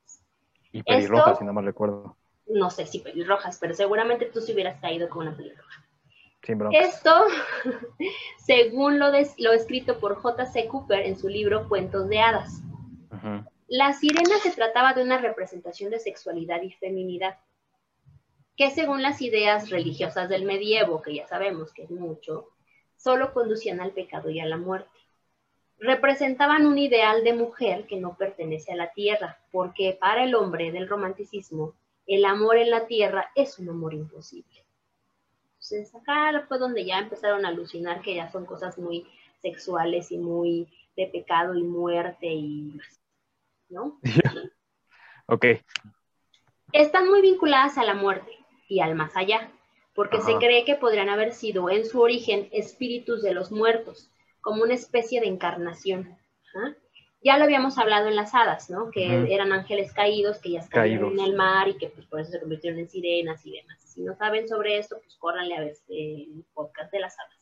Y 0.72 0.82
pelirrojas, 0.82 1.38
si 1.38 1.44
no 1.44 1.52
mal 1.52 1.64
recuerdo. 1.64 2.16
No 2.46 2.70
sé 2.70 2.86
si 2.86 2.98
pelirrojas, 2.98 3.58
pero 3.58 3.74
seguramente 3.74 4.26
tú 4.26 4.40
se 4.40 4.52
hubieras 4.52 4.80
caído 4.80 5.08
con 5.08 5.26
una 5.26 5.36
pelirroja. 5.36 5.82
Esto, 6.72 7.26
según 8.38 8.98
lo, 8.98 9.12
lo, 9.38 9.52
escrito 9.52 10.00
por 10.00 10.16
J.C. 10.16 10.66
Cooper 10.66 11.06
en 11.06 11.16
su 11.16 11.28
libro 11.28 11.68
Cuentos 11.68 12.08
de 12.08 12.20
Hadas. 12.20 12.62
La 13.68 13.92
sirena 13.92 14.38
se 14.42 14.50
trataba 14.50 14.92
de 14.92 15.02
una 15.02 15.18
representación 15.18 15.90
de 15.90 16.00
sexualidad 16.00 16.60
y 16.62 16.72
feminidad, 16.72 17.38
que 18.56 18.70
según 18.70 19.00
las 19.02 19.22
ideas 19.22 19.70
religiosas 19.70 20.28
del 20.28 20.44
medievo, 20.44 21.00
que 21.00 21.14
ya 21.14 21.26
sabemos 21.28 21.72
que 21.72 21.84
es 21.84 21.90
mucho, 21.90 22.48
solo 22.96 23.32
conducían 23.32 23.80
al 23.80 23.92
pecado 23.92 24.28
y 24.28 24.40
a 24.40 24.46
la 24.46 24.56
muerte. 24.56 24.90
Representaban 25.84 26.64
un 26.64 26.78
ideal 26.78 27.24
de 27.24 27.32
mujer 27.32 27.86
que 27.88 27.96
no 27.96 28.16
pertenece 28.16 28.70
a 28.70 28.76
la 28.76 28.92
tierra, 28.92 29.40
porque 29.50 29.98
para 30.00 30.22
el 30.22 30.36
hombre 30.36 30.70
del 30.70 30.88
romanticismo, 30.88 31.74
el 32.06 32.24
amor 32.24 32.56
en 32.56 32.70
la 32.70 32.86
tierra 32.86 33.32
es 33.34 33.58
un 33.58 33.68
amor 33.68 33.92
imposible. 33.92 34.64
Entonces 35.54 35.92
acá 35.92 36.44
fue 36.46 36.58
donde 36.58 36.84
ya 36.84 37.00
empezaron 37.00 37.44
a 37.44 37.48
alucinar 37.48 38.00
que 38.00 38.14
ya 38.14 38.30
son 38.30 38.46
cosas 38.46 38.78
muy 38.78 39.04
sexuales 39.40 40.12
y 40.12 40.18
muy 40.18 40.68
de 40.96 41.08
pecado 41.08 41.56
y 41.56 41.64
muerte 41.64 42.28
y 42.28 42.80
¿no? 43.68 43.98
ok. 45.26 45.46
Están 46.72 47.08
muy 47.08 47.22
vinculadas 47.22 47.76
a 47.76 47.82
la 47.82 47.94
muerte 47.94 48.30
y 48.68 48.78
al 48.78 48.94
más 48.94 49.16
allá, 49.16 49.50
porque 49.94 50.20
se 50.20 50.36
cree 50.36 50.64
que 50.64 50.76
podrían 50.76 51.08
haber 51.08 51.32
sido 51.32 51.70
en 51.70 51.84
su 51.86 52.00
origen 52.00 52.48
espíritus 52.52 53.20
de 53.20 53.34
los 53.34 53.50
muertos, 53.50 54.11
como 54.42 54.62
una 54.62 54.74
especie 54.74 55.20
de 55.20 55.28
encarnación. 55.28 56.18
Ya 57.24 57.38
lo 57.38 57.44
habíamos 57.44 57.78
hablado 57.78 58.08
en 58.08 58.16
las 58.16 58.34
hadas, 58.34 58.68
¿no? 58.68 58.90
Que 58.90 59.32
eran 59.32 59.52
ángeles 59.52 59.94
caídos 59.94 60.38
que 60.38 60.50
ya 60.50 60.60
estaban 60.60 60.90
en 60.90 61.20
el 61.20 61.34
mar 61.34 61.68
y 61.68 61.78
que 61.78 61.88
pues, 61.88 62.04
por 62.06 62.20
eso 62.20 62.32
se 62.32 62.40
convirtieron 62.40 62.80
en 62.80 62.90
sirenas 62.90 63.46
y 63.46 63.52
demás. 63.52 63.78
Si 63.80 64.02
no 64.02 64.14
saben 64.16 64.48
sobre 64.48 64.78
esto, 64.78 64.98
pues 65.00 65.16
córranle 65.16 65.56
a 65.56 65.60
ver 65.60 65.76
el 65.88 66.44
podcast 66.52 66.92
de 66.92 67.00
las 67.00 67.18
hadas. 67.18 67.38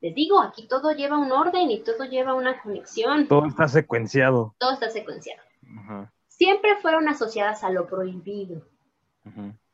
Les 0.00 0.14
digo, 0.14 0.40
aquí 0.40 0.68
todo 0.68 0.92
lleva 0.92 1.18
un 1.18 1.32
orden 1.32 1.70
y 1.70 1.80
todo 1.80 2.04
lleva 2.04 2.34
una 2.34 2.60
conexión. 2.60 3.26
Todo 3.26 3.46
está 3.46 3.66
secuenciado. 3.68 4.54
Todo 4.58 4.72
está 4.72 4.90
secuenciado. 4.90 5.42
Siempre 6.26 6.76
fueron 6.76 7.08
asociadas 7.08 7.64
a 7.64 7.70
lo 7.70 7.86
prohibido, 7.86 8.62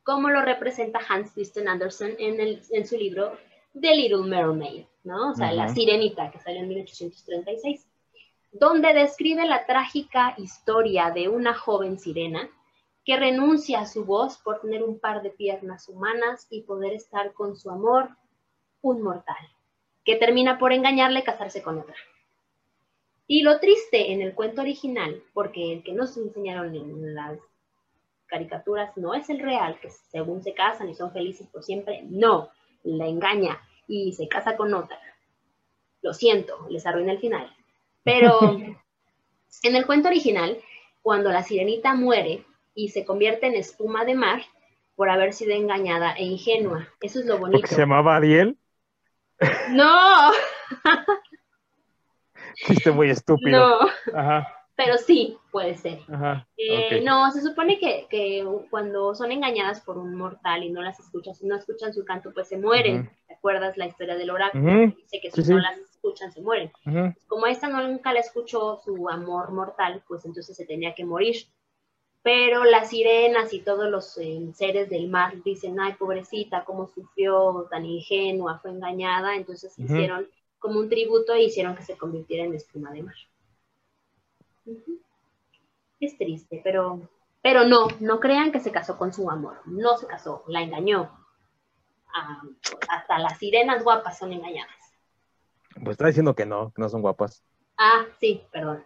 como 0.03 0.29
lo 0.29 0.41
representa 0.41 0.99
Hans 1.07 1.31
Christian 1.31 1.67
Andersen 1.67 2.15
en, 2.19 2.39
el, 2.39 2.61
en 2.71 2.85
su 2.87 2.97
libro 2.97 3.37
The 3.79 3.95
Little 3.95 4.27
Mermaid, 4.27 4.85
¿no? 5.05 5.31
O 5.31 5.35
sea, 5.35 5.51
la 5.51 5.69
sirenita 5.69 6.31
que 6.31 6.39
salió 6.39 6.61
en 6.61 6.69
1836 6.69 7.87
donde 8.57 8.93
describe 8.93 9.45
la 9.45 9.65
trágica 9.65 10.33
historia 10.37 11.11
de 11.11 11.27
una 11.27 11.53
joven 11.53 11.99
sirena 11.99 12.49
que 13.03 13.17
renuncia 13.17 13.81
a 13.81 13.85
su 13.85 14.05
voz 14.05 14.37
por 14.37 14.61
tener 14.61 14.81
un 14.81 14.97
par 14.97 15.21
de 15.21 15.29
piernas 15.29 15.89
humanas 15.89 16.47
y 16.49 16.61
poder 16.61 16.93
estar 16.93 17.33
con 17.33 17.57
su 17.57 17.69
amor, 17.69 18.09
un 18.81 19.01
mortal, 19.01 19.35
que 20.05 20.15
termina 20.15 20.57
por 20.57 20.71
engañarle 20.71 21.19
y 21.19 21.23
casarse 21.23 21.61
con 21.61 21.79
otra. 21.79 21.95
Y 23.27 23.43
lo 23.43 23.59
triste 23.59 24.13
en 24.13 24.21
el 24.21 24.33
cuento 24.33 24.61
original, 24.61 25.21
porque 25.33 25.73
el 25.73 25.83
que 25.83 25.91
nos 25.91 26.15
enseñaron 26.15 26.73
en 26.75 27.13
las 27.13 27.37
caricaturas 28.27 28.95
no 28.95 29.13
es 29.13 29.29
el 29.29 29.39
real, 29.39 29.79
que 29.81 29.89
según 29.89 30.41
se 30.41 30.53
casan 30.53 30.89
y 30.89 30.95
son 30.95 31.11
felices 31.11 31.47
por 31.47 31.61
siempre, 31.61 32.03
no, 32.03 32.49
la 32.83 33.07
engaña 33.07 33.59
y 33.87 34.13
se 34.13 34.27
casa 34.27 34.55
con 34.55 34.73
otra. 34.73 34.99
Lo 36.01 36.13
siento, 36.13 36.67
les 36.69 36.85
arruina 36.85 37.11
el 37.11 37.19
final. 37.19 37.55
Pero 38.03 38.39
en 39.63 39.75
el 39.75 39.85
cuento 39.85 40.07
original, 40.07 40.57
cuando 41.01 41.31
la 41.31 41.43
sirenita 41.43 41.93
muere 41.93 42.45
y 42.73 42.89
se 42.89 43.05
convierte 43.05 43.47
en 43.47 43.55
espuma 43.55 44.05
de 44.05 44.15
mar 44.15 44.41
por 44.95 45.09
haber 45.09 45.33
sido 45.33 45.53
engañada 45.53 46.13
e 46.13 46.23
ingenua, 46.23 46.87
eso 47.01 47.19
es 47.19 47.25
lo 47.25 47.37
bonito. 47.37 47.67
¿Se 47.67 47.77
llamaba 47.77 48.15
Ariel? 48.15 48.57
No. 49.69 50.31
Chiste 52.55 52.91
muy 52.91 53.09
estúpido. 53.09 53.81
No. 53.81 54.17
Ajá. 54.17 54.64
Pero 54.75 54.97
sí, 54.97 55.37
puede 55.51 55.75
ser. 55.75 55.99
Ajá, 56.09 56.47
eh, 56.57 57.01
No, 57.01 57.31
se 57.31 57.41
supone 57.41 57.79
que, 57.79 58.45
cuando 58.69 59.15
son 59.15 59.31
engañadas 59.31 59.81
por 59.81 59.97
un 59.97 60.15
mortal 60.15 60.63
y 60.63 60.69
no 60.69 60.81
las 60.81 60.99
escuchas, 60.99 61.41
no 61.43 61.55
escuchan 61.55 61.93
su 61.93 62.03
canto, 62.03 62.33
pues 62.33 62.49
se 62.49 62.57
mueren. 62.57 63.09
¿Te 63.27 63.35
acuerdas 63.35 63.77
la 63.77 63.87
historia 63.87 64.15
del 64.15 64.31
oráculo? 64.31 64.93
Dice 64.97 65.19
que 65.21 65.31
si 65.31 65.49
no 65.49 65.59
las 65.59 65.77
escuchan, 65.77 66.31
se 66.33 66.41
mueren. 66.41 66.71
Como 67.27 67.47
esta 67.47 67.69
no, 67.69 67.87
nunca 67.87 68.11
la 68.11 68.19
escuchó 68.19 68.81
su 68.83 69.07
amor 69.09 69.51
mortal, 69.51 70.03
pues 70.07 70.25
entonces 70.25 70.57
se 70.57 70.65
tenía 70.65 70.93
que 70.93 71.05
morir. 71.05 71.35
Pero 72.21 72.63
las 72.65 72.89
sirenas 72.89 73.53
y 73.53 73.59
todos 73.59 73.89
los 73.89 74.17
eh, 74.17 74.41
seres 74.55 74.89
del 74.89 75.07
mar 75.09 75.35
dicen, 75.43 75.79
ay, 75.79 75.93
pobrecita, 75.93 76.65
cómo 76.65 76.87
sufrió, 76.87 77.67
tan 77.69 77.85
ingenua, 77.85 78.59
fue 78.59 78.71
engañada. 78.71 79.35
Entonces 79.35 79.77
hicieron 79.77 80.27
como 80.59 80.79
un 80.79 80.89
tributo 80.89 81.33
e 81.33 81.43
hicieron 81.43 81.75
que 81.75 81.83
se 81.83 81.95
convirtiera 81.95 82.43
en 82.43 82.55
espuma 82.55 82.91
de 82.91 83.03
mar. 83.03 83.15
Es 85.99 86.17
triste, 86.17 86.61
pero, 86.63 87.09
pero 87.41 87.65
no, 87.65 87.87
no 87.99 88.19
crean 88.19 88.51
que 88.51 88.59
se 88.59 88.71
casó 88.71 88.97
con 88.97 89.13
su 89.13 89.29
amor. 89.29 89.61
No 89.65 89.97
se 89.97 90.07
casó, 90.07 90.43
la 90.47 90.61
engañó. 90.61 91.09
Ah, 92.13 92.41
hasta 92.89 93.19
las 93.19 93.37
sirenas 93.37 93.83
guapas 93.83 94.17
son 94.17 94.33
engañadas. 94.33 94.75
Pues 95.75 95.91
está 95.91 96.07
diciendo 96.07 96.35
que 96.35 96.45
no, 96.45 96.71
que 96.73 96.81
no 96.81 96.89
son 96.89 97.01
guapas. 97.01 97.43
Ah, 97.77 98.05
sí, 98.19 98.43
perdón. 98.51 98.83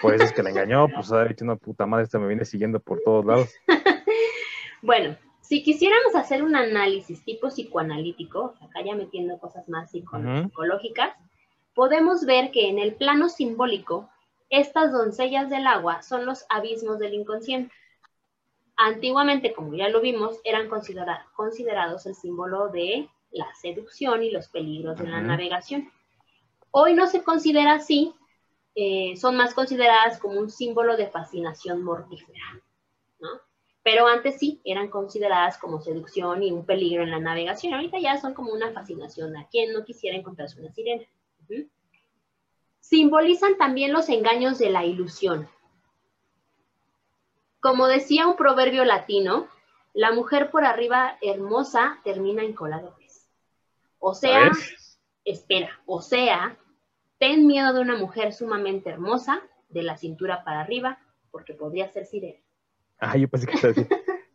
Por 0.00 0.14
eso 0.14 0.24
es 0.24 0.32
que 0.32 0.42
la 0.42 0.50
engañó, 0.50 0.86
pues 0.94 1.10
ha 1.12 1.24
dicho 1.24 1.44
una 1.44 1.56
puta 1.56 1.86
madre, 1.86 2.04
esta 2.04 2.18
me 2.18 2.28
viene 2.28 2.44
siguiendo 2.44 2.80
por 2.80 3.00
todos 3.00 3.24
lados. 3.24 3.54
bueno, 4.82 5.16
si 5.40 5.62
quisiéramos 5.62 6.14
hacer 6.14 6.42
un 6.42 6.54
análisis 6.54 7.24
tipo 7.24 7.48
psicoanalítico, 7.48 8.54
acá 8.60 8.82
ya 8.84 8.94
metiendo 8.94 9.38
cosas 9.38 9.68
más 9.68 9.90
psicológicas, 9.90 11.14
podemos 11.74 12.24
ver 12.24 12.50
que 12.50 12.68
en 12.68 12.78
el 12.78 12.94
plano 12.94 13.28
simbólico 13.28 14.08
estas 14.52 14.92
doncellas 14.92 15.48
del 15.48 15.66
agua 15.66 16.02
son 16.02 16.26
los 16.26 16.44
abismos 16.50 16.98
del 16.98 17.14
inconsciente. 17.14 17.74
Antiguamente, 18.76 19.54
como 19.54 19.74
ya 19.74 19.88
lo 19.88 20.02
vimos, 20.02 20.40
eran 20.44 20.68
considerados 20.68 22.04
el 22.04 22.14
símbolo 22.14 22.68
de 22.68 23.08
la 23.30 23.52
seducción 23.54 24.22
y 24.22 24.30
los 24.30 24.48
peligros 24.48 24.98
de 24.98 25.08
la 25.08 25.22
navegación. 25.22 25.90
Hoy 26.70 26.92
no 26.92 27.06
se 27.06 27.22
considera 27.22 27.72
así, 27.72 28.14
eh, 28.74 29.16
son 29.16 29.36
más 29.36 29.54
consideradas 29.54 30.18
como 30.18 30.38
un 30.38 30.50
símbolo 30.50 30.98
de 30.98 31.08
fascinación 31.08 31.82
mortífera. 31.82 32.62
Pero 33.82 34.06
antes 34.06 34.38
sí, 34.38 34.60
eran 34.64 34.88
consideradas 34.90 35.56
como 35.56 35.80
seducción 35.80 36.42
y 36.42 36.52
un 36.52 36.66
peligro 36.66 37.02
en 37.02 37.10
la 37.10 37.20
navegación. 37.20 37.72
Ahorita 37.72 37.98
ya 37.98 38.20
son 38.20 38.34
como 38.34 38.52
una 38.52 38.70
fascinación 38.72 39.34
a 39.34 39.48
quien 39.48 39.72
no 39.72 39.82
quisiera 39.82 40.16
encontrarse 40.16 40.60
una 40.60 40.72
sirena 40.74 41.04
simbolizan 42.82 43.56
también 43.56 43.92
los 43.92 44.10
engaños 44.10 44.58
de 44.58 44.68
la 44.68 44.84
ilusión. 44.84 45.48
Como 47.60 47.86
decía 47.86 48.26
un 48.26 48.36
proverbio 48.36 48.84
latino, 48.84 49.46
la 49.94 50.12
mujer 50.12 50.50
por 50.50 50.64
arriba 50.64 51.16
hermosa 51.22 51.98
termina 52.04 52.42
en 52.42 52.52
cola 52.52 52.80
de 52.80 52.88
O 53.98 54.14
sea, 54.14 54.50
espera, 55.24 55.80
o 55.86 56.02
sea, 56.02 56.56
ten 57.18 57.46
miedo 57.46 57.72
de 57.72 57.80
una 57.80 57.96
mujer 57.96 58.32
sumamente 58.32 58.90
hermosa, 58.90 59.40
de 59.68 59.82
la 59.82 59.96
cintura 59.96 60.44
para 60.44 60.60
arriba, 60.60 60.98
porque 61.30 61.54
podría 61.54 61.88
ser 61.88 62.04
sirena. 62.04 62.40
Ah, 62.98 63.16
yo 63.16 63.28
pensé 63.28 63.46
que 63.46 63.58
te 63.58 63.68
decía, 63.68 63.88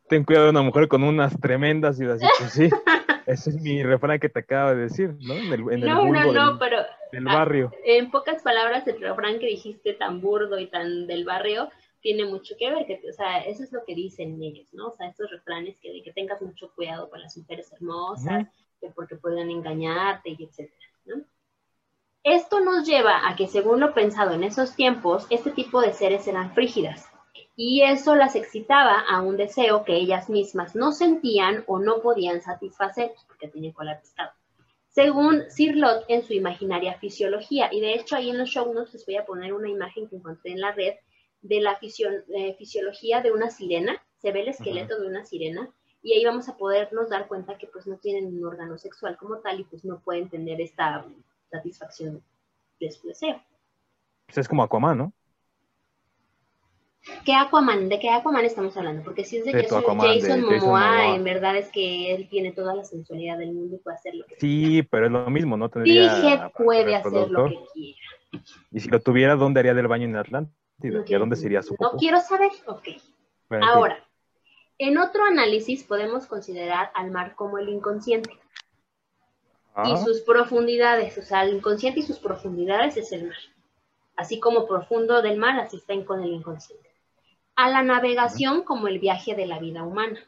ten 0.08 0.24
cuidado 0.24 0.46
de 0.46 0.52
una 0.52 0.62
mujer 0.64 0.88
con 0.88 1.04
unas 1.04 1.40
tremendas 1.40 2.00
y 2.00 2.06
así, 2.06 2.26
pues 2.40 2.52
sí. 2.54 2.70
Ese 3.28 3.50
es 3.50 3.62
mi 3.62 3.84
refrán 3.84 4.20
que 4.20 4.30
te 4.30 4.40
acabo 4.40 4.70
de 4.70 4.78
decir, 4.78 5.18
¿no? 5.20 5.34
En 5.34 5.52
el, 5.52 5.74
en 5.74 5.80
no, 5.82 6.06
no, 6.08 6.32
no, 6.32 6.58
pero 6.58 6.78
del 7.12 7.26
barrio. 7.26 7.72
en 7.84 8.12
pocas 8.12 8.42
palabras, 8.42 8.88
el 8.88 9.00
refrán 9.00 9.40
que 9.40 9.48
dijiste 9.48 9.94
tan 9.94 10.22
burdo 10.22 10.60
y 10.60 10.68
tan 10.68 11.08
del 11.08 11.26
barrio 11.26 11.70
tiene 12.02 12.26
mucho 12.26 12.56
que 12.58 12.70
ver, 12.70 12.86
que, 12.86 13.02
o 13.10 13.14
sea, 13.14 13.40
eso 13.40 13.64
es 13.64 13.72
lo 13.72 13.84
que 13.84 13.96
dicen 13.96 14.42
ellos, 14.42 14.68
¿no? 14.74 14.88
O 14.88 14.92
sea, 14.92 15.08
estos 15.08 15.30
refranes 15.32 15.78
que 15.80 15.92
de 15.92 16.04
que 16.04 16.14
tengas 16.14 16.42
mucho 16.42 16.72
cuidado 16.76 17.10
con 17.10 17.22
las 17.22 17.36
mujeres 17.38 17.72
hermosas, 17.74 18.48
que 18.80 18.90
porque 18.92 19.16
pueden 19.16 19.50
engañarte 19.50 20.30
y 20.30 20.44
etcétera, 20.44 20.86
¿no? 21.06 21.24
Esto 22.24 22.60
nos 22.60 22.86
lleva 22.86 23.28
a 23.28 23.36
que, 23.36 23.48
según 23.48 23.80
lo 23.80 23.94
pensado 23.94 24.34
en 24.34 24.44
esos 24.44 24.76
tiempos, 24.76 25.26
este 25.30 25.52
tipo 25.52 25.82
de 25.82 25.94
seres 25.94 26.28
eran 26.28 26.54
frígidas, 26.54 27.08
y 27.56 27.82
eso 27.82 28.16
las 28.16 28.36
excitaba 28.36 29.00
a 29.00 29.22
un 29.22 29.36
deseo 29.36 29.84
que 29.84 29.96
ellas 29.96 30.30
mismas 30.30 30.76
no 30.76 30.92
sentían 30.92 31.64
o 31.66 31.80
no 31.80 32.02
podían 32.02 32.42
satisfacer 32.42 33.12
porque 33.28 33.48
tenían 33.48 33.74
cola 33.74 34.00
pescado. 34.00 34.32
Según 34.98 35.44
Sirlot 35.52 36.06
en 36.08 36.24
su 36.24 36.34
imaginaria 36.34 36.98
fisiología, 36.98 37.72
y 37.72 37.82
de 37.82 37.94
hecho 37.94 38.16
ahí 38.16 38.32
en 38.32 38.40
los 38.40 38.50
show 38.50 38.74
notes 38.74 38.94
les 38.96 39.06
voy 39.06 39.18
a 39.18 39.28
poner 39.28 39.54
una 39.54 39.70
imagen 39.70 40.10
que 40.10 40.16
encontré 40.16 40.54
en 40.54 40.60
la 40.60 40.72
red 40.72 40.96
de 41.44 41.62
la 41.62 41.78
eh, 41.80 42.56
fisiología 42.58 43.22
de 43.22 43.32
una 43.32 43.52
sirena, 43.52 44.04
se 44.18 44.32
ve 44.32 44.42
el 44.42 44.48
esqueleto 44.48 45.00
de 45.00 45.06
una 45.06 45.24
sirena, 45.24 45.72
y 46.02 46.14
ahí 46.14 46.26
vamos 46.26 46.50
a 46.50 46.58
podernos 46.58 47.10
dar 47.10 47.28
cuenta 47.28 47.60
que 47.60 47.68
pues 47.68 47.86
no 47.86 47.98
tienen 47.98 48.26
un 48.26 48.44
órgano 48.44 48.80
sexual 48.80 49.18
como 49.18 49.38
tal 49.38 49.60
y 49.60 49.66
pues 49.66 49.86
no 49.86 50.00
pueden 50.00 50.30
tener 50.30 50.60
esta 50.62 51.06
satisfacción 51.52 52.24
de 52.80 52.90
su 52.90 53.08
deseo. 53.08 53.40
Pues 54.26 54.40
es 54.40 54.48
como 54.48 54.64
Aquaman, 54.64 54.98
¿no? 54.98 55.14
¿Qué 57.26 57.34
Aquaman? 57.34 57.90
¿De 57.90 58.00
qué 58.00 58.10
Aquaman 58.10 58.46
estamos 58.46 58.76
hablando? 58.78 59.04
Porque 59.04 59.24
si 59.24 59.38
es 59.38 59.46
de, 59.46 59.52
Jason, 59.52 60.42
Momoa, 60.42 61.16
en 61.16 61.24
verdad 61.24 61.56
es 61.58 61.70
que 61.72 62.14
él 62.14 62.28
tiene 62.30 62.52
toda 62.52 62.76
la 62.76 62.84
sensualidad 62.84 63.38
del 63.38 63.54
mundo 63.54 63.76
y 63.76 63.80
puede 63.80 63.98
hacer 63.98 64.16
lo 64.16 64.26
que 64.26 64.36
Sí, 64.40 64.84
pero 64.84 65.06
es 65.06 65.12
lo 65.12 65.30
mismo, 65.30 65.58
¿no? 65.58 65.70
Tendría 65.70 66.16
Dije, 66.16 66.40
puede 66.58 66.96
hacer 66.96 67.30
lo 67.30 67.46
que 67.46 67.60
quiera. 67.74 68.00
Y 68.72 68.80
si 68.80 68.90
lo 68.90 69.00
tuviera, 69.00 69.36
¿dónde 69.36 69.60
haría 69.60 69.74
del 69.74 69.88
baño 69.88 70.06
en 70.06 70.16
Atlántida? 70.16 71.04
¿Y 71.06 71.14
a 71.14 71.20
dónde 71.20 71.36
sería 71.36 71.62
su 71.62 71.76
No 71.80 71.92
quiero 71.94 72.20
saber, 72.20 72.52
ok. 72.66 72.88
Ahora, 73.62 74.06
en 74.78 74.98
otro 74.98 75.24
análisis 75.24 75.84
podemos 75.84 76.28
considerar 76.28 76.92
al 76.94 77.12
mar 77.12 77.36
como 77.36 77.58
el 77.58 77.70
inconsciente. 77.70 78.32
Y 79.86 79.92
ah. 79.92 79.98
sus 79.98 80.22
profundidades, 80.22 81.18
o 81.18 81.22
sea, 81.22 81.44
el 81.44 81.56
inconsciente 81.56 82.00
y 82.00 82.04
sus 82.04 82.20
profundidades 82.20 82.98
es 82.98 83.12
el 83.12 83.28
mar. 83.28 83.38
Así 84.16 84.40
como 84.40 84.68
profundo 84.68 85.22
del 85.22 85.38
mar, 85.38 85.60
así 85.60 85.78
está 85.78 85.94
con 86.04 86.24
el 86.24 86.32
inconsciente 86.32 86.87
a 87.58 87.70
la 87.70 87.84
navegación 87.84 88.64
como 88.64 88.88
el 88.88 89.00
viaje 89.00 89.36
de 89.36 89.48
la 89.48 89.60
vida 89.60 89.84
humana. 89.84 90.20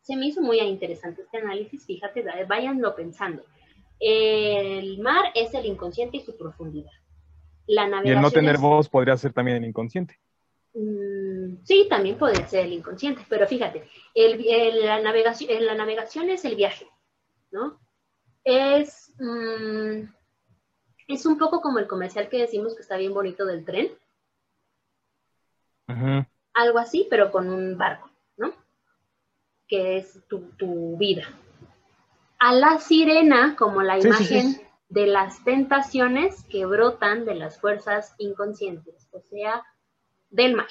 Se 0.00 0.16
me 0.16 0.26
hizo 0.26 0.40
muy 0.40 0.60
interesante 0.60 1.22
este 1.22 1.38
análisis, 1.38 1.84
fíjate, 1.84 2.24
váyanlo 2.48 2.94
pensando. 2.94 3.44
El 3.98 4.98
mar 5.00 5.32
es 5.34 5.52
el 5.52 5.66
inconsciente 5.66 6.18
y 6.18 6.20
su 6.20 6.36
profundidad. 6.38 6.92
La 7.66 7.88
navegación 7.88 8.14
y 8.14 8.16
el 8.16 8.22
no 8.22 8.30
tener 8.30 8.58
voz 8.58 8.88
podría 8.88 9.16
ser 9.16 9.32
también 9.32 9.56
el 9.56 9.64
inconsciente. 9.64 10.16
Mm, 10.74 11.64
sí, 11.64 11.88
también 11.90 12.16
podría 12.16 12.46
ser 12.46 12.66
el 12.66 12.74
inconsciente, 12.74 13.22
pero 13.28 13.48
fíjate, 13.48 13.82
la, 14.14 15.00
navegación, 15.00 15.66
la 15.66 15.74
navegación 15.74 16.30
es 16.30 16.44
el 16.44 16.54
viaje, 16.54 16.86
¿no? 17.50 17.80
Es, 18.44 19.12
mm, 19.18 20.02
es 21.08 21.26
un 21.26 21.36
poco 21.36 21.60
como 21.60 21.80
el 21.80 21.88
comercial 21.88 22.28
que 22.28 22.38
decimos 22.38 22.76
que 22.76 22.82
está 22.82 22.96
bien 22.96 23.12
bonito 23.12 23.44
del 23.44 23.64
tren, 23.64 23.90
algo 26.56 26.78
así, 26.78 27.06
pero 27.08 27.30
con 27.30 27.50
un 27.50 27.76
barco, 27.76 28.10
¿no? 28.36 28.52
Que 29.68 29.98
es 29.98 30.20
tu, 30.28 30.96
vida. 30.96 31.24
A 32.38 32.52
la 32.52 32.78
sirena, 32.78 33.56
como 33.56 33.82
la 33.82 33.98
imagen 33.98 34.60
de 34.88 35.06
las 35.06 35.44
tentaciones 35.44 36.44
que 36.44 36.66
brotan 36.66 37.24
de 37.24 37.34
las 37.34 37.60
fuerzas 37.60 38.14
inconscientes, 38.18 39.08
o 39.12 39.20
sea, 39.20 39.64
del 40.30 40.54
mar. 40.54 40.68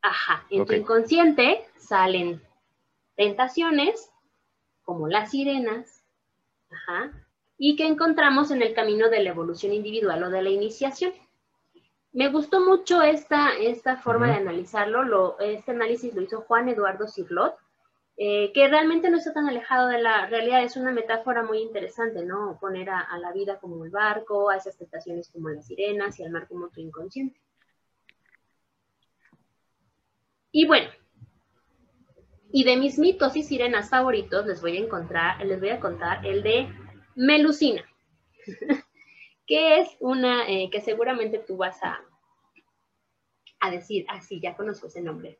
ajá, 0.00 0.46
en 0.50 0.66
tu 0.66 0.72
inconsciente 0.72 1.66
salen 1.76 2.42
tentaciones, 3.16 4.10
como 4.82 5.08
las 5.08 5.30
sirenas, 5.30 6.04
ajá, 6.70 7.12
y 7.56 7.76
que 7.76 7.86
encontramos 7.86 8.50
en 8.50 8.62
el 8.62 8.74
camino 8.74 9.08
de 9.08 9.22
la 9.22 9.30
evolución 9.30 9.72
individual 9.72 10.24
o 10.24 10.30
de 10.30 10.42
la 10.42 10.50
iniciación 10.50 11.12
me 12.14 12.28
gustó 12.30 12.60
mucho 12.60 13.02
esta, 13.02 13.50
esta 13.58 13.98
forma 13.98 14.28
de 14.28 14.34
analizarlo. 14.34 15.02
Lo, 15.02 15.38
este 15.38 15.72
análisis 15.72 16.14
lo 16.14 16.22
hizo 16.22 16.40
Juan 16.42 16.68
Eduardo 16.68 17.06
Cirlot 17.06 17.54
eh, 18.16 18.52
que 18.52 18.68
realmente 18.68 19.10
no 19.10 19.16
está 19.16 19.32
tan 19.32 19.48
alejado 19.48 19.88
de 19.88 20.00
la 20.00 20.26
realidad, 20.26 20.62
es 20.62 20.76
una 20.76 20.92
metáfora 20.92 21.42
muy 21.42 21.58
interesante, 21.58 22.24
¿no? 22.24 22.58
Poner 22.60 22.88
a, 22.90 23.18
la 23.18 23.32
vida 23.32 23.58
como 23.58 23.84
el 23.84 23.90
barco, 23.90 24.50
a 24.50 24.56
esas 24.56 24.76
tentaciones 24.78 25.28
como 25.30 25.48
las 25.48 25.66
sirenas 25.66 26.20
y 26.20 26.24
al 26.24 26.30
mar 26.30 26.46
como 26.46 26.68
tu 26.68 26.80
inconsciente. 26.80 27.40
Y 30.52 30.64
bueno, 30.68 30.88
y 32.52 32.62
de 32.62 32.76
mis 32.76 33.00
mitos 33.00 33.34
y 33.34 33.42
sirenas 33.42 33.90
favoritos 33.90 34.46
les 34.46 34.60
voy 34.60 34.76
a 34.76 34.80
encontrar, 34.80 35.44
les 35.44 35.58
voy 35.58 35.70
a 35.70 35.80
contar 35.80 36.24
el 36.24 36.44
de 36.44 36.68
Melusina, 37.16 37.84
que 39.46 39.80
es 39.80 39.96
una 40.00 40.48
eh, 40.48 40.70
que 40.70 40.80
seguramente 40.80 41.38
tú 41.38 41.56
vas 41.56 41.82
a, 41.82 42.00
a 43.60 43.70
decir, 43.70 44.06
ah, 44.08 44.20
sí, 44.20 44.40
ya 44.40 44.56
conozco 44.56 44.86
ese 44.86 45.00
nombre. 45.00 45.38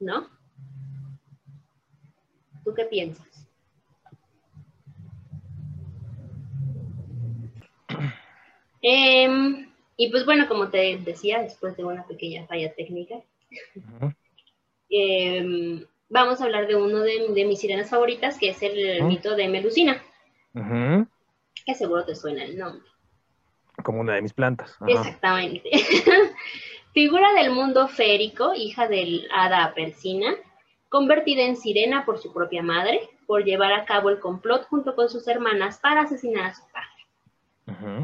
¿No? 0.00 0.28
¿Tú 2.64 2.74
qué 2.74 2.84
piensas? 2.84 3.48
Em, 8.80 9.68
y 9.96 10.10
pues 10.10 10.24
bueno, 10.24 10.46
como 10.46 10.68
te 10.68 10.98
decía, 10.98 11.42
después 11.42 11.76
de 11.76 11.84
una 11.84 12.06
pequeña 12.06 12.46
falla 12.46 12.72
técnica, 12.74 13.16
em, 14.88 15.84
vamos 16.08 16.40
a 16.40 16.44
hablar 16.44 16.68
de 16.68 16.76
uno 16.76 17.00
de, 17.00 17.44
mis 17.44 17.60
sirenas 17.60 17.90
favoritas, 17.90 18.38
que 18.38 18.50
es 18.50 18.62
el 18.62 19.02
mito 19.04 19.34
de 19.34 19.48
Melusina. 19.48 20.02
Que 21.64 21.74
seguro 21.74 22.04
te 22.04 22.14
suena 22.14 22.44
el 22.44 22.58
nombre. 22.58 22.88
Como 23.82 24.00
una 24.00 24.14
de 24.14 24.22
mis 24.22 24.32
plantas. 24.32 24.76
Exactamente. 24.86 25.70
Figura 26.92 27.32
del 27.34 27.52
mundo 27.52 27.86
férico, 27.88 28.54
hija 28.54 28.88
del 28.88 29.28
hada 29.32 29.72
persina, 29.74 30.34
convertida 30.88 31.42
en 31.42 31.56
sirena 31.56 32.04
por 32.04 32.18
su 32.18 32.32
propia 32.32 32.62
madre, 32.62 33.08
por 33.26 33.44
llevar 33.44 33.72
a 33.72 33.84
cabo 33.84 34.10
el 34.10 34.18
complot 34.18 34.66
junto 34.68 34.96
con 34.96 35.08
sus 35.08 35.28
hermanas 35.28 35.78
para 35.78 36.02
asesinar 36.02 36.46
a 36.46 36.54
su 36.54 36.62
padre. 36.72 36.88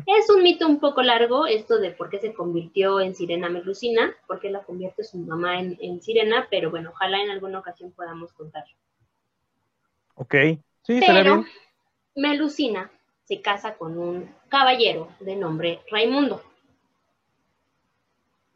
Es 0.07 0.28
un 0.28 0.42
mito 0.42 0.66
un 0.68 0.78
poco 0.78 1.02
largo 1.02 1.46
esto 1.46 1.78
de 1.78 1.90
por 1.90 2.11
qué 2.11 2.18
se 2.18 2.34
convirtió 2.34 3.00
en 3.00 3.14
sirena 3.14 3.48
Melusina, 3.48 4.14
por 4.26 4.38
qué 4.38 4.50
la 4.50 4.62
convierte 4.62 5.02
su 5.05 5.16
mamá 5.16 5.59
en, 5.59 6.02
sirena, 6.02 6.46
pero 6.50 6.70
bueno, 6.70 6.90
ojalá 6.90 7.22
en 7.22 7.30
alguna 7.30 7.61
ocasión 7.61 7.90
podamos 7.92 8.32
contarlo. 8.34 8.74
Ok, 10.16 10.34
sí, 10.82 11.00
pero 11.00 11.36
bien. 11.36 11.46
Melusina 12.14 12.90
se 13.25 13.41
casa 13.41 13.75
con 13.75 13.99
un 13.99 14.35
caballero 14.49 15.09
de 15.20 15.37
nombre 15.37 15.81
Raimundo. 15.91 16.43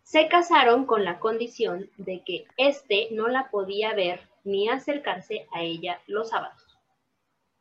Se 0.03 0.29
casaron 0.29 0.87
con 0.87 1.05
la 1.05 1.19
condición 1.19 1.91
de 1.97 2.23
que 2.25 2.47
éste 2.57 3.09
no 3.12 3.29
la 3.29 3.51
podía 3.51 3.95
ver 3.95 4.21
ni 4.45 4.69
acercarse 4.69 5.47
a 5.53 5.62
ella 5.62 6.01
los 6.07 6.31
sábados. 6.31 6.64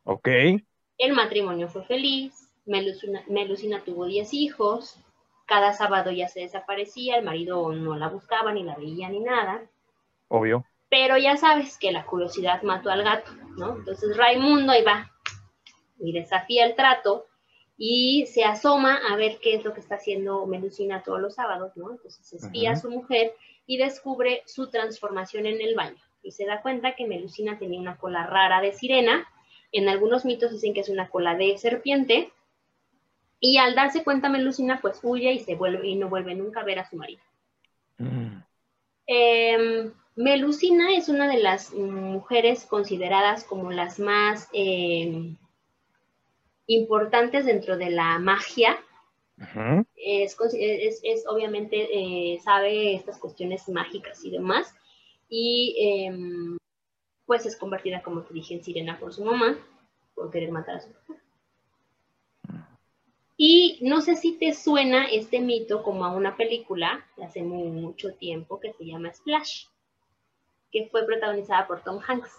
Ok. 0.04 0.30
El 0.98 1.14
matrimonio 1.14 1.68
fue 1.68 1.84
feliz, 1.84 2.50
Melusina, 2.66 3.84
tuvo 3.84 4.06
10 4.06 4.34
hijos, 4.34 4.98
cada 5.46 5.74
sábado 5.74 6.12
ya 6.12 6.28
se 6.28 6.42
desaparecía, 6.42 7.18
el 7.18 7.26
marido 7.26 7.72
no 7.74 7.96
la 7.98 8.10
buscaba, 8.10 8.54
ni 8.54 8.64
la 8.64 8.76
veía, 8.76 9.10
ni 9.10 9.20
nada. 9.20 9.62
Obvio. 10.30 10.66
Pero 10.90 11.18
ya 11.18 11.36
sabes 11.36 11.78
que 11.78 11.92
la 11.92 12.06
curiosidad 12.06 12.62
mató 12.64 12.90
al 12.90 13.04
gato, 13.04 13.32
¿no? 13.58 13.76
Entonces 13.76 14.16
Raimundo 14.16 14.72
ahí 14.72 14.84
va 14.84 15.12
y 16.00 16.14
desafía 16.14 16.66
el 16.66 16.76
trato 16.76 17.26
y 17.78 18.26
se 18.28 18.44
asoma 18.44 19.00
a 19.10 19.16
ver 19.16 19.40
qué 19.42 19.56
es 19.56 19.64
lo 19.64 19.74
que 19.74 19.82
está 19.82 19.96
haciendo 19.96 20.46
Melusina 20.48 21.04
todos 21.04 21.22
los 21.22 21.36
sábados, 21.36 21.74
¿no? 21.76 21.92
Entonces 21.92 22.34
espía 22.34 22.72
a 22.72 22.76
su 22.76 22.90
mujer 22.90 23.34
y 23.66 23.78
descubre 23.78 24.42
su 24.46 24.70
transformación 24.70 25.46
en 25.46 25.62
el 25.62 25.76
baño 25.76 26.02
y 26.24 26.32
se 26.32 26.46
da 26.46 26.62
cuenta 26.62 26.96
que 26.96 27.08
Melusina 27.08 27.58
tenía 27.58 27.80
una 27.80 27.98
cola 27.98 28.26
rara 28.26 28.62
de 28.62 28.74
sirena, 28.74 29.28
en 29.72 29.88
algunos 29.90 30.26
mitos 30.26 30.52
dicen 30.52 30.74
que 30.74 30.82
es 30.82 30.90
una 30.90 31.10
cola 31.10 31.36
de 31.36 31.58
serpiente, 31.58 32.32
y 33.40 33.58
al 33.58 33.76
darse 33.76 34.04
cuenta 34.04 34.30
Melusina 34.30 34.82
pues 34.82 35.00
huye 35.04 35.32
y 35.32 35.40
se 35.40 35.56
vuelve 35.56 35.88
y 35.88 35.96
no 35.96 36.10
vuelve 36.10 36.36
nunca 36.36 36.62
a 36.62 36.66
ver 36.66 36.80
a 36.80 36.90
su 36.90 36.96
marido. 36.96 37.22
Mm. 37.98 38.42
Em, 39.06 39.94
Melusina 40.16 40.96
es 40.96 41.10
una 41.10 41.28
de 41.28 41.38
las 41.38 41.74
mujeres 41.74 42.66
consideradas 42.66 43.44
como 43.44 43.72
las 43.72 44.00
más 44.00 44.50
em, 44.52 45.38
importantes 46.68 47.46
dentro 47.46 47.78
de 47.78 47.90
la 47.90 48.20
magia. 48.20 48.78
es, 49.96 51.26
obviamente 51.28 51.88
eh, 51.92 52.40
sabe 52.42 52.96
estas 52.96 53.18
cuestiones 53.18 53.68
mágicas 53.70 54.24
y 54.24 54.32
demás. 54.32 54.76
Y 55.30 55.76
em, 55.80 56.58
pues 57.26 57.46
es 57.46 57.58
convertida, 57.58 58.02
como 58.02 58.22
te 58.22 58.34
dije, 58.34 58.54
en 58.56 58.64
sirena 58.64 59.00
por 59.00 59.14
su 59.14 59.26
mamá, 59.26 59.58
por 60.16 60.32
querer 60.32 60.52
matar 60.52 60.76
a 60.76 60.82
su 60.82 60.92
papá. 60.92 61.16
Y 63.40 63.78
no 63.82 64.02
sé 64.02 64.16
si 64.16 64.34
te 64.38 64.54
suena 64.54 65.06
este 65.06 65.40
mito 65.40 65.84
como 65.84 66.06
a 66.06 66.16
una 66.16 66.38
película 66.38 67.06
de 67.18 67.26
hace 67.26 67.44
mucho 67.44 68.16
tiempo 68.16 68.60
que 68.60 68.74
se 68.74 68.86
llama 68.86 69.14
Splash, 69.14 69.66
que 70.72 70.88
fue 70.88 71.06
protagonizada 71.06 71.68
por 71.68 71.84
Tom 71.84 72.00
Hanks 72.06 72.32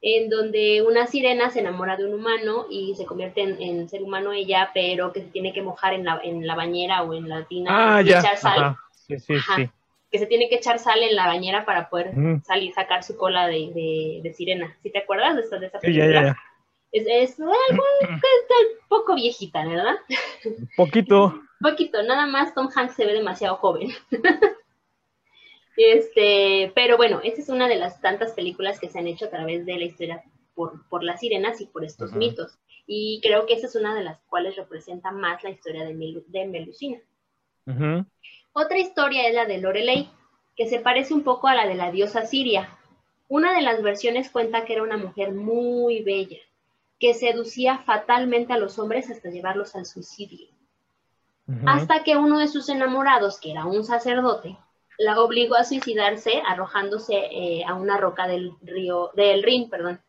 en 0.00 0.30
donde 0.30 0.82
una 0.82 1.06
sirena 1.06 1.50
se 1.50 1.60
enamora 1.60 1.96
de 1.96 2.04
un 2.04 2.14
humano 2.14 2.66
y 2.70 2.94
se 2.94 3.04
convierte 3.04 3.42
en, 3.42 3.88
ser 3.88 4.02
humano 4.02 4.32
ella, 4.32 4.70
pero 4.72 5.12
que 5.12 5.22
se 5.22 5.28
tiene 5.28 5.52
que 5.52 5.62
mojar 5.62 5.94
en 5.94 6.04
la, 6.04 6.20
en 6.22 6.46
la 6.46 6.54
bañera 6.54 7.02
o 7.02 7.14
en 7.14 7.28
la 7.28 7.44
tina 7.44 7.96
ah, 7.96 8.02
y 8.02 8.10
echar 8.10 8.36
sal. 8.36 8.76
Sí, 8.92 9.18
sí, 9.18 9.34
sí. 9.56 9.70
Que 10.10 10.18
se 10.18 10.26
tiene 10.26 10.48
que 10.48 10.56
echar 10.56 10.78
sal 10.78 11.02
en 11.02 11.16
la 11.16 11.26
bañera 11.26 11.64
para 11.64 11.90
poder 11.90 12.14
salir, 12.44 12.72
sacar 12.72 13.02
su 13.02 13.16
cola 13.16 13.46
de, 13.46 14.20
de, 14.22 14.34
sirena. 14.34 14.76
¿Sí 14.82 14.90
te 14.90 15.00
acuerdas 15.00 15.34
de, 15.34 15.42
esta, 15.42 15.58
de 15.58 15.66
esa 15.66 15.80
película? 15.80 16.06
Sí, 16.06 16.12
ya, 16.12 16.22
ya, 16.22 16.36
Es, 16.92 17.06
es 17.06 17.40
algo 17.40 17.82
que 18.00 18.06
está 18.14 18.54
un 18.60 18.88
poco 18.88 19.14
viejita, 19.16 19.66
¿verdad? 19.66 19.96
Poquito. 20.76 21.34
Poquito, 21.60 22.02
nada 22.04 22.26
más 22.26 22.54
Tom 22.54 22.68
Hanks 22.72 22.94
se 22.94 23.04
ve 23.04 23.12
demasiado 23.14 23.56
joven. 23.56 23.90
Este, 25.78 26.72
pero 26.74 26.96
bueno, 26.96 27.20
esa 27.22 27.40
es 27.40 27.48
una 27.48 27.68
de 27.68 27.76
las 27.76 28.00
tantas 28.00 28.32
películas 28.32 28.80
que 28.80 28.88
se 28.88 28.98
han 28.98 29.06
hecho 29.06 29.26
a 29.26 29.30
través 29.30 29.64
de 29.64 29.78
la 29.78 29.84
historia 29.84 30.24
por, 30.54 31.04
las 31.04 31.20
sirenas 31.20 31.60
y 31.60 31.66
por 31.66 31.84
estos 31.84 32.12
mitos. 32.14 32.58
Y 32.84 33.20
creo 33.22 33.46
que 33.46 33.54
esa 33.54 33.68
es 33.68 33.76
una 33.76 33.94
de 33.94 34.02
las 34.02 34.18
cuales 34.24 34.56
representa 34.56 35.12
más 35.12 35.44
la 35.44 35.50
historia 35.50 35.84
de, 35.84 35.94
Melusina. 35.94 36.98
Otra 38.52 38.78
historia 38.78 39.28
es 39.28 39.34
la 39.36 39.44
de 39.44 39.58
Lorelei, 39.58 40.10
que 40.56 40.66
se 40.66 40.80
parece 40.80 41.14
un 41.14 41.22
poco 41.22 41.46
a 41.46 41.54
la 41.54 41.68
de 41.68 41.76
la 41.76 41.92
diosa 41.92 42.26
Siria. 42.26 42.76
Una 43.28 43.54
de 43.54 43.62
las 43.62 43.80
versiones 43.80 44.30
cuenta 44.30 44.64
que 44.64 44.72
era 44.72 44.82
una 44.82 44.96
mujer 44.96 45.32
muy 45.32 46.02
bella, 46.02 46.38
que 46.98 47.14
seducía 47.14 47.78
fatalmente 47.78 48.52
a 48.52 48.58
los 48.58 48.80
hombres 48.80 49.10
hasta 49.10 49.30
llevarlos 49.30 49.76
al 49.76 49.86
suicidio. 49.86 50.48
Hasta 51.66 52.02
que 52.02 52.16
uno 52.16 52.40
de 52.40 52.48
sus 52.48 52.68
enamorados, 52.68 53.38
que 53.38 53.52
era 53.52 53.64
un 53.64 53.84
sacerdote, 53.84 54.58
la 54.98 55.20
obligó 55.22 55.54
a 55.54 55.64
suicidarse 55.64 56.42
arrojándose 56.44 57.14
eh, 57.14 57.64
a 57.64 57.74
una 57.74 57.96
roca 57.98 58.26
del 58.26 58.52
río, 58.62 59.12
del 59.14 59.44
Rin, 59.44 59.70
perdón. 59.70 60.02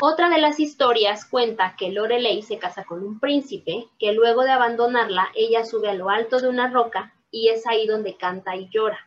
Otra 0.00 0.30
de 0.30 0.38
las 0.38 0.58
historias 0.58 1.26
cuenta 1.26 1.76
que 1.76 1.92
Lorelei 1.92 2.42
se 2.42 2.58
casa 2.58 2.84
con 2.84 3.04
un 3.04 3.20
príncipe, 3.20 3.86
que 3.98 4.12
luego 4.12 4.42
de 4.42 4.50
abandonarla, 4.50 5.28
ella 5.36 5.64
sube 5.64 5.90
a 5.90 5.94
lo 5.94 6.08
alto 6.08 6.40
de 6.40 6.48
una 6.48 6.70
roca 6.70 7.14
y 7.30 7.50
es 7.50 7.66
ahí 7.66 7.86
donde 7.86 8.16
canta 8.16 8.56
y 8.56 8.70
llora. 8.70 8.98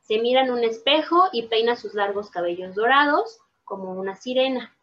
Se 0.00 0.18
mira 0.18 0.42
en 0.42 0.50
un 0.50 0.64
espejo 0.64 1.28
y 1.30 1.42
peina 1.42 1.76
sus 1.76 1.92
largos 1.94 2.30
cabellos 2.30 2.74
dorados 2.74 3.38
como 3.64 3.92
una 3.92 4.16
sirena, 4.16 4.74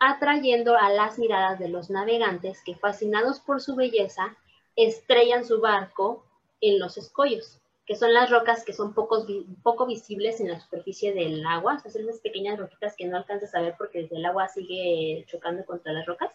atrayendo 0.00 0.76
a 0.76 0.90
las 0.90 1.18
miradas 1.18 1.60
de 1.60 1.68
los 1.68 1.90
navegantes 1.90 2.60
que, 2.64 2.74
fascinados 2.74 3.38
por 3.38 3.62
su 3.62 3.76
belleza, 3.76 4.36
estrellan 4.74 5.44
su 5.44 5.60
barco 5.60 6.26
en 6.60 6.78
los 6.78 6.98
escollos 6.98 7.60
que 7.86 7.96
son 7.96 8.12
las 8.12 8.30
rocas 8.30 8.64
que 8.64 8.72
son 8.72 8.94
pocos, 8.94 9.26
poco 9.62 9.86
visibles 9.86 10.40
en 10.40 10.48
la 10.48 10.60
superficie 10.60 11.12
del 11.12 11.44
agua, 11.44 11.74
o 11.74 11.78
sea, 11.80 11.90
son 11.90 12.02
esas 12.02 12.20
pequeñas 12.20 12.58
roquitas 12.58 12.94
que 12.96 13.06
no 13.06 13.16
alcanzas 13.16 13.54
a 13.54 13.60
ver 13.60 13.74
porque 13.76 14.08
el 14.10 14.24
agua 14.24 14.48
sigue 14.48 15.24
chocando 15.26 15.64
contra 15.64 15.92
las 15.92 16.06
rocas. 16.06 16.32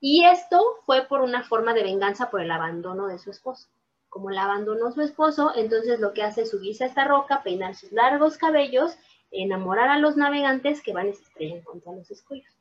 Y 0.00 0.24
esto 0.24 0.60
fue 0.86 1.06
por 1.06 1.20
una 1.20 1.42
forma 1.42 1.74
de 1.74 1.82
venganza 1.82 2.30
por 2.30 2.40
el 2.40 2.50
abandono 2.50 3.06
de 3.06 3.18
su 3.18 3.30
esposo. 3.30 3.68
Como 4.08 4.30
la 4.30 4.44
abandonó 4.44 4.90
su 4.92 5.02
esposo, 5.02 5.52
entonces 5.54 6.00
lo 6.00 6.12
que 6.14 6.22
hace 6.22 6.42
es 6.42 6.50
subirse 6.50 6.84
a 6.84 6.86
esta 6.86 7.04
roca, 7.04 7.42
peinar 7.42 7.74
sus 7.74 7.92
largos 7.92 8.38
cabellos, 8.38 8.96
enamorar 9.30 9.88
a 9.88 9.98
los 9.98 10.16
navegantes 10.16 10.82
que 10.82 10.92
van 10.92 11.08
y 11.08 11.12
se 11.12 11.22
estrellan 11.22 11.62
contra 11.62 11.92
los 11.92 12.10
escollos. 12.10 12.52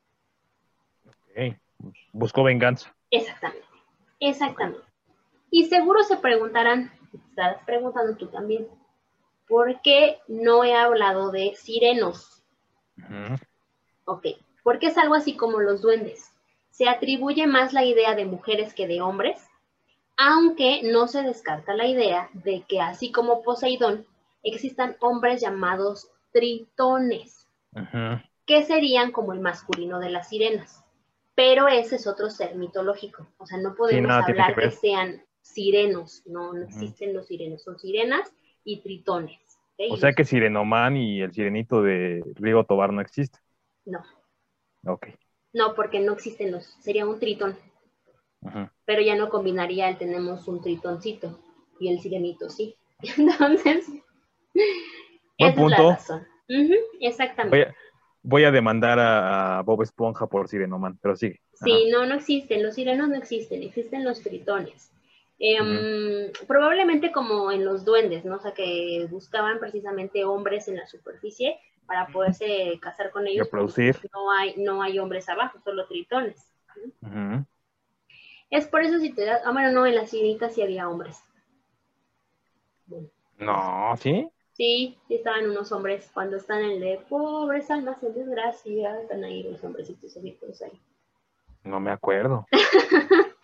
Ok, 1.08 1.56
buscó 2.12 2.44
venganza. 2.44 2.94
Exactamente, 3.10 3.66
exactamente. 4.20 4.86
Y 5.50 5.66
seguro 5.66 6.04
se 6.04 6.18
preguntarán, 6.18 6.92
estás 7.18 7.58
preguntando 7.66 8.16
tú 8.16 8.28
también, 8.28 8.68
¿por 9.48 9.82
qué 9.82 10.20
no 10.28 10.64
he 10.64 10.76
hablado 10.76 11.32
de 11.32 11.56
sirenos? 11.56 12.44
Ok, 14.06 14.28
porque 14.64 14.88
es 14.88 14.98
algo 14.98 15.16
así 15.16 15.36
como 15.36 15.60
los 15.60 15.82
duendes. 15.82 16.32
Se 16.70 16.88
atribuye 16.88 17.48
más 17.48 17.74
la 17.74 17.84
idea 17.84 18.16
de 18.16 18.26
mujeres 18.26 18.74
que 18.74 18.88
de 18.88 19.02
hombres, 19.02 19.50
aunque 20.18 20.82
no 20.84 21.08
se 21.08 21.24
descarta 21.24 21.74
la 21.74 21.88
idea 21.88 22.30
de 22.34 22.64
que 22.68 22.82
así 22.82 23.12
como 23.12 23.42
Poseidón, 23.42 24.06
existan 24.44 24.96
hombres 25.00 25.42
llamados 25.42 26.10
tritones, 26.32 27.48
que 28.46 28.64
serían 28.64 29.12
como 29.12 29.34
el 29.34 29.40
masculino 29.40 30.00
de 30.00 30.10
las 30.10 30.30
sirenas. 30.30 30.84
Pero 31.36 31.68
ese 31.70 31.96
es 31.96 32.06
otro 32.06 32.30
ser 32.30 32.56
mitológico. 32.56 33.28
O 33.38 33.46
sea, 33.46 33.58
no 33.60 33.76
podemos 33.76 34.12
hablar 34.12 34.56
que, 34.56 34.72
sean 34.72 35.24
sirenos. 35.54 36.24
No, 36.26 36.54
no 36.54 36.64
existen 36.64 37.14
los 37.14 37.28
sirenos. 37.28 37.64
Son 37.64 37.78
sirenas 37.78 38.34
y 38.64 38.82
tritones. 38.82 39.40
O 39.90 39.98
sea 39.98 40.12
que 40.12 40.26
Sirenoman 40.26 40.98
y 40.98 41.22
el 41.22 41.32
sirenito 41.32 41.82
de 41.82 42.22
Rigo 42.36 42.66
Tobar 42.66 42.92
no 42.92 43.02
existen. 43.02 43.40
No. 43.86 44.04
Ok. 44.86 45.08
No, 45.54 45.74
porque 45.74 46.00
no 46.00 46.14
existen 46.14 46.52
los. 46.52 46.66
Sería 46.82 47.08
un 47.08 47.20
tritón. 47.20 47.58
Pero 48.86 49.02
ya 49.02 49.16
no 49.16 49.30
combinaría 49.30 49.90
el 49.90 49.98
tenemos 49.98 50.48
un 50.48 50.62
tritoncito 50.62 51.40
y 51.80 51.92
el 51.92 52.00
sirenito 52.00 52.50
sí. 52.50 52.76
Entonces, 53.18 53.88
Buen 55.38 55.56
punto. 55.56 55.98
exactamente. 57.00 57.74
Voy 58.22 58.44
a, 58.44 58.52
demandar 58.52 59.00
a, 59.00 59.62
Bob 59.64 59.82
Esponja 59.82 60.28
por 60.28 60.50
Sirenoman, 60.50 60.98
pero 61.02 61.16
sigue. 61.16 61.42
Sí, 61.54 61.90
no, 61.90 62.06
no 62.06 62.16
existen. 62.16 62.64
Los 62.64 62.76
sirenos 62.76 63.08
no 63.08 63.16
existen. 63.16 63.64
Existen 63.64 64.04
los 64.04 64.22
tritones. 64.22 64.92
Em, 65.42 66.34
probablemente 66.48 67.14
como 67.14 67.50
en 67.50 67.64
los 67.64 67.86
duendes, 67.86 68.26
¿no? 68.26 68.36
O 68.36 68.40
sea, 68.40 68.54
que 68.54 69.08
buscaban 69.10 69.60
precisamente 69.60 70.26
hombres 70.26 70.68
en 70.68 70.76
la 70.76 70.86
superficie 70.86 71.58
para 71.86 72.08
poderse 72.08 72.78
casar 72.82 73.10
con 73.10 73.26
ellos. 73.26 73.48
Reproducir. 73.48 73.98
No 74.14 74.32
hay, 74.32 74.56
no 74.58 74.82
hay 74.82 75.00
hombres 75.00 75.30
abajo, 75.30 75.60
solo 75.64 75.88
tritones. 75.88 76.54
Es 78.50 78.68
por 78.68 78.82
eso 78.82 79.00
si 79.00 79.14
te 79.14 79.26
das, 79.26 79.42
ah, 79.46 79.52
bueno, 79.52 79.72
no, 79.72 79.86
en 79.86 79.96
las 79.96 80.10
sirenas 80.10 80.54
sí 80.54 80.62
había 80.62 80.90
hombres. 80.90 81.24
No, 83.38 83.96
¿sí? 83.98 84.28
Sí, 84.54 84.98
sí 85.08 85.16
estaban 85.16 85.50
unos 85.50 85.72
hombres 85.72 86.12
cuando 86.14 86.36
están 86.36 86.60
en 86.64 86.72
el 86.72 86.80
de 86.82 87.02
pobres 87.08 87.72
almas 87.72 88.04
en 88.04 88.14
desgracia, 88.14 89.00
están 89.00 89.24
ahí 89.24 89.44
los 89.44 89.64
hombrecitos 89.64 90.18
ahí. 90.62 90.82
No 91.64 91.80
me 91.80 91.92
acuerdo. 91.92 92.46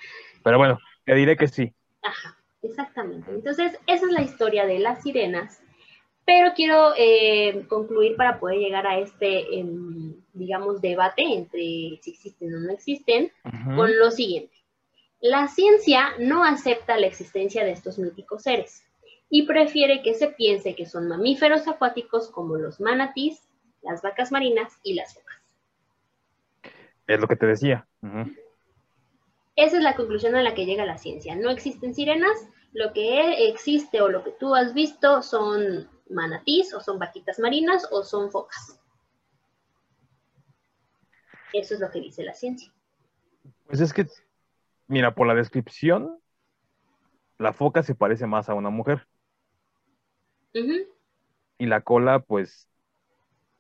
Pero 0.43 0.57
bueno, 0.57 0.77
te 1.05 1.15
diré 1.15 1.37
que 1.37 1.47
sí. 1.47 1.73
Ajá, 2.05 2.37
exactamente. 2.61 3.31
Entonces, 3.31 3.77
esa 3.87 4.05
es 4.05 4.11
la 4.11 4.21
historia 4.21 4.65
de 4.65 4.79
las 4.79 5.01
sirenas. 5.01 5.61
Pero 6.23 6.53
quiero 6.55 6.93
eh, 6.97 7.65
concluir 7.67 8.15
para 8.15 8.39
poder 8.39 8.59
llegar 8.59 8.87
a 8.87 8.97
este, 8.97 9.59
em, 9.59 10.15
digamos, 10.33 10.81
debate 10.81 11.21
entre 11.21 11.99
si 12.01 12.11
existen 12.11 12.53
o 12.55 12.59
no 12.59 12.71
existen, 12.71 13.31
con 13.75 13.95
lo 13.97 14.09
siguiente. 14.09 14.55
La 15.21 15.47
ciencia 15.47 16.13
no 16.19 16.43
acepta 16.43 16.97
la 16.97 17.07
existencia 17.07 17.63
de 17.63 17.71
estos 17.71 17.99
míticos 17.99 18.43
seres 18.43 18.83
y 19.29 19.45
prefiere 19.45 20.01
que 20.01 20.13
se 20.13 20.27
piense 20.27 20.75
que 20.75 20.85
son 20.85 21.07
mamíferos 21.07 21.67
acuáticos 21.67 22.29
como 22.29 22.57
los 22.57 22.79
manatís, 22.79 23.41
las 23.81 24.01
vacas 24.01 24.31
marinas 24.31 24.73
y 24.83 24.95
las 24.95 25.13
focas. 25.13 25.37
Es 27.07 27.19
lo 27.19 27.27
que 27.27 27.35
te 27.35 27.45
decía. 27.45 27.87
Esa 29.55 29.77
es 29.77 29.83
la 29.83 29.95
conclusión 29.95 30.35
a 30.35 30.43
la 30.43 30.53
que 30.53 30.65
llega 30.65 30.85
la 30.85 30.97
ciencia. 30.97 31.35
No 31.35 31.49
existen 31.49 31.93
sirenas, 31.95 32.49
lo 32.73 32.91
que 32.91 33.47
existe 33.47 34.01
o 34.01 34.09
lo 34.09 34.23
que 34.23 34.31
tú 34.31 34.53
has 34.53 34.73
visto 34.73 35.21
son 35.21 35.89
manatís 36.09 36.73
o 36.73 36.81
son 36.81 36.99
vaquitas 36.99 37.39
marinas 37.39 37.87
o 37.91 38.03
son 38.03 38.29
focas. 38.31 38.79
Eso 41.53 41.73
es 41.73 41.79
lo 41.79 41.89
que 41.89 42.01
dice 42.01 42.23
la 42.23 42.33
ciencia. 42.33 42.71
Pues 43.65 43.79
es 43.79 43.93
que, 43.93 44.05
mira, 44.87 45.15
por 45.15 45.25
la 45.25 45.35
descripción, 45.35 46.19
la 47.37 47.53
foca 47.53 47.81
se 47.81 47.95
parece 47.95 48.27
más 48.27 48.49
a 48.49 48.53
una 48.53 48.69
mujer. 48.69 49.07
Y 51.57 51.65
la 51.65 51.81
cola, 51.81 52.19
pues, 52.19 52.67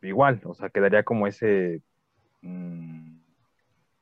igual, 0.01 0.41
o 0.43 0.53
sea, 0.53 0.69
quedaría 0.69 1.03
como 1.03 1.27
ese, 1.27 1.81
mm, 2.41 3.17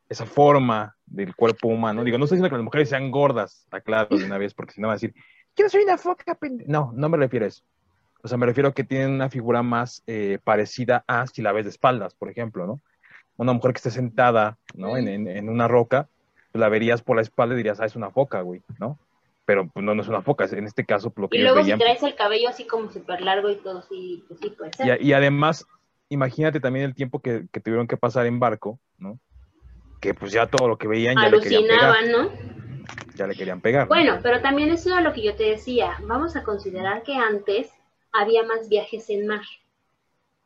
esa 0.10 0.26
forma 0.26 0.96
del 1.14 1.36
cuerpo 1.36 1.68
humano. 1.68 2.04
Digo, 2.04 2.18
no 2.18 2.26
estoy 2.26 2.38
diciendo 2.38 2.50
que 2.50 2.58
las 2.58 2.66
mujeres 2.66 2.90
sean 2.90 3.12
gordas, 3.12 3.68
aclaro 3.72 4.18
de 4.18 4.26
una 4.26 4.38
vez, 4.38 4.54
porque 4.54 4.74
si 4.74 4.82
no 4.82 4.88
va 4.88 4.94
a 4.94 4.96
decir, 4.96 5.14
yo 5.56 5.70
soy 5.70 5.84
una 5.84 5.98
foca. 5.98 6.38
No, 6.68 6.92
no 6.94 7.10
me 7.10 7.18
refiero 7.18 7.46
a 7.46 7.50
eso. 7.50 7.64
O 8.24 8.28
sea, 8.28 8.38
me 8.38 8.46
refiero 8.46 8.70
a 8.70 8.74
que 8.74 8.84
tienen 8.84 9.12
una 9.12 9.30
figura 9.30 9.64
más 9.64 10.04
eh, 10.08 10.40
parecida 10.44 11.04
a 11.08 11.28
si 11.28 11.42
la 11.42 11.52
ves 11.52 11.66
de 11.66 11.72
espaldas, 11.72 12.16
por 12.16 12.30
ejemplo, 12.30 12.66
¿no? 12.66 12.82
Una 13.36 13.54
mujer 13.54 13.74
que 13.74 13.80
esté 13.80 13.92
sentada, 13.92 14.58
¿no? 14.76 14.96
En, 14.96 15.50
una 15.50 15.68
roca, 15.68 16.08
pues 16.52 16.60
la 16.60 16.70
verías 16.70 17.02
por 17.02 17.16
la 17.18 17.22
espalda 17.22 17.56
y 17.56 17.58
dirías, 17.58 17.80
ah, 17.80 17.86
es 17.86 17.96
una 17.96 18.12
foca, 18.12 18.42
güey, 18.42 18.62
¿no? 18.80 19.00
pero 19.46 19.68
pues, 19.68 19.84
no, 19.84 19.94
no 19.94 20.02
es 20.02 20.08
una 20.08 20.22
foca, 20.22 20.46
en 20.46 20.66
este 20.66 20.86
caso 20.86 21.12
lo 21.16 21.28
que 21.28 21.38
Y 21.38 21.42
luego 21.42 21.64
si 21.64 21.76
traes 21.78 22.04
el 22.04 22.16
cabello 22.16 22.50
así 22.50 22.66
como 22.66 22.90
súper 22.90 23.22
largo 23.22 23.50
y 23.50 23.58
todo, 23.58 23.82
sí, 23.82 24.24
pues 24.28 24.40
sí 24.40 24.50
puede 24.52 24.72
ser. 24.74 25.02
Y, 25.02 25.14
además, 25.14 25.66
imagínate 26.10 26.60
también 26.60 26.86
el 26.86 26.96
tiempo 26.96 27.20
que, 27.20 27.46
tuvieron 27.64 27.88
que 27.88 27.98
pasar 27.98 28.26
en 28.26 28.40
barco, 28.40 28.80
¿no? 28.98 29.20
Que 30.04 30.14
pues 30.14 30.34
ya 30.34 30.48
todo 30.48 30.68
lo 30.68 30.78
que 30.78 30.86
veían 30.86 31.16
ya 31.16 31.30
le 31.30 31.40
querían 31.40 31.64
pegar. 31.64 32.08
¿no? 32.10 32.30
Ya 33.16 33.26
le 33.26 33.36
querían 33.36 33.62
pegar. 33.62 33.88
Bueno, 33.88 34.20
pero 34.22 34.42
también 34.42 34.70
eso 34.70 34.90
era 34.90 35.00
lo 35.00 35.14
que 35.14 35.24
yo 35.24 35.34
te 35.34 35.46
decía. 35.46 35.98
Vamos 36.02 36.36
a 36.36 36.44
considerar 36.44 37.04
que 37.04 37.16
antes 37.16 37.72
había 38.12 38.44
más 38.44 38.68
viajes 38.68 39.10
en 39.10 39.28
mar. 39.28 39.44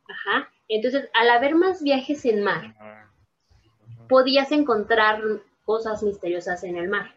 Ajá. 0.07 0.51
Entonces, 0.67 1.09
al 1.15 1.31
haber 1.31 1.55
más 1.55 1.81
viajes 1.81 2.23
en 2.25 2.43
mar, 2.43 2.75
podías 4.07 4.51
encontrar 4.51 5.23
cosas 5.65 6.03
misteriosas 6.03 6.63
en 6.63 6.77
el 6.77 6.87
mar, 6.87 7.15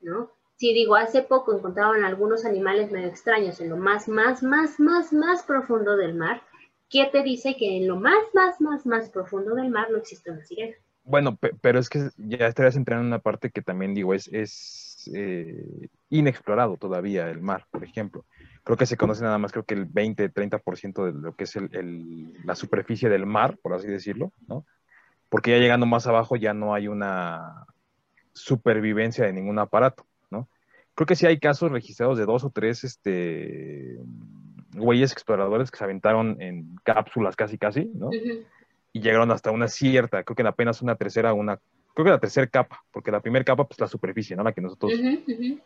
¿no? 0.00 0.32
Si 0.56 0.74
digo, 0.74 0.96
hace 0.96 1.22
poco 1.22 1.54
encontraban 1.54 2.02
algunos 2.02 2.44
animales 2.44 2.90
medio 2.90 3.06
extraños 3.06 3.60
en 3.60 3.68
lo 3.68 3.76
más, 3.76 4.08
más, 4.08 4.42
más, 4.42 4.80
más, 4.80 5.12
más 5.12 5.44
profundo 5.44 5.96
del 5.96 6.14
mar, 6.14 6.42
¿qué 6.90 7.06
te 7.12 7.22
dice 7.22 7.54
que 7.56 7.76
en 7.76 7.86
lo 7.86 7.94
más, 7.94 8.24
más, 8.34 8.60
más, 8.60 8.86
más 8.86 9.08
profundo 9.10 9.54
del 9.54 9.68
mar 9.68 9.90
no 9.92 9.98
existe 9.98 10.32
una 10.32 10.44
sirena? 10.44 10.76
Bueno, 11.04 11.38
pero 11.60 11.78
es 11.78 11.88
que 11.88 12.08
ya 12.16 12.46
estarías 12.46 12.76
entrando 12.76 13.02
en 13.02 13.08
una 13.08 13.18
parte 13.18 13.50
que 13.50 13.62
también 13.62 13.94
digo, 13.94 14.14
es, 14.14 14.28
es 14.32 15.10
eh, 15.14 15.88
inexplorado 16.10 16.76
todavía 16.76 17.28
el 17.30 17.40
mar, 17.40 17.66
por 17.70 17.84
ejemplo. 17.84 18.24
Creo 18.62 18.78
que 18.78 18.86
se 18.86 18.96
conoce 18.96 19.22
nada 19.22 19.38
más, 19.38 19.52
creo 19.52 19.64
que 19.64 19.74
el 19.74 19.84
20, 19.84 20.32
30% 20.32 21.04
de 21.04 21.12
lo 21.12 21.36
que 21.36 21.44
es 21.44 21.56
el, 21.56 22.32
la 22.44 22.54
superficie 22.54 23.08
del 23.08 23.26
mar, 23.26 23.58
por 23.62 23.74
así 23.74 23.86
decirlo, 23.86 24.32
¿no? 24.48 24.64
Porque 25.28 25.50
ya 25.50 25.58
llegando 25.58 25.84
más 25.84 26.06
abajo 26.06 26.36
ya 26.36 26.54
no 26.54 26.74
hay 26.74 26.88
una 26.88 27.66
supervivencia 28.32 29.26
de 29.26 29.32
ningún 29.32 29.58
aparato 29.58 30.06
creo 30.94 31.06
que 31.06 31.16
sí 31.16 31.26
hay 31.26 31.38
casos 31.38 31.70
registrados 31.70 32.18
de 32.18 32.24
dos 32.24 32.44
o 32.44 32.50
tres 32.50 32.84
este, 32.84 33.98
güeyes 34.74 35.12
exploradores 35.12 35.70
que 35.70 35.78
se 35.78 35.84
aventaron 35.84 36.40
en 36.40 36.76
cápsulas 36.84 37.36
casi 37.36 37.58
casi, 37.58 37.90
¿no? 37.94 38.10
Y 38.94 39.00
llegaron 39.00 39.30
hasta 39.32 39.50
una 39.50 39.68
cierta, 39.68 40.22
creo 40.22 40.36
que 40.36 40.42
apenas 40.46 40.80
una 40.80 40.94
tercera, 40.94 41.34
una, 41.34 41.58
creo 41.94 42.04
que 42.04 42.10
la 42.12 42.20
tercera 42.20 42.46
capa, 42.46 42.84
porque 42.92 43.10
la 43.10 43.20
primera 43.20 43.44
capa, 43.44 43.64
pues 43.64 43.78
la 43.80 43.88
superficie, 43.88 44.36
¿no? 44.36 44.44
La 44.44 44.52
que 44.52 44.60
nosotros 44.60 44.92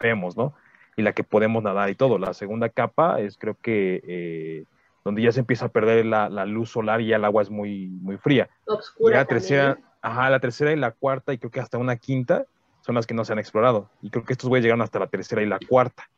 vemos, 0.00 0.36
¿no? 0.36 0.54
Y 0.96 1.02
la 1.02 1.12
que 1.12 1.22
podemos 1.24 1.62
nadar 1.62 1.90
y 1.90 1.94
todo. 1.94 2.18
La 2.18 2.32
segunda 2.32 2.70
capa 2.70 3.20
es 3.20 3.36
creo 3.36 3.56
que 3.62 4.00
eh, 4.02 4.64
donde 5.04 5.22
ya 5.22 5.30
se 5.30 5.40
empieza 5.40 5.66
a 5.66 5.68
perder 5.68 6.06
la, 6.06 6.28
luz 6.46 6.70
solar 6.70 7.02
y 7.02 7.08
ya 7.08 7.16
el 7.16 7.24
agua 7.24 7.42
es 7.42 7.50
muy, 7.50 7.88
muy 7.88 8.16
fría. 8.16 8.48
Obscura. 8.66 9.14
Y 9.14 9.18
la 9.18 9.24
tercera, 9.26 9.78
ajá, 10.00 10.30
la 10.30 10.40
tercera 10.40 10.72
y 10.72 10.76
la 10.76 10.90
cuarta, 10.92 11.34
y 11.34 11.38
creo 11.38 11.50
que 11.50 11.60
hasta 11.60 11.78
una 11.78 11.96
quinta, 11.96 12.46
son 12.80 12.94
las 12.94 13.06
que 13.06 13.12
no 13.12 13.24
se 13.26 13.32
han 13.34 13.38
explorado. 13.38 13.90
Y 14.00 14.08
creo 14.08 14.24
que 14.24 14.32
estos 14.32 14.48
güeyes 14.48 14.64
llegaron 14.64 14.80
hasta 14.80 14.98
la 14.98 15.08
tercera 15.08 15.42
y 15.42 15.46
la 15.46 15.58
cuarta. 15.58 16.08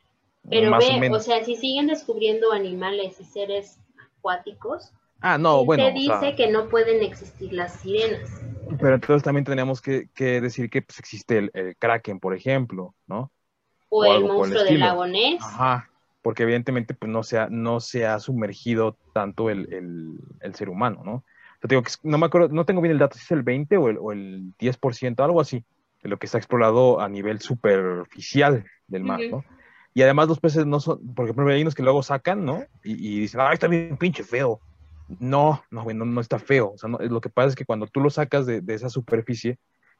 Pero 0.49 0.71
ve, 0.77 0.85
o, 0.89 0.99
menos. 0.99 1.19
o 1.19 1.23
sea, 1.23 1.43
si 1.43 1.55
siguen 1.55 1.87
descubriendo 1.87 2.53
animales 2.53 3.19
y 3.19 3.25
seres 3.25 3.79
acuáticos, 4.17 4.93
ah, 5.21 5.37
no, 5.37 5.65
bueno, 5.65 5.85
se 5.85 5.91
dice 5.93 6.35
que 6.35 6.49
no 6.49 6.67
pueden 6.67 7.01
existir 7.03 7.53
las 7.53 7.73
sirenas. 7.79 8.29
Pero 8.79 8.95
entonces 8.95 9.23
también 9.23 9.45
tenemos 9.45 9.81
que, 9.81 10.07
decir 10.17 10.69
que 10.69 10.81
pues, 10.81 10.99
existe 10.99 11.37
el, 11.37 11.75
kraken, 11.77 12.19
por 12.19 12.35
ejemplo, 12.35 12.93
¿no? 13.07 13.31
O, 13.89 14.05
el 14.05 14.23
monstruo 14.23 14.63
del 14.63 14.79
lago 14.79 15.05
Ness. 15.05 15.43
Ajá, 15.43 15.89
porque 16.21 16.43
evidentemente 16.43 16.93
pues, 16.93 17.11
no, 17.11 17.23
se 17.23 17.39
ha, 17.39 17.47
no 17.49 17.79
se 17.79 18.05
ha 18.05 18.19
sumergido 18.19 18.97
tanto 19.13 19.49
el, 19.49 20.19
ser 20.53 20.69
humano, 20.69 21.01
¿no? 21.03 21.23
Te 21.59 21.67
digo 21.67 21.83
que 21.83 21.91
no 22.03 22.17
me 22.17 22.25
acuerdo, 22.25 22.49
no 22.49 22.65
tengo 22.65 22.81
bien 22.81 22.93
el 22.93 22.99
dato, 22.99 23.17
si 23.17 23.23
es 23.23 23.31
el 23.31 23.43
20 23.43 23.77
o 23.77 23.89
el, 23.89 23.97
o 23.99 24.11
el 24.11 24.53
10%, 24.57 25.23
algo 25.23 25.41
así 25.41 25.63
de 26.01 26.09
lo 26.09 26.17
que 26.17 26.25
está 26.25 26.37
explorado 26.37 26.99
a 26.99 27.07
nivel 27.07 27.39
superficial 27.39 28.65
del 28.87 29.03
mar, 29.03 29.19
¿no? 29.29 29.43
Y 29.93 30.01
además 30.01 30.27
los 30.29 30.39
peces 30.39 30.65
no 30.65 30.79
son, 30.79 31.13
por 31.13 31.25
ejemplo, 31.25 31.47
hay 31.49 31.61
unos 31.61 31.75
que 31.75 31.83
luego 31.83 32.01
sacan, 32.01 32.45
¿no? 32.45 32.63
Y, 32.83 33.19
dicen, 33.19 33.41
ah, 33.41 33.51
está 33.53 33.67
bien 33.67 33.97
pinche 33.97 34.23
feo. 34.23 34.59
No, 35.19 35.63
no, 35.69 35.85
no, 35.85 36.05
no 36.05 36.21
está 36.21 36.39
feo. 36.39 36.71
O 36.73 36.77
sea, 36.77 36.89
lo 36.89 37.21
que 37.21 37.29
pasa 37.29 37.49
es 37.49 37.55
que 37.55 37.65
cuando 37.65 37.87
tú 37.87 37.99
lo 37.99 38.09
sacas 38.09 38.45
de, 38.45 38.63
esa 38.67 38.89
superficie, 38.89 39.57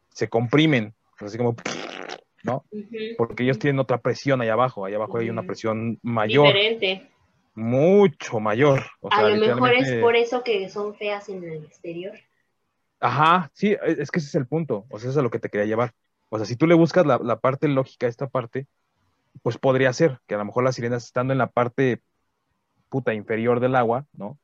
se 0.10 0.30
comprimen, 0.30 0.94
así 1.20 1.38
como, 1.38 1.56
¿no? 2.44 2.66
Porque 3.18 3.44
ellos 3.44 3.60
tienen 3.60 3.80
otra 3.80 4.00
presión 4.00 4.42
ahí 4.42 4.50
abajo. 4.50 4.86
Ahí 4.86 4.94
abajo 4.94 5.18
hay 5.18 5.30
una 5.30 5.44
presión 5.44 6.00
mayor. 6.02 6.48
Diferente. 6.48 7.10
Mucho 7.54 8.40
mayor. 8.40 8.84
a 9.10 9.24
lo 9.24 9.36
mejor 9.36 9.74
es 9.74 10.02
por 10.02 10.16
eso 10.16 10.44
que 10.44 10.70
son 10.70 10.96
feas 10.96 11.28
en 11.30 11.44
el 11.44 11.66
exterior. 11.66 12.14
Ajá, 13.02 13.50
sí, 13.54 13.72
e, 13.72 13.80
es 14.00 14.12
que 14.12 14.20
ese 14.20 14.30
es 14.30 14.36
el 14.36 14.46
punto, 14.46 14.86
o 14.90 15.00
sea, 15.00 15.10
eso 15.10 15.10
es 15.10 15.18
a 15.18 15.24
lo 15.24 15.32
que 15.32 15.40
te 15.40 15.50
quería 15.50 15.66
llevar. 15.66 15.94
O 16.30 16.38
sea, 16.38 16.46
si 16.46 16.56
tú 16.56 16.68
le 16.68 16.76
buscas 16.76 17.06
la, 17.06 17.40
parte 17.40 17.68
lógica 17.68 18.06
a 18.06 18.10
esta 18.10 18.30
parte, 18.30 18.68
pues 19.42 19.58
podría 19.58 19.92
ser 19.92 20.20
que 20.28 20.36
a 20.36 20.38
lo 20.38 20.46
mejor 20.46 20.64
las 20.64 20.76
sirenas 20.76 21.04
estando 21.04 21.34
en 21.34 21.40
la 21.40 21.48
parte 21.48 22.02
disputa 22.78 23.14
inferior 23.14 23.60
del 23.60 23.76
agua, 23.76 24.06
¿no? 24.14 24.38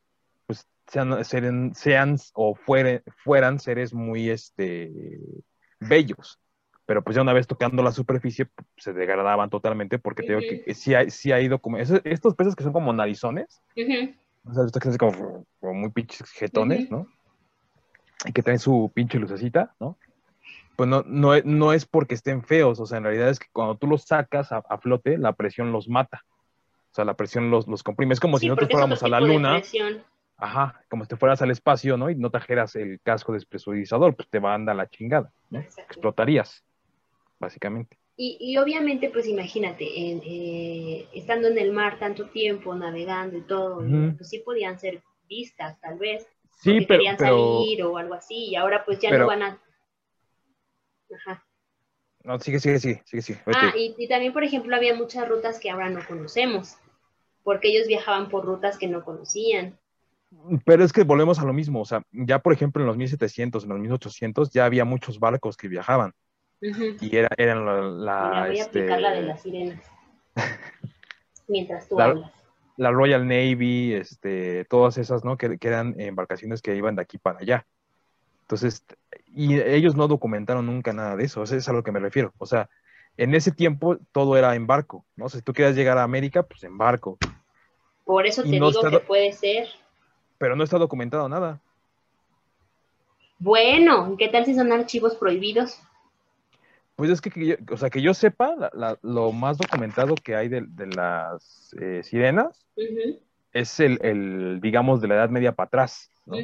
Sean, 0.88 1.24
sean, 1.26 1.76
sean 1.76 2.18
o 2.34 2.56
fueran 2.56 3.60
seres 3.60 3.94
muy 3.94 4.30
este, 4.30 4.92
bellos. 5.80 6.40
Pero 6.86 7.04
pues 7.04 7.16
ya 7.16 7.22
una 7.22 7.34
vez 7.34 7.48
tocando 7.48 7.84
la 7.84 7.92
superficie 7.92 8.48
se 8.78 8.94
degradaban 8.94 9.50
totalmente 9.50 10.00
porque 10.00 10.24
tengo 10.24 10.40
que 10.40 10.74
sí, 10.74 10.96
hay, 10.96 11.10
sí 11.10 11.34
ha 11.34 11.42
ido 11.42 11.60
como... 11.60 11.78
estos 11.78 12.36
peces 12.36 12.56
que 12.56 12.64
son 12.64 12.72
como 12.72 12.94
narizones, 12.94 13.62
o 14.46 14.54
sea, 14.54 14.64
estos 14.66 14.82
que 14.82 14.90
son 14.90 14.98
como, 14.98 15.46
como 15.60 15.74
muy 15.74 15.92
pinches 15.92 16.30
jetones, 16.32 16.90
¿no? 16.90 17.08
Y 18.26 18.32
que 18.32 18.42
traen 18.42 18.60
su 18.60 18.90
pinche 18.96 19.20
lucecita, 19.20 19.76
¿no? 19.82 19.98
pues 20.78 20.88
no, 20.88 21.04
no, 21.44 21.74
es 21.74 21.86
porque 21.88 22.14
estén 22.14 22.44
feos, 22.44 22.80
o 22.80 22.86
sea, 22.86 23.00
en 23.00 23.04
realidad 23.04 23.30
es 23.30 23.40
que 23.40 23.48
cuando 23.52 23.76
tú 23.78 23.88
los 23.88 24.04
sacas 24.04 24.52
a, 24.52 24.78
flote, 24.78 25.18
la 25.18 25.34
presión 25.34 25.72
los 25.72 25.90
mata. 25.90 26.24
O 26.92 26.94
sea, 26.94 27.04
la 27.04 27.16
presión 27.16 27.50
los, 27.50 27.68
los 27.68 27.82
comprime. 27.82 28.14
Es 28.14 28.20
como 28.20 28.38
si 28.38 28.48
nosotros 28.48 28.70
fuéramos 28.70 29.02
a 29.02 29.08
la 29.08 29.20
luna. 29.20 29.60
Ajá, 30.38 30.84
como 30.90 31.04
si 31.04 31.10
te 31.10 31.16
fueras 31.18 31.42
al 31.42 31.52
espacio, 31.52 31.98
¿no? 31.98 32.10
Y 32.10 32.16
no 32.16 32.30
trajeras 32.30 32.76
el 32.76 33.00
casco 33.02 33.34
despresurizador, 33.34 34.16
pues 34.16 34.30
te 34.30 34.40
va 34.40 34.52
a 34.52 34.56
andar 34.56 34.76
la 34.76 34.88
chingada, 34.88 35.32
¿no? 35.50 35.60
Explotarías, 35.60 36.64
básicamente. 37.40 37.98
Y, 38.16 38.38
y 38.40 38.58
obviamente, 38.58 39.10
pues 39.10 39.28
imagínate, 39.28 39.86
eh, 39.86 41.08
estando 41.14 41.48
en 41.48 41.58
el 41.58 41.72
mar 41.72 42.00
tanto 42.00 42.30
tiempo, 42.30 42.74
navegando 42.76 43.38
y 43.38 43.42
todo, 43.42 43.84
pues 44.16 44.30
sí 44.30 44.40
podían 44.40 44.80
ser 44.80 45.02
vistas, 45.28 45.80
tal 45.82 45.98
vez. 45.98 46.28
Sí, 46.60 46.82
pero, 46.88 47.00
querían 47.00 47.18
salir 47.18 47.84
o 47.84 47.98
algo 47.98 48.16
así, 48.16 48.50
y 48.50 48.56
ahora 48.56 48.84
pues 48.86 49.00
ya 49.00 49.16
no 49.16 49.28
van 49.28 49.44
a 49.44 49.62
Ajá. 51.16 51.46
No, 52.24 52.40
sigue, 52.40 52.60
sigue, 52.60 52.80
sigue, 52.80 53.02
sigue, 53.06 53.22
sigue. 53.22 53.40
Ah, 53.46 53.74
y, 53.76 54.08
también, 54.08 54.34
por 54.34 54.44
ejemplo, 54.44 54.76
había 54.76 54.94
muchas 54.94 55.28
rutas 55.28 55.60
que 55.60 55.70
ahora 55.70 55.90
no 55.90 56.06
conocemos, 56.06 56.76
porque 57.44 57.70
ellos 57.70 57.88
viajaban 57.88 58.30
por 58.30 58.46
rutas 58.46 58.78
que 58.78 58.88
no 58.88 59.06
conocían. 59.06 59.80
Pero 60.66 60.84
es 60.84 60.92
que 60.92 61.04
volvemos 61.04 61.40
a 61.40 61.46
lo 61.46 61.54
mismo, 61.54 61.82
o 61.82 61.86
sea, 61.86 62.04
ya 62.12 62.40
por 62.40 62.54
ejemplo 62.54 62.82
en 62.82 62.88
los 62.88 62.98
1700, 62.98 63.64
en 63.64 63.70
los 63.70 63.80
1800 63.80 64.52
ya 64.52 64.66
había 64.66 64.86
muchos 64.86 65.20
barcos 65.20 65.56
que 65.56 65.68
viajaban. 65.68 66.14
Y 66.60 67.16
era, 67.16 67.30
eran 67.38 67.66
la... 68.04 68.48
voy 68.48 68.60
a 68.60 68.64
aplicar 68.66 69.00
la 69.00 69.12
de 69.12 69.22
las 69.22 69.42
sirenas. 69.42 69.82
Mientras 71.48 71.88
tú 71.88 72.00
hablas. 72.00 72.32
La 72.76 72.92
Royal 72.92 73.28
Navy, 73.28 73.94
este, 73.94 74.66
todas 74.66 74.98
esas, 74.98 75.24
¿no? 75.24 75.38
Que, 75.38 75.58
que 75.58 75.68
eran 75.68 76.00
embarcaciones 76.00 76.62
que 76.62 76.76
iban 76.76 76.96
de 76.96 77.02
aquí 77.02 77.18
para 77.18 77.40
allá. 77.40 77.66
Entonces, 78.42 78.86
y 79.34 79.60
ellos 79.60 79.96
no 79.96 80.08
documentaron 80.08 80.66
nunca 80.66 80.94
nada 80.94 81.16
de 81.16 81.26
eso, 81.26 81.44
eso 81.44 81.56
es 81.56 81.68
a 81.68 81.74
lo 81.74 81.84
que 81.84 81.92
me 81.92 82.00
refiero. 82.00 82.34
O 82.38 82.46
sea, 82.46 82.70
en 83.18 83.34
ese 83.34 83.52
tiempo 83.52 83.98
todo 84.12 84.38
era 84.38 84.56
en 84.56 84.68
barco, 84.68 85.06
¿no? 85.16 85.28
Si 85.28 85.42
tú 85.42 85.54
quieres 85.54 85.76
llegar 85.76 85.98
a 85.98 86.04
América, 86.04 86.44
pues 86.44 86.64
en 86.64 86.78
barco. 86.78 87.18
Por 88.06 88.26
eso 88.26 88.44
te 88.44 88.50
digo 88.50 88.72
que 88.90 89.00
puede 89.00 89.34
ser. 89.34 89.68
Pero 90.38 90.56
no 90.56 90.64
está 90.64 90.78
documentado 90.78 91.28
nada. 91.30 91.60
Bueno, 93.40 94.16
¿qué 94.18 94.30
tal 94.30 94.46
si 94.46 94.56
son 94.56 94.72
archivos 94.72 95.16
prohibidos? 95.16 95.80
Pues 96.96 97.12
es 97.12 97.22
que, 97.22 97.46
yo, 97.46 97.56
o 97.72 97.78
sea, 97.78 97.92
que 97.92 98.02
yo 98.02 98.14
sepa, 98.16 98.72
lo 99.04 99.32
más 99.32 99.60
documentado 99.60 100.16
que 100.16 100.36
hay 100.36 100.50
de, 100.50 100.66
las 100.96 101.76
eh, 101.80 102.02
sirenas 102.04 102.66
es 103.54 103.80
el, 103.80 104.00
el, 104.02 104.60
digamos, 104.62 105.00
de 105.02 105.08
la 105.08 105.16
Edad 105.16 105.30
Media 105.30 105.52
para 105.52 105.68
atrás, 105.68 106.10
¿no? 106.26 106.38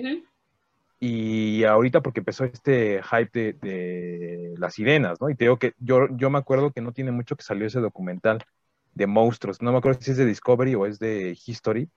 Y 1.00 1.66
ahorita 1.66 2.02
porque 2.02 2.22
empezó 2.22 2.46
este 2.46 3.02
hype 3.04 3.54
de, 3.62 4.54
las 4.58 4.76
sirenas, 4.76 5.20
¿no? 5.20 5.30
Y 5.30 5.36
te 5.36 5.44
digo 5.44 5.58
que 5.58 5.74
yo, 5.80 6.08
yo 6.16 6.30
me 6.30 6.38
acuerdo 6.38 6.72
que 6.72 6.80
no 6.80 6.94
tiene 6.94 7.12
mucho 7.12 7.36
que 7.36 7.44
salió 7.44 7.68
ese 7.68 7.82
documental 7.82 8.42
de 8.94 9.06
monstruos. 9.06 9.62
No 9.62 9.74
me 9.74 9.80
acuerdo 9.80 10.00
si 10.02 10.12
es 10.12 10.18
de 10.18 10.26
Discovery 10.26 10.76
o 10.76 10.86
es 10.86 11.00
de 11.00 11.38
History. 11.46 11.90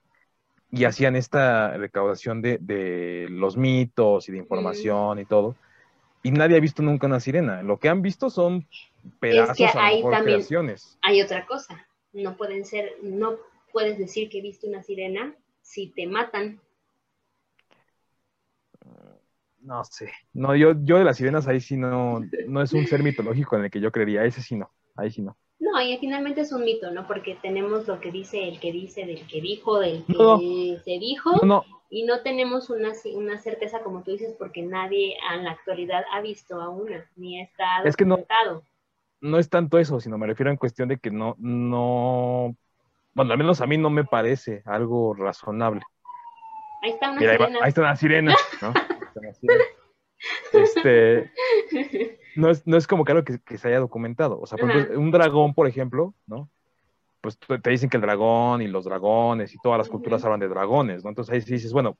Y 0.70 0.84
hacían 0.84 1.16
esta 1.16 1.76
recaudación 1.76 2.42
de, 2.42 3.26
los 3.30 3.56
mitos 3.56 4.28
y 4.28 4.32
de 4.32 4.38
información 4.38 5.18
y 5.18 5.24
todo. 5.24 5.56
Y 6.22 6.32
nadie 6.32 6.56
ha 6.56 6.60
visto 6.60 6.82
nunca 6.82 7.06
una 7.06 7.20
sirena. 7.20 7.62
Lo 7.62 7.78
que 7.78 7.88
han 7.88 8.02
visto 8.02 8.30
son 8.30 8.66
pedazos 9.20 9.60
es 9.60 9.72
que 9.72 9.78
hay 9.78 10.02
también, 10.02 10.44
Hay 11.02 11.22
otra 11.22 11.46
cosa. 11.46 11.86
No 12.12 12.36
pueden 12.36 12.64
ser, 12.64 12.96
no 13.02 13.36
puedes 13.72 13.96
decir 13.98 14.28
que 14.28 14.40
viste 14.40 14.68
una 14.68 14.82
sirena 14.82 15.34
si 15.62 15.88
te 15.88 16.06
matan. 16.06 16.60
No 19.60 19.84
sé. 19.84 20.12
No, 20.32 20.54
yo, 20.54 20.74
yo 20.82 20.98
de 20.98 21.04
las 21.04 21.16
sirenas 21.16 21.46
ahí 21.48 21.60
sí 21.60 21.76
no, 21.76 22.20
no 22.46 22.62
es 22.62 22.72
un 22.72 22.86
ser 22.86 23.02
mitológico 23.02 23.56
en 23.56 23.64
el 23.64 23.70
que 23.70 23.80
yo 23.80 23.92
creería. 23.92 24.24
Ese 24.24 24.42
sí 24.42 24.56
no. 24.56 24.70
Ahí 24.96 25.10
sí 25.10 25.22
no. 25.22 25.36
No, 25.58 25.80
y 25.80 25.96
finalmente 25.98 26.42
es 26.42 26.52
un 26.52 26.64
mito, 26.64 26.90
¿no? 26.90 27.06
Porque 27.06 27.38
tenemos 27.40 27.86
lo 27.88 27.98
que 28.00 28.10
dice 28.10 28.46
el 28.46 28.60
que 28.60 28.72
dice, 28.72 29.06
del 29.06 29.26
que 29.26 29.40
dijo, 29.40 29.80
del 29.80 30.04
que 30.04 30.78
se 30.84 30.98
dijo. 30.98 31.44
No, 31.44 31.64
y 31.88 32.04
no 32.04 32.20
tenemos 32.20 32.68
una, 32.68 32.92
una 33.14 33.38
certeza, 33.38 33.80
como 33.80 34.02
tú 34.02 34.12
dices, 34.12 34.34
porque 34.38 34.62
nadie 34.62 35.16
en 35.32 35.44
la 35.44 35.52
actualidad 35.52 36.04
ha 36.12 36.20
visto 36.20 36.60
a 36.60 36.68
una, 36.68 37.08
ni 37.16 37.40
está 37.40 37.82
es 37.84 37.96
que 37.96 38.04
no, 38.04 38.18
no 39.20 39.38
es 39.38 39.48
tanto 39.48 39.78
eso, 39.78 40.00
sino 40.00 40.18
me 40.18 40.26
refiero 40.26 40.50
en 40.50 40.56
cuestión 40.56 40.88
de 40.88 40.98
que 40.98 41.10
no, 41.10 41.36
no, 41.38 42.54
bueno, 43.14 43.32
al 43.32 43.38
menos 43.38 43.60
a 43.60 43.66
mí 43.66 43.78
no 43.78 43.90
me 43.90 44.04
parece 44.04 44.62
algo 44.66 45.14
razonable. 45.14 45.80
Ahí 46.82 46.90
está 46.90 47.10
una 47.10 47.20
sirena. 47.20 47.58
Ahí, 47.62 47.68
está 47.68 47.80
una 47.80 47.96
sirena, 47.96 48.34
¿no? 48.60 48.72
Este, 50.52 51.30
no 52.36 52.50
es, 52.50 52.66
no 52.66 52.76
es 52.76 52.86
como 52.86 53.04
que 53.04 53.12
algo 53.12 53.24
que, 53.24 53.58
se 53.58 53.68
haya 53.68 53.80
documentado. 53.80 54.40
O 54.40 54.46
sea, 54.46 54.58
un 54.96 55.10
dragón, 55.10 55.54
por 55.54 55.66
ejemplo, 55.66 56.14
¿no? 56.26 56.48
Pues 57.20 57.38
te 57.38 57.70
dicen 57.70 57.90
que 57.90 57.96
el 57.96 58.02
dragón 58.02 58.62
y 58.62 58.68
los 58.68 58.84
dragones 58.84 59.52
y 59.54 59.58
todas 59.58 59.78
las 59.78 59.88
culturas 59.88 60.24
hablan 60.24 60.40
de 60.40 60.48
dragones, 60.48 61.02
¿no? 61.02 61.10
Entonces 61.10 61.32
ahí 61.32 61.40
dices, 61.40 61.72
bueno, 61.72 61.96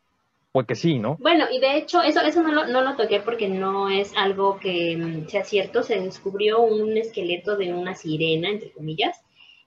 pues 0.53 0.67
que 0.67 0.75
sí, 0.75 0.99
¿no? 0.99 1.17
Bueno, 1.21 1.47
y 1.51 1.59
de 1.59 1.77
hecho, 1.77 2.03
eso, 2.03 2.21
eso 2.21 2.43
no, 2.43 2.53
lo, 2.53 2.67
no 2.67 2.83
lo 2.83 2.97
toqué 2.97 3.21
porque 3.21 3.49
no 3.49 3.91
es 3.91 4.13
algo 4.17 4.59
que 4.59 4.97
mm, 4.97 5.29
sea 5.29 5.45
cierto. 5.45 5.83
Se 5.83 6.01
descubrió 6.01 6.61
un 6.61 6.97
esqueleto 6.97 7.57
de 7.57 7.75
una 7.75 7.95
sirena, 7.95 8.49
entre 8.51 8.71
comillas, 8.71 9.21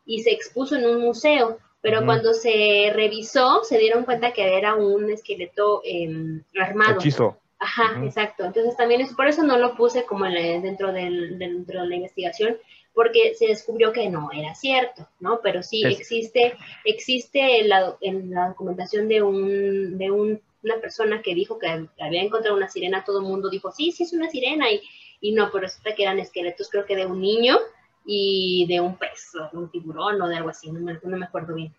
y 0.05 0.21
se 0.21 0.31
expuso 0.31 0.75
en 0.77 0.85
un 0.85 1.01
museo. 1.01 1.59
Pero 1.81 2.03
cuando 2.05 2.33
se 2.33 2.91
revisó, 2.93 3.63
se 3.63 3.77
dieron 3.77 4.03
cuenta 4.03 4.33
que 4.33 4.57
era 4.57 4.75
un 4.75 5.09
esqueleto 5.09 5.81
eh, 5.85 6.41
armado. 6.59 6.95
Hechizo. 6.95 7.37
Ajá, 7.59 8.01
exacto. 8.05 8.45
Entonces 8.45 8.75
también 8.77 9.01
es 9.01 9.13
por 9.13 9.27
eso 9.27 9.43
no 9.43 9.57
lo 9.57 9.75
puse 9.75 10.05
como 10.05 10.25
dentro, 10.25 10.93
del, 10.93 11.37
dentro 11.37 11.81
de 11.81 11.87
la 11.87 11.95
investigación, 11.95 12.57
porque 12.93 13.35
se 13.35 13.47
descubrió 13.47 13.91
que 13.91 14.09
no 14.09 14.29
era 14.33 14.55
cierto, 14.55 15.07
¿no? 15.19 15.41
Pero 15.43 15.61
sí 15.61 15.83
existe, 15.83 16.55
existe 16.85 17.63
la, 17.65 17.97
en 18.01 18.31
la 18.31 18.49
documentación 18.49 19.09
de 19.09 19.21
un, 19.21 19.97
de 19.97 20.09
un, 20.09 20.41
una 20.63 20.77
persona 20.79 21.21
que 21.21 21.35
dijo 21.35 21.59
que 21.59 21.87
había 21.99 22.21
encontrado 22.21 22.55
una 22.55 22.69
sirena, 22.69 23.03
todo 23.03 23.19
el 23.19 23.25
mundo 23.25 23.49
dijo, 23.49 23.71
sí, 23.71 23.91
sí 23.91 24.03
es 24.03 24.13
una 24.13 24.29
sirena, 24.29 24.71
y, 24.71 24.81
y 25.19 25.33
no, 25.33 25.49
pero 25.51 25.63
resulta 25.63 25.95
que 25.95 26.03
eran 26.03 26.19
esqueletos, 26.19 26.69
creo 26.69 26.85
que 26.85 26.95
de 26.95 27.05
un 27.05 27.21
niño 27.21 27.57
y 28.05 28.65
de 28.67 28.79
un 28.79 28.97
pez, 28.97 29.35
o 29.35 29.49
de 29.51 29.57
un 29.57 29.69
tiburón, 29.69 30.21
o 30.21 30.27
de 30.27 30.37
algo 30.37 30.49
así, 30.49 30.71
no 30.71 30.79
me, 30.79 30.97
no 31.01 31.17
me 31.17 31.25
acuerdo 31.25 31.55
bien. 31.55 31.73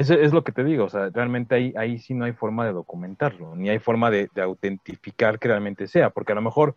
Eso 0.00 0.14
es 0.14 0.32
lo 0.32 0.42
que 0.44 0.52
te 0.52 0.64
digo, 0.64 0.86
o 0.86 0.88
sea, 0.88 1.10
realmente 1.12 1.54
ahí, 1.54 1.74
ahí 1.76 1.98
sí 1.98 2.14
no 2.14 2.24
hay 2.24 2.32
forma 2.32 2.64
de 2.64 2.72
documentarlo, 2.72 3.54
ni 3.54 3.68
hay 3.68 3.80
forma 3.80 4.10
de, 4.10 4.30
autentificar 4.42 5.38
que 5.38 5.48
realmente 5.48 5.86
sea, 5.88 6.08
porque 6.08 6.32
a 6.32 6.36
lo 6.36 6.40
mejor 6.40 6.74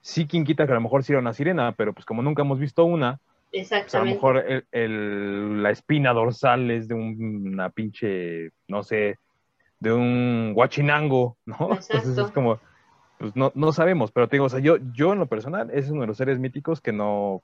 sí 0.00 0.26
quien 0.26 0.44
quita 0.44 0.64
que 0.64 0.72
a 0.72 0.76
lo 0.76 0.80
mejor 0.80 1.04
sí 1.04 1.12
era 1.12 1.20
una 1.20 1.34
sirena, 1.34 1.72
pero 1.72 1.92
pues 1.92 2.06
como 2.06 2.22
nunca 2.22 2.40
hemos 2.40 2.58
visto 2.58 2.86
una, 2.86 3.20
pues 3.50 3.70
a 3.94 3.98
lo 3.98 4.06
mejor 4.06 4.64
el, 4.72 5.62
la 5.62 5.72
espina 5.72 6.14
dorsal 6.14 6.70
es 6.70 6.88
de 6.88 6.94
una 6.94 7.68
pinche, 7.68 8.48
no 8.66 8.82
sé, 8.82 9.18
de 9.78 9.92
un 9.92 10.54
guachinango, 10.54 11.36
¿no? 11.44 11.56
Entonces 11.90 12.16
es 12.16 12.30
como, 12.30 12.60
pues 13.18 13.36
no, 13.36 13.52
no 13.54 13.72
sabemos, 13.72 14.10
pero 14.10 14.26
te 14.26 14.36
digo, 14.36 14.46
o 14.46 14.48
sea, 14.48 14.60
yo, 14.60 14.78
yo 14.94 15.12
en 15.12 15.18
lo 15.18 15.26
personal 15.26 15.70
es 15.70 15.90
uno 15.90 16.00
de 16.00 16.06
los 16.06 16.16
seres 16.16 16.38
míticos 16.38 16.80
que 16.80 16.92
no, 16.92 17.42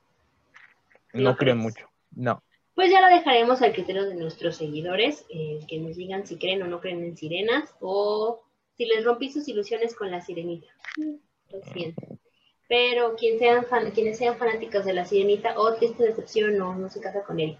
no, 1.13 1.37
creo 1.37 1.57
mucho, 1.57 1.91
no 2.17 2.43
pues 2.81 2.93
ya 2.93 3.03
lo 3.03 3.15
dejaremos 3.15 3.61
al 3.61 3.75
criterio 3.75 4.07
de 4.07 4.15
nuestros 4.15 4.57
seguidores, 4.57 5.27
eh, 5.29 5.61
que 5.69 5.77
nos 5.77 5.97
digan 5.97 6.27
si 6.27 6.39
creen 6.39 6.63
o 6.63 6.67
no 6.67 6.81
creen 6.81 7.05
en 7.05 7.15
sirenas, 7.15 7.75
o 7.79 8.41
si 8.75 8.87
les 8.87 9.05
rompí 9.05 9.31
sus 9.31 9.47
ilusiones 9.49 9.95
con 9.95 10.11
la 10.11 10.23
sirenita. 10.23 10.67
Lo 10.97 11.61
siento. 11.75 12.01
Pero 12.71 13.17
quien 13.17 13.39
sean 13.39 13.67
quienes 13.93 14.17
sean 14.17 14.39
fanáticos 14.39 14.87
de 14.87 14.95
la 14.95 15.05
sirenita, 15.05 15.59
o 15.59 15.65
oh, 15.65 15.75
triste 15.75 16.05
decepción, 16.05 16.57
no, 16.57 16.75
no 16.75 16.89
se 16.89 17.03
casa 17.03 17.23
con 17.23 17.39
él. 17.39 17.59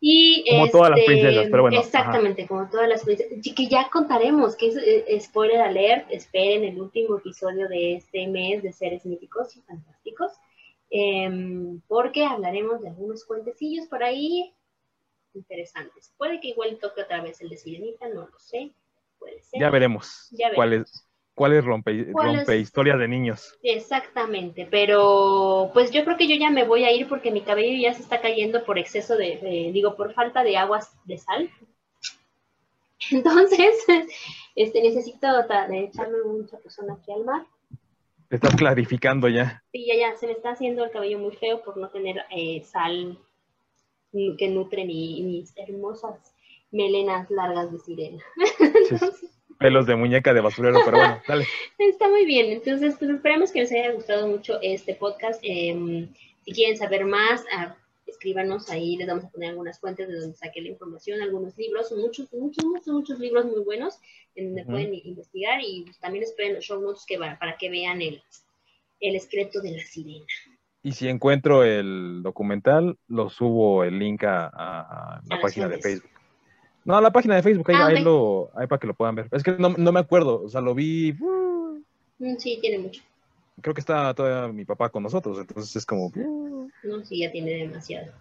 Y 0.00 0.44
como 0.50 0.68
todas 0.68 0.90
las 0.90 0.98
este, 0.98 1.10
princesas, 1.10 1.46
pero 1.50 1.62
bueno. 1.62 1.80
Exactamente, 1.80 2.46
como 2.46 2.68
todas 2.68 2.88
las 2.90 3.04
princesas. 3.04 3.38
Que 3.56 3.68
ya 3.68 3.88
contaremos, 3.90 4.54
que 4.54 4.66
es 4.66 4.76
eh, 4.76 5.18
spoiler 5.18 5.62
alert, 5.62 6.08
esperen 6.10 6.64
el 6.64 6.78
último 6.78 7.16
episodio 7.16 7.68
de 7.68 7.94
este 7.94 8.26
mes 8.26 8.62
de 8.62 8.70
seres 8.70 9.06
míticos 9.06 9.56
y 9.56 9.62
fantásticos. 9.62 10.32
Em, 10.96 11.80
porque 11.88 12.24
hablaremos 12.24 12.80
de 12.80 12.88
algunos 12.88 13.24
cuentecillos 13.24 13.88
por 13.88 14.04
ahí 14.04 14.54
interesantes. 15.34 16.14
Puede 16.16 16.40
que 16.40 16.50
igual 16.50 16.78
toque 16.80 17.02
otra 17.02 17.20
vez 17.20 17.40
el 17.40 17.48
de 17.48 17.56
Sirenita, 17.56 18.08
no 18.10 18.28
lo 18.28 18.38
sé. 18.38 18.70
Puede 19.18 19.42
ser. 19.42 19.60
Ya 19.60 19.70
veremos, 19.70 20.30
cuáles 20.54 21.04
cuál 21.34 21.64
rompe, 21.64 22.06
rompe 22.12 22.58
historias 22.58 23.00
de 23.00 23.08
niños. 23.08 23.58
Exactamente, 23.64 24.68
pero 24.70 25.72
pues 25.74 25.90
yo 25.90 26.04
creo 26.04 26.16
que 26.16 26.28
yo 26.28 26.36
ya 26.36 26.50
me 26.50 26.62
voy 26.62 26.84
a 26.84 26.92
ir 26.92 27.08
porque 27.08 27.32
mi 27.32 27.40
cabello 27.40 27.76
ya 27.76 27.92
se 27.92 28.02
está 28.02 28.20
cayendo 28.20 28.64
por 28.64 28.78
exceso 28.78 29.16
de, 29.16 29.70
digo, 29.72 29.96
por 29.96 30.14
falta 30.14 30.44
de 30.44 30.56
aguas 30.56 30.96
de 31.06 31.18
sal. 31.18 31.50
Entonces, 33.10 33.84
este, 34.54 34.80
necesito 34.80 35.26
echarme 35.72 36.22
un 36.22 36.46
chapuzón 36.46 36.92
aquí 36.92 37.10
al 37.10 37.24
mar. 37.24 37.44
Te 38.34 38.38
estás 38.38 38.56
clarificando 38.56 39.28
ya. 39.28 39.62
Sí, 39.70 39.86
ya, 39.86 39.94
ya, 39.94 40.16
se 40.16 40.26
me 40.26 40.32
está 40.32 40.50
haciendo 40.50 40.82
el 40.82 40.90
cabello 40.90 41.20
muy 41.20 41.36
feo 41.36 41.62
por 41.62 41.76
no 41.76 41.88
tener 41.90 42.24
eh, 42.36 42.64
sal 42.64 43.16
que 44.12 44.48
nutre 44.48 44.84
mis 44.84 45.52
hermosas 45.56 46.34
melenas 46.72 47.30
largas 47.30 47.70
de 47.70 47.78
sirena. 47.78 48.20
pelos 49.60 49.86
de 49.86 49.94
muñeca 49.94 50.34
de 50.34 50.40
basurero, 50.40 50.80
pero 50.84 50.96
bueno, 50.96 51.22
dale. 51.28 51.46
Está 51.78 52.08
muy 52.08 52.24
bien, 52.24 52.50
entonces 52.50 52.96
pues, 52.98 53.08
esperamos 53.08 53.52
que 53.52 53.60
les 53.60 53.70
haya 53.70 53.92
gustado 53.92 54.26
mucho 54.26 54.58
este 54.62 54.96
podcast. 54.96 55.38
Em, 55.44 56.12
si 56.44 56.50
quieren 56.50 56.76
saber 56.76 57.04
más, 57.04 57.44
ah, 57.56 57.76
escríbanos 58.14 58.70
ahí, 58.70 58.96
les 58.96 59.06
vamos 59.06 59.24
a 59.24 59.30
poner 59.30 59.50
algunas 59.50 59.78
fuentes 59.78 60.08
de 60.08 60.18
donde 60.18 60.36
saqué 60.36 60.60
la 60.62 60.68
información, 60.68 61.20
algunos 61.20 61.56
libros, 61.56 61.92
muchos, 61.92 62.32
muchos, 62.32 62.64
muchos, 62.64 62.94
muchos 62.94 63.18
libros 63.18 63.44
muy 63.44 63.62
buenos 63.62 63.98
en 64.34 64.46
donde 64.46 64.64
pueden 64.64 64.94
investigar 64.94 65.60
y 65.60 65.84
también 66.00 66.24
esperen 66.24 66.54
los 66.54 66.64
show 66.64 66.80
notes 66.80 67.04
que 67.06 67.18
para 67.18 67.56
que 67.58 67.70
vean 67.70 68.00
el, 68.02 68.22
el 69.00 69.16
esqueleto 69.16 69.60
de 69.60 69.72
la 69.72 69.82
sirena. 69.84 70.26
Y 70.82 70.92
si 70.92 71.08
encuentro 71.08 71.64
el 71.64 72.22
documental, 72.22 72.98
lo 73.08 73.30
subo 73.30 73.84
el 73.84 73.98
link 73.98 74.22
a, 74.24 75.20
la 75.28 75.40
página 75.40 75.68
de 75.68 75.78
Facebook. 75.78 76.10
No, 76.84 76.96
a 76.96 77.00
la 77.00 77.10
página 77.10 77.36
de 77.36 77.42
Facebook, 77.42 77.70
ahí, 77.70 77.96
ah, 77.96 78.00
lo, 78.00 78.50
ahí 78.54 78.66
para 78.66 78.78
que 78.78 78.86
lo 78.86 78.94
puedan 78.94 79.14
ver. 79.14 79.28
Es 79.32 79.42
que 79.42 79.52
no, 79.52 79.70
no 79.70 79.92
me 79.92 80.00
acuerdo, 80.00 80.42
o 80.42 80.48
sea, 80.50 80.60
lo 80.60 80.74
vi. 80.74 81.14
Mm, 82.18 82.36
sí, 82.36 82.58
tiene 82.60 82.78
mucho. 82.78 83.02
Creo 83.60 83.74
que 83.74 83.80
está 83.80 84.12
todavía 84.14 84.52
mi 84.52 84.64
papá 84.64 84.88
con 84.90 85.02
nosotros, 85.02 85.38
entonces 85.38 85.76
es 85.76 85.86
como. 85.86 86.10
No, 86.82 87.04
sí, 87.04 87.20
ya 87.20 87.30
tiene 87.30 87.52
demasiado. 87.52 88.12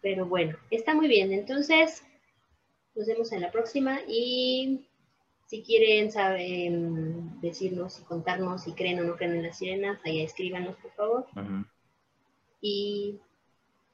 Pero 0.00 0.26
bueno, 0.26 0.56
está 0.70 0.94
muy 0.94 1.08
bien. 1.08 1.32
Entonces, 1.32 2.02
nos 2.94 3.06
vemos 3.06 3.32
en 3.32 3.42
la 3.42 3.50
próxima 3.50 4.00
y 4.08 4.88
si 5.46 5.62
quieren 5.62 6.10
saber, 6.10 6.40
em, 6.40 7.40
decirnos 7.40 7.98
y 8.00 8.04
contarnos 8.04 8.62
si 8.62 8.72
creen 8.72 9.00
o 9.00 9.04
no 9.04 9.16
creen 9.16 9.34
en 9.34 9.42
las 9.42 9.58
sirenas, 9.58 10.00
ahí 10.04 10.22
escríbanos, 10.22 10.76
por 10.76 10.92
favor. 10.92 11.26
Y 12.60 13.18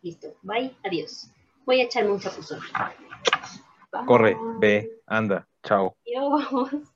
listo. 0.02 0.34
Bye. 0.42 0.76
Adiós. 0.84 1.30
Voy 1.64 1.80
a 1.80 1.84
echarme 1.84 2.12
un 2.12 2.20
chapuzón. 2.20 2.60
Corre, 4.06 4.36
ve, 4.60 5.00
anda. 5.06 5.48
Chao. 5.62 5.96
Adiós. 6.06 6.92